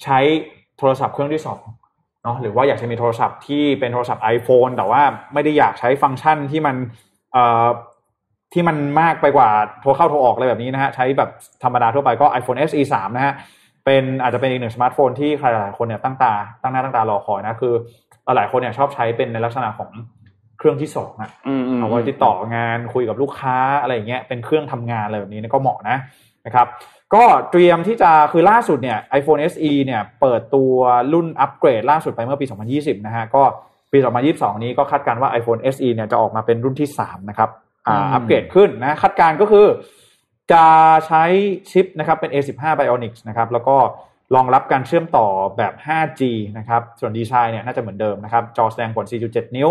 [0.03, 0.19] ใช้
[0.79, 1.61] โทรศัพท์เครื่องที่สอง
[2.27, 5.03] เนาะหรือว่าอยากจะมีโทรศัพท์ที่เป็นโทรศัพท์ iPhone แต่ว่า
[5.35, 6.77] ไม่ได้อยากใช้ฟังก์ชันที่มัน
[7.33, 7.67] เอ่อ
[8.53, 9.49] ที่มันมากไปกว่า
[9.81, 11.31] โทรเข้าโทรออกอะไรแบบนี้นะฮะใช้แบบ
[11.63, 13.35] ธรรมดาทั่วไปก็ iPhone SE 3 นะฮะ
[13.85, 17.75] เป็นอาจจะเป็นอีกหนึ่งสมาร์ทโฟนที่ใครหลายๆคนเนี่ยตั้งตาตั้งหน้าตั้งตารอคอยนะคือ
[18.37, 19.91] หลายคนเนี่ยชอบใช้เป็นในลักษณะของ
[20.59, 25.97] เครื่องที่สองอะอืมอืมเอาไว้ติดต่องานคุยกับลูกค้าอะไรอย่างเงี้ยเป็นเครื่องทำงานอะไรแบบนี้เนี่ยก็เหมาะนะ
[26.47, 26.67] นะครับ
[27.15, 30.75] ก็เตรียมที่จะคือล่าสุดเนี่ย iPhone SE เนี่ยเปิดตัว
[31.13, 32.47] รุ่นอัปเกรดล่าสุดไปเมื่อปี
[32.77, 33.43] 2020 นะฮะ ก็
[33.93, 33.99] ปี
[34.31, 37.51] 2022 นี้ก็คาดการณ์ว่า iPhone SE เนี่ยจะออกมาเป็นรุ่นที่ 3 นะครับ
[37.87, 39.67] อ่าอืมอัปเกรดขึ้นนะคาดการณ์ก็คือ
[40.53, 40.65] จะ
[41.07, 41.25] ใช้
[41.71, 43.77] ชิปนะครับเป็น A15 Bionics นะครับ แล้วก็
[44.35, 45.27] รองรับการเชื่อมต่อ
[45.57, 46.23] แบบ 5G
[46.59, 49.69] นะครับ ส่วนดีไซน์เนี่ยน่าจะเหมือนเดิมนะครับ จอแสดงผล 4.7 นิ้ว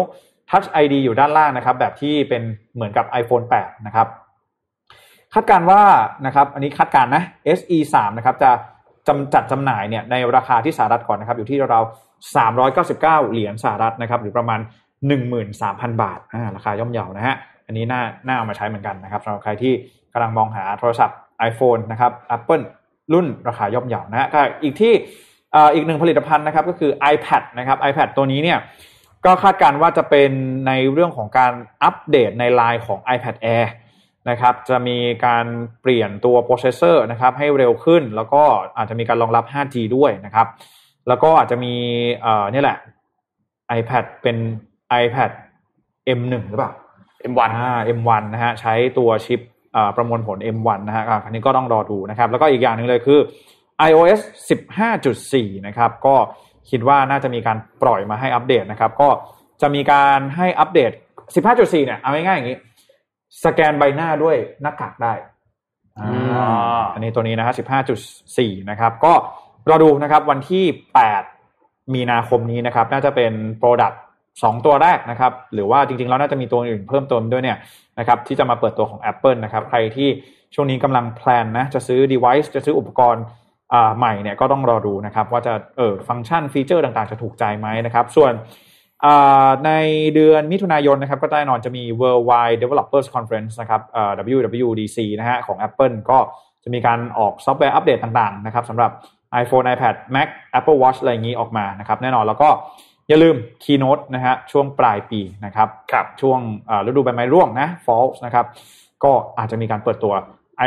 [0.50, 2.44] Touch ID อยู่ด้านล่างนะครับ แบบที่เป็น
[2.76, 4.08] เหมือนกับ iPhone 8 นะครับ
[5.36, 5.82] คาดการว่า
[6.26, 7.24] นะครับอันนี้คาดการนะ
[7.60, 8.52] SE 3นะครับจะ
[9.08, 11.80] จำจัดจำหน่ายเนี่ยในราคาที่สหรัฐก่อนนะครับอยู่ที่เรา
[12.56, 14.60] 399 เหรียญสหรัฐนะครับหรือประมาณ
[15.32, 19.74] 13,000 บาทอ่าราคาย่อมเยานะฮะอันนี้น่าน่าเอามาใช้เหมือนกันนะครับสำหรับใครที่
[20.14, 21.18] กำลังมองหาโทรศัพท์
[21.50, 22.64] iPhone นะครับ Apple
[23.14, 24.94] รุ่นราคาย่อมเยานะฮะก็อีกที่
[25.74, 28.60] อีกหนึ่งผลิตภัณฑ์นะครับก็คือ iPad นะครับ iPad ตัวนี้เนี่ย
[29.26, 30.32] ก็คาดการณ์ว่าจะเป็น
[30.68, 33.66] ในเรื่องของการอัปเดตในไลน์ของ iPad Air
[34.30, 35.46] นะครับจะมีการ
[35.82, 38.44] เปลี่ยนตัว processor นะครับให้เร็วขึ้น แล้วก็
[38.78, 40.48] อาจจะมีการรองรับ 5G ด้วยนะครับ
[41.08, 41.74] แล้วก็อาจจะมี
[42.22, 42.78] เอ่อนี่แหละ
[43.80, 44.38] iPad เป็น
[45.04, 45.32] iPad
[46.20, 46.72] M1 หรือเปล่า
[47.32, 49.40] M1 อ่า M1 นะฮะใช้ตัวชิป
[49.76, 53.20] อ่าประมวลผล M1 นะฮะอ่าอันนี้ก็ต้องรอดูนะครับ แล้วก็อีกอย่างหนึ่งเลยคือ
[53.90, 54.20] iOS
[54.94, 56.16] 15.4 นะครับ ก็
[56.70, 59.10] คิดว่าน่าจะมีการปล่อยมาให้อัปเดตนะครับ ก็
[59.62, 60.92] จะมีการให้อัปเดต
[61.34, 62.58] 15.4 เนี่ยเอาง่ายๆอย่างนี้
[63.44, 65.14] สแกนใบหน้าด้วยหน้ากากได้
[66.00, 67.54] อ่าอืมอันนี้ตัวนี้นะฮะ
[68.12, 69.14] 15.4นะครับ ก็
[69.70, 70.64] รอดูนะครับวันที่
[71.30, 73.96] 8มีนาคมนี้นะครับ น่าจะเป็น Product
[74.44, 77.58] สองตัวแรกนะครับ หรือว่าจริงๆ แล้วน่าจะมีตัวอื่นเพิ่มเติมด้วยเนี่ย
[78.00, 80.10] นะครับ ที่จะมาเปิดตัวของ Apple นะครับ ใครที่
[80.56, 83.24] ช่วงนี้กำลังแพลนนะจะซื้อ device จะซื้ออุปกรณ์
[83.74, 88.44] อ่าใหม่เนี่ยก็ต้องรอดูนะครับ ว่าจะเออฟังก์ชันฟีเจอร์ต่างๆ จะถูกใจไหมนะครับ ส่วนอ่า
[89.66, 89.72] ใน
[90.16, 96.18] เดือนมิถุนายนนะครับก็แน่นอนจะมี Worldwide Developers Conference นะครับอ่า WWDC นะฮะของ Apple ก็
[96.64, 98.92] จะมีการออก software update ต่างๆนะครับสำหรับ
[99.44, 100.28] iPhone iPad Mac
[100.60, 102.50] Apple Watch อะไรอย่างนี้ออกมานะครับแน่นอนแล้วก็
[103.08, 106.40] อย่าลืม Keynote นะฮะช่วงปลายปีนะครับครับช่วง
[106.70, 108.46] อ่าฤดูใบไม้ร่วงนะ Fall นะครับ
[109.04, 110.14] ก็อาจจะมีการเปิดตัว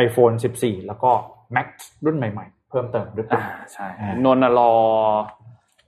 [0.04, 1.10] iPhone 14 แล้วก็
[1.56, 1.68] Mac
[2.04, 4.72] รุ่นใหม่ๆ เพิ่มเติมหรือเปล่าล่าใช่อ่านนนท์น่ะรอ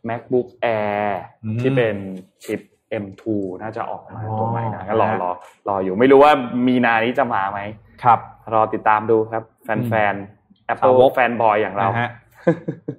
[0.09, 1.09] MacBook Air
[1.45, 1.97] อืมที่เป็น
[2.45, 2.61] ชิป
[3.05, 3.23] M2
[3.63, 5.31] น่าจะออกมาอ๋อตัวใหม่นะก็รอนะรอ
[5.69, 6.33] รออยู่ไม่รู้ว่า
[6.67, 7.61] มีนานี้จะมาไหม
[8.05, 8.19] ครับ
[8.55, 12.11] รอติดตามดูครับ แฟนๆ Apple สาวกแฟนบอยอย่างเรานะฮะ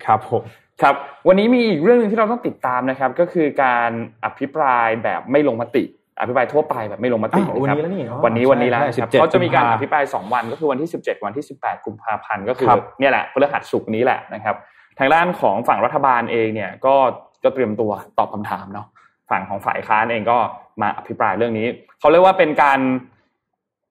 [0.05, 0.41] ครับผม
[0.81, 0.95] ครับ
[1.27, 3.91] วันนี้มีอีกเรื่องหนึ่งที่เราต้องติดตามนะครับ ก็คือการ
[4.25, 5.83] อภิปรายแบบไม่ลงมติ
[6.19, 14.55] อภิปรายทั่วไปแบบไม่ลงมติอ้าวนะครับวันนี้แล้วนี่อ๋อวันนี้วันนี้แล้วใช่นะครับ17เขาจะมีการกุมอภาภิปราย 2 วันก็คือวันที่ 17 วันที่ 18 กุมภาพันธ์ก็คือครับเนี่ยแหละพฤหัสศุกร์นี้แหละนะครับ
[14.99, 16.95] ทางด้านของฝั่งรัฐบาลเองเนี่ยก็
[17.43, 18.87] ก็เตรียมตัวตอบคำถามเนาะ
[19.29, 20.37] ฝั่งของฝ่ายค้านเองก็
[20.81, 21.67] มาอภิปรายเรื่องนี้
[21.99, 22.79] เขาเรียกว่าเป็นการ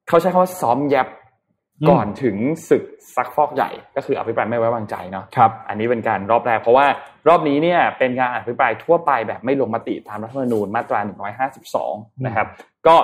[0.08, 1.08] เขาใช้คำว่าซ้อมแยบ
[1.80, 2.36] อืมก่อนถึง
[2.68, 2.84] ศึก
[3.16, 6.86] ซักฟอกใหญ่ก็คืออภิปรายไม่ไว้วางใจเนาะครับอันนี้เป็นการรอบแรกเพราะว่า
[7.28, 11.00] รอบนี้เนี่ยเป็นการอภิปรายทั่วไปแบบไม่ลงมติตามรัฐธรรมนูญมาตรา
[11.62, 12.46] 152 นะครับ
[12.86, 12.96] ก็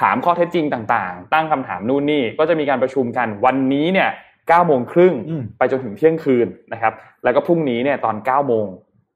[0.00, 4.10] ถามข้อเท็จจริงต่างๆ ตั้งคำถามนู่นนี่ก็จะมีการประชุมกันวันนี้เนี่ย
[4.46, 6.92] 9โมงครึ่งอืมไปจนถึงเที่ยงคืนนะครับ
[7.24, 8.66] แล้วก็พรุ่งนี้เนี่ยตอน9โมง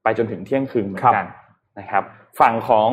[0.03, 1.25] ไปจนถึงเที่ยงคืนเหมือนกัน
[1.79, 2.03] นะครับ
[2.39, 2.89] ฝั่งของ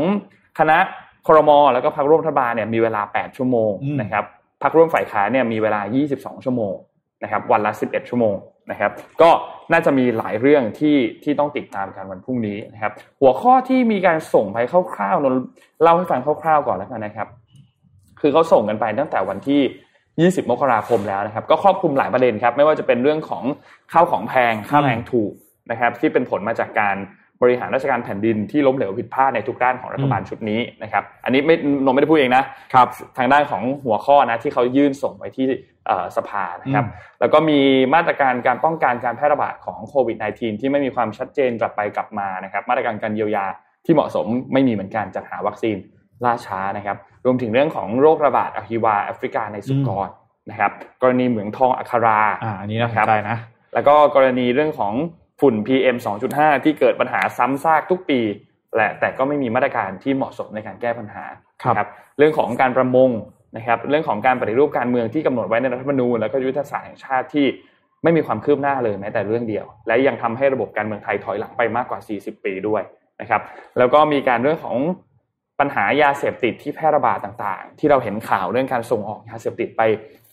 [0.58, 0.78] คณะ
[1.26, 4.24] ครมแล้วก็พรรคร่วมรัฐบาลเนี่ยมีเวลา 8 ชั่วโมงอืมนะครับ
[4.62, 5.80] พรรคร่วมฝ่ายค้านเนี่ยมีเวลา
[6.12, 6.74] 22 ชั่วโมง
[7.22, 8.36] นะครับ วันละ 11 ชั่วโมง
[8.70, 8.90] นะครับ
[9.22, 9.30] ก็
[9.72, 14.58] น่าจะมีหลายเรื่องที่ที่ต้องติดตามกันวันพรุ่งนี้นะครับ หัวข้อที่มีการส่งไป
[14.94, 15.34] คร่าวๆนน
[15.82, 17.28] เล่าให้ฟังคร่าวๆก่อนแล้วกันนะครับ
[18.20, 19.60] คือเขาส่งกันไปตั้งแต่วันที่
[20.18, 23.44] 20 มกราคมแล้วนะครับ ก็ครอบคลุมหลายประเด็นครับ ไม่ว่าจะเป็นเรื่องของ
[23.92, 25.32] ข้าวของแพงข้าวแพงถูก
[25.70, 26.96] นะครับ ที่เป็นผลมาจากการ
[27.42, 31.54] บริหารราชการแผ่นดินที่ล้มเหลวผิดพลาดในทุกด้านของรัฐบาลชุดนี้นะครับ อันนี้ไม่
[31.84, 32.44] นนไม่ได้พูดเองนะ
[32.74, 32.88] ครับ
[33.18, 35.46] ทางด้านของหัวข้อนะที่เขายื่นส่งไปที่
[35.86, 37.60] เอ่อสภานะครับอืมแล้วก็มี
[37.94, 43.46] มาตรการการป้องกันการแพร่ระบาดของโควิด -19 ที่ไม่มีความชัดเจนกลับไปกลับมานะครับ มาตรการการเยียวยา
[43.84, 45.76] ที่เหมาะสมไม่มีเหมือนกันจัดหาวัคซีน
[46.24, 50.08] ล่าช้านะครับ รวมถึงเรื่องของโรคระบาดอะฮิวาแอฟริกาในสุกร
[50.50, 53.36] นะครับ กรณีเหมืองทองอัคราอ่าอันนี้น่าสนใจนะ
[53.74, 54.92] แล้วก็กรณีเรื่องของ
[55.40, 55.96] ฝุ่น PM
[56.30, 58.20] 2.5 ที่เกิดปัญหาซ้ำซากทุกปี
[58.74, 61.24] แหละแต่ก็ไม่มีมาตรการที่เหมาะสมในการแก้ปัญหา
[61.62, 61.86] ครับนะ
[62.18, 63.10] เรื่องของการประมง
[63.56, 67.46] นะครับเรื่องของการปฏิรูปการเมืองที่กำหนดไว้ในรัฐธรรมนูญแล้วก็ยุทธศาสตร์แห่งชาติที่
[68.02, 72.82] ไม่มีความคืบหน้าเลยแม้แต่เรื่องเดียว และยังทำให้ระบบการเมืองไทยถอยหลังไปมากกว่า 40 ปีด้วย
[73.20, 73.42] นะครับ
[73.78, 74.76] แล้วก็มีการเรื่องของ
[75.60, 79.82] ปัญหายาเสพติดที่แพร่ระบาดต่างๆ ที่เราเห็นข่าวเรื่องการส่งออกยาเสพติดไป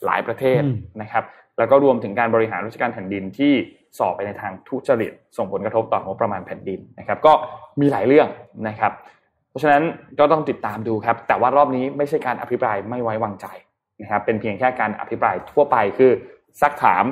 [0.06, 1.24] หลายประเทศอืมนะครับ
[1.58, 3.54] แล้วก็รวมถึงการบริหารราชการแผ่นดินที่
[3.98, 7.34] สอบไปในทางทุจริต ส่งผลกระทบต่องบประมาณแผ่นดินนะครับ ก็
[7.82, 8.28] มีหลายเรื่อง
[8.68, 8.92] นะครับ
[9.50, 9.84] เพราะฉะนั้น
[10.20, 13.48] ก็ต้องติดตามดูครับ แต่ว่ารอบนี้ไม่ใช่การอภิปรายไม่ไว้วางใจ
[14.02, 16.12] นะครับ เป็นเพียงแค่การอภิปรายทั่วไปคือ
[16.62, 17.04] ซักถาม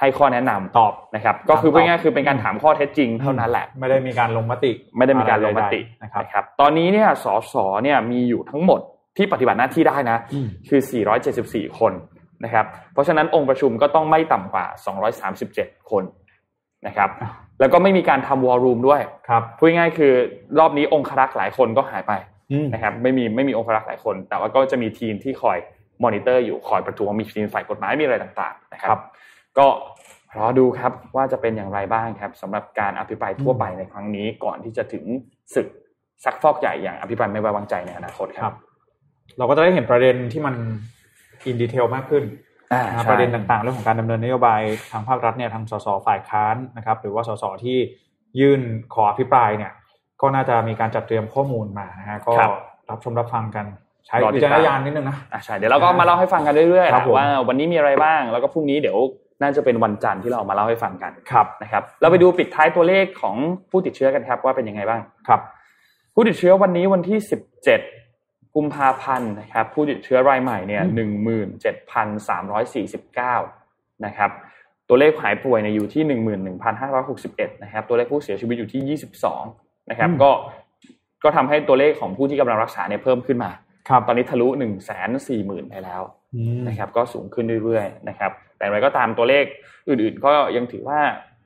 [0.00, 8.80] ให้ข้อแนะนำตอบนะครับ ก็คือตอบพูดง่ายๆคือเป็นการถามข้อเท็จจริงเท่านั้นแหละ ไม่ได้มีการลงมติ ไม่ได้มีการลงมติอะไรใดๆนะครับนะครับ ตอนนี้เนี่ยสสเนี่ยมีอยู่ทั้งหมด
[9.16, 10.80] ที่ปฏิบัติหน้าที่ได้นะอืมคือ
[11.30, 11.92] 474 คน
[12.44, 14.66] นะครับ เพราะฉะนั้นองค์ประชุมก็ต้องไม่ต่ำกว่า
[15.28, 16.04] 237 คน
[16.86, 17.10] นะครับ
[17.60, 20.12] แล้วก็ไม่มีการทำวอลลุ่มด้วยครับพูดง่ายๆคือ
[20.58, 22.12] รอบนี้องครักษ์หลายคนก็หายไป
[22.52, 25.58] อืมนะครับ ไม่มีไม่มีองครักษ์หลายคน แต่ว่าก็จะมีทีมที่คอย
[26.04, 29.02] มอนิเตอร์อยู่คอยประท้วงมีทีมฝ่ายกฎหมายมีอะไรต่างๆนะคครัรับบ
[29.58, 29.68] ก็
[30.38, 35.04] รอดูครับว่าจะเป็นอย่างไรบ้างครับสำหรับการอภิปรายทั่วไปในครั้งนี้ก่อนที่จะถึง
[35.54, 35.66] ศึก
[36.24, 38.58] ซักฟอกใหญ่อย่างอภิปรายไม่ไว้วางใจในอนาคตคครัรับบ
[39.38, 40.54] เราก็จะได้เห็นประเด็นที่มัน
[41.46, 42.24] อินดีเทลมากขึ้น
[42.72, 47.78] อ่านะครับใช่ประเด็นต่างๆ เรื่องของการดำเนินนโยบายทางภาครัฐเนี่ยทางสสฝ่ายค้านนะครับ หรือว่าสสที่
[48.40, 48.60] ยื่น
[48.94, 49.72] ขออภิปรายเนี่ย
[50.20, 52.52] ก็น่าจะมีการจัดเตรียมข้อมูลมานะฮะก็ครับ
[52.90, 53.66] รับชมรับฟังกัน
[54.06, 58.98] ใช้รอติวิดจารตามณญาณนิดนึงนะอ่าใช่เดี๋ยวเราก็มาเล่าให้ฟังกันเรื่อยๆครับนะผมว่าวันนี้มีอะไรบ้างแล้วก็พรุ่งนี้เดี๋ยว
[59.42, 63.36] น่าจะเป็นวันจันทร์ที่เรามาเล่าให้ฟังกันครับนะครับ เราไปดูปิดท้ายตัวเลขของ
[63.70, 65.40] ผู้ติดเชื้อกันครับ ว่าเป็นยังไงบ้างครับ
[66.14, 67.18] ผู้ติดเชื้อวันนี้วันที่
[67.86, 71.04] 17 กุมภาพันธ์นะครับ ผู้ติดเชื้อรายใหม่เนี่ยอื
[71.42, 71.44] ม
[73.38, 74.30] 17,349นะครับ
[74.88, 76.02] ตัวเลขหายป่วยเนี่ยอยู่ที่
[76.82, 78.98] 11,561นะครับ ตัวเลขผู้เสียชีวิตอยู่ที่
[79.44, 80.30] 22นะครับ ก็
[81.24, 83.50] ก็ทำให้ตัวเลขของผู้ที่กำลังรักษาเนี่ยเพิ่มขึ้นมา
[83.88, 84.70] ครับตอนนี้ทะลุ1 4 0 0
[85.48, 86.02] 0 0ไปแล้ว
[86.34, 89.44] อืมนะครับ ก็สูงขึ้นเรื่อยๆนะครับ แต่อย่างไรก็ตามตัวเลข
[89.88, 91.00] อื่นๆ ก็ยังถือว่า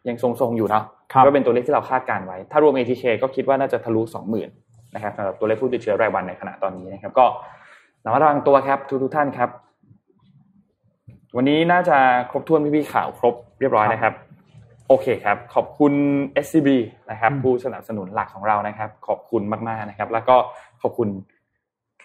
[0.09, 4.03] ยังทรงๆอยู่เนาะครับก็เป็นตัวเลขที่เราคาดการณ์ไว้ ถ้ารวม ATK ก็คิดว่าน่าจะทะลุ
[4.49, 7.27] 20,000นะครับสำหรับตัวเลขผู้ติดเชื้อรายวันในขณะตอนนี้นะครับ ก็
[8.05, 9.51] ระมัดระวังตัวครับทุกๆท่านครับ
[11.37, 11.97] วันนี้น่าจะ
[12.31, 14.13] ครบถ้วนพี่ๆข่าวครบเรียบร้อยนะครับ
[14.89, 15.93] โอเคครับ ขอบคุณ
[16.45, 16.69] SCB
[17.11, 20.37] นะครับอืมผู้สนับสนุนหลักของเรานะครับ ขอบคุณมากๆนะครับ แล้วก็
[20.83, 21.09] ขอบคุณ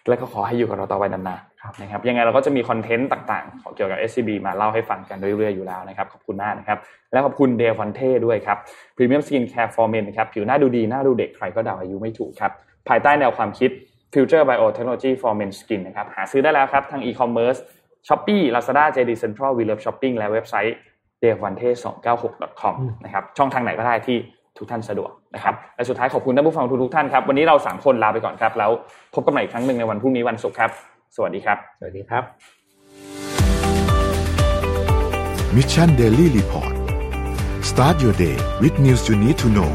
[0.08, 6.78] และก็ขอให้อยู่กับเราต่อไปนานๆ นะครับยังไงเราก็จะมีคอนเทนต์ต่างๆของเกี่ยวกับ SCB มาเล่าให้ฟังกันเรื่อยๆอยู่แล้วนะครับขอบคุณมากนะครับ
[7.12, 8.58] และขอบคุณเดลฟอนเท่ด้วยครับ
[8.96, 12.52] Premium Skin Care for Men นะครับผิวหน้าดูดีหน้าดูเด็กใครก็เดาอายุไม่ถูกครับ
[12.88, 13.70] ภายใต้แนวความคิด
[14.14, 17.60] Future Biotechnology for Men Skin นะครับหาซื้อได้แล้วครับทาง e-commerce
[18.08, 20.76] Shopee Lazada JD Central We Love Shopping และเว็บไซต์
[21.24, 24.18] d e v a n t e 2 9 6 com นะครับช่องทางไหนก็ได้ที่
[24.58, 28.72] ทุกท่านสะดวกนะครับและสุดท้ายขอบคุณท่านผู้ฟังทุกๆท่านครับวันนี้เราสามคนลาไปก่อนครับ แล้ว
[29.14, 30.72] พบกันใหม่อีกครั้งหนึ่งในวันพรุ่งนี้วันศุกร์ครับ
[31.16, 32.24] สวัสดีครับ สวัสดีครับ
[35.56, 36.74] Mission Daily Report
[37.70, 39.72] start your day with news you need to know